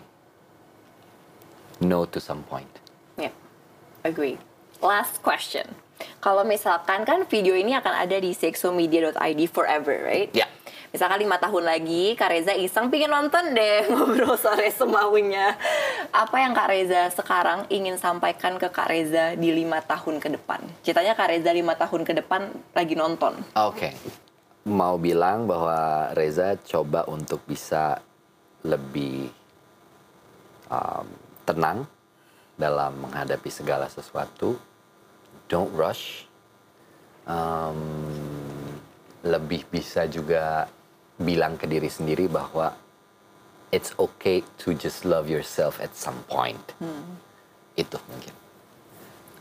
no 1.80 2.04
to 2.04 2.20
some 2.20 2.42
point. 2.44 2.70
Ya, 3.16 3.30
agree. 4.04 4.36
Last 4.82 5.22
question. 5.22 5.64
Kalau 6.18 6.42
misalkan 6.42 7.06
kan 7.06 7.22
video 7.30 7.54
ini 7.54 7.78
akan 7.78 7.94
ada 8.06 8.18
di 8.18 8.34
sexomedia.id 8.34 9.40
forever, 9.50 9.96
right? 10.02 10.30
Ya. 10.34 10.50
Misalkan 10.92 11.24
lima 11.24 11.40
tahun 11.40 11.64
lagi, 11.64 12.12
Kak 12.20 12.28
Reza 12.28 12.52
iseng 12.52 12.92
pingin 12.92 13.08
nonton 13.08 13.56
deh 13.56 13.86
ngobrol 13.92 14.36
sore 14.36 14.68
semaunya. 14.68 15.56
Apa 16.12 16.44
yang 16.44 16.52
Kak 16.52 16.68
Reza 16.68 17.08
sekarang 17.16 17.64
ingin 17.72 17.96
sampaikan 17.96 18.60
ke 18.60 18.68
Kak 18.68 18.92
Reza 18.92 19.32
di 19.32 19.56
lima 19.56 19.80
tahun 19.80 20.20
ke 20.20 20.28
depan? 20.36 20.60
Ceritanya 20.84 21.16
Kak 21.16 21.32
Reza 21.32 21.48
lima 21.48 21.72
tahun 21.80 22.04
ke 22.04 22.12
depan 22.20 22.52
lagi 22.76 22.92
nonton. 22.92 23.40
Oke. 23.56 23.96
Mau 24.68 25.00
bilang 25.00 25.48
bahwa 25.48 26.12
Reza 26.12 26.60
coba 26.60 27.08
untuk 27.08 27.40
bisa 27.48 27.96
lebih 28.60 29.32
um, 30.68 31.08
tenang 31.44 31.86
dalam 32.56 33.08
menghadapi 33.08 33.50
segala 33.50 33.88
sesuatu. 33.88 34.56
Don't 35.50 35.72
rush. 35.74 36.26
Um, 37.22 37.78
lebih 39.22 39.62
bisa 39.70 40.10
juga 40.10 40.66
bilang 41.14 41.54
ke 41.54 41.70
diri 41.70 41.86
sendiri 41.86 42.26
bahwa 42.26 42.74
it's 43.70 43.94
okay 43.96 44.42
to 44.58 44.74
just 44.74 45.06
love 45.06 45.30
yourself 45.30 45.78
at 45.78 45.94
some 45.94 46.26
point. 46.26 46.74
Itu 47.78 47.96
mungkin. 48.10 48.34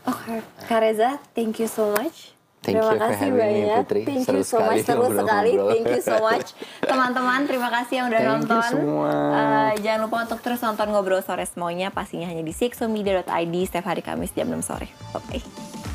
Oke, 0.02 0.42
Kak 0.66 0.80
Reza, 0.82 1.18
thank 1.34 1.62
you 1.62 1.70
so 1.70 1.94
much. 1.94 2.34
Thank 2.62 2.78
terima 2.78 2.94
you 2.94 2.94
for 2.94 2.98
kasih 3.02 3.26
having 3.26 3.34
me, 3.34 3.42
banyak. 3.42 3.78
Putri. 3.82 4.00
Thank 4.06 4.22
Seru 4.22 4.38
you 4.38 4.46
so 4.46 4.58
much, 4.62 4.86
seru 4.86 5.06
sekali. 5.10 5.52
Thank 5.58 5.86
you 5.90 6.02
so 6.06 6.16
much. 6.22 6.48
Teman-teman, 6.78 7.40
terima 7.50 7.68
kasih 7.74 7.94
yang 7.98 8.06
udah 8.06 8.20
Thank 8.22 8.30
you 8.30 8.38
nonton. 8.38 8.70
semua. 8.70 9.12
Eh, 9.34 9.72
jangan 9.82 10.00
lupa 10.06 10.16
untuk 10.30 10.38
terus 10.46 10.60
nonton 10.62 10.86
Ngobrol 10.94 11.22
Sore 11.26 11.42
semuanya. 11.42 11.90
Pastinya 11.90 12.30
hanya 12.30 12.46
di 12.46 12.54
sexomedia.id 12.54 13.54
setiap 13.66 13.90
hari 13.90 14.06
Kamis 14.06 14.30
jam 14.30 14.46
6 14.46 14.62
sore. 14.62 14.86
Bye-bye. 15.10 15.91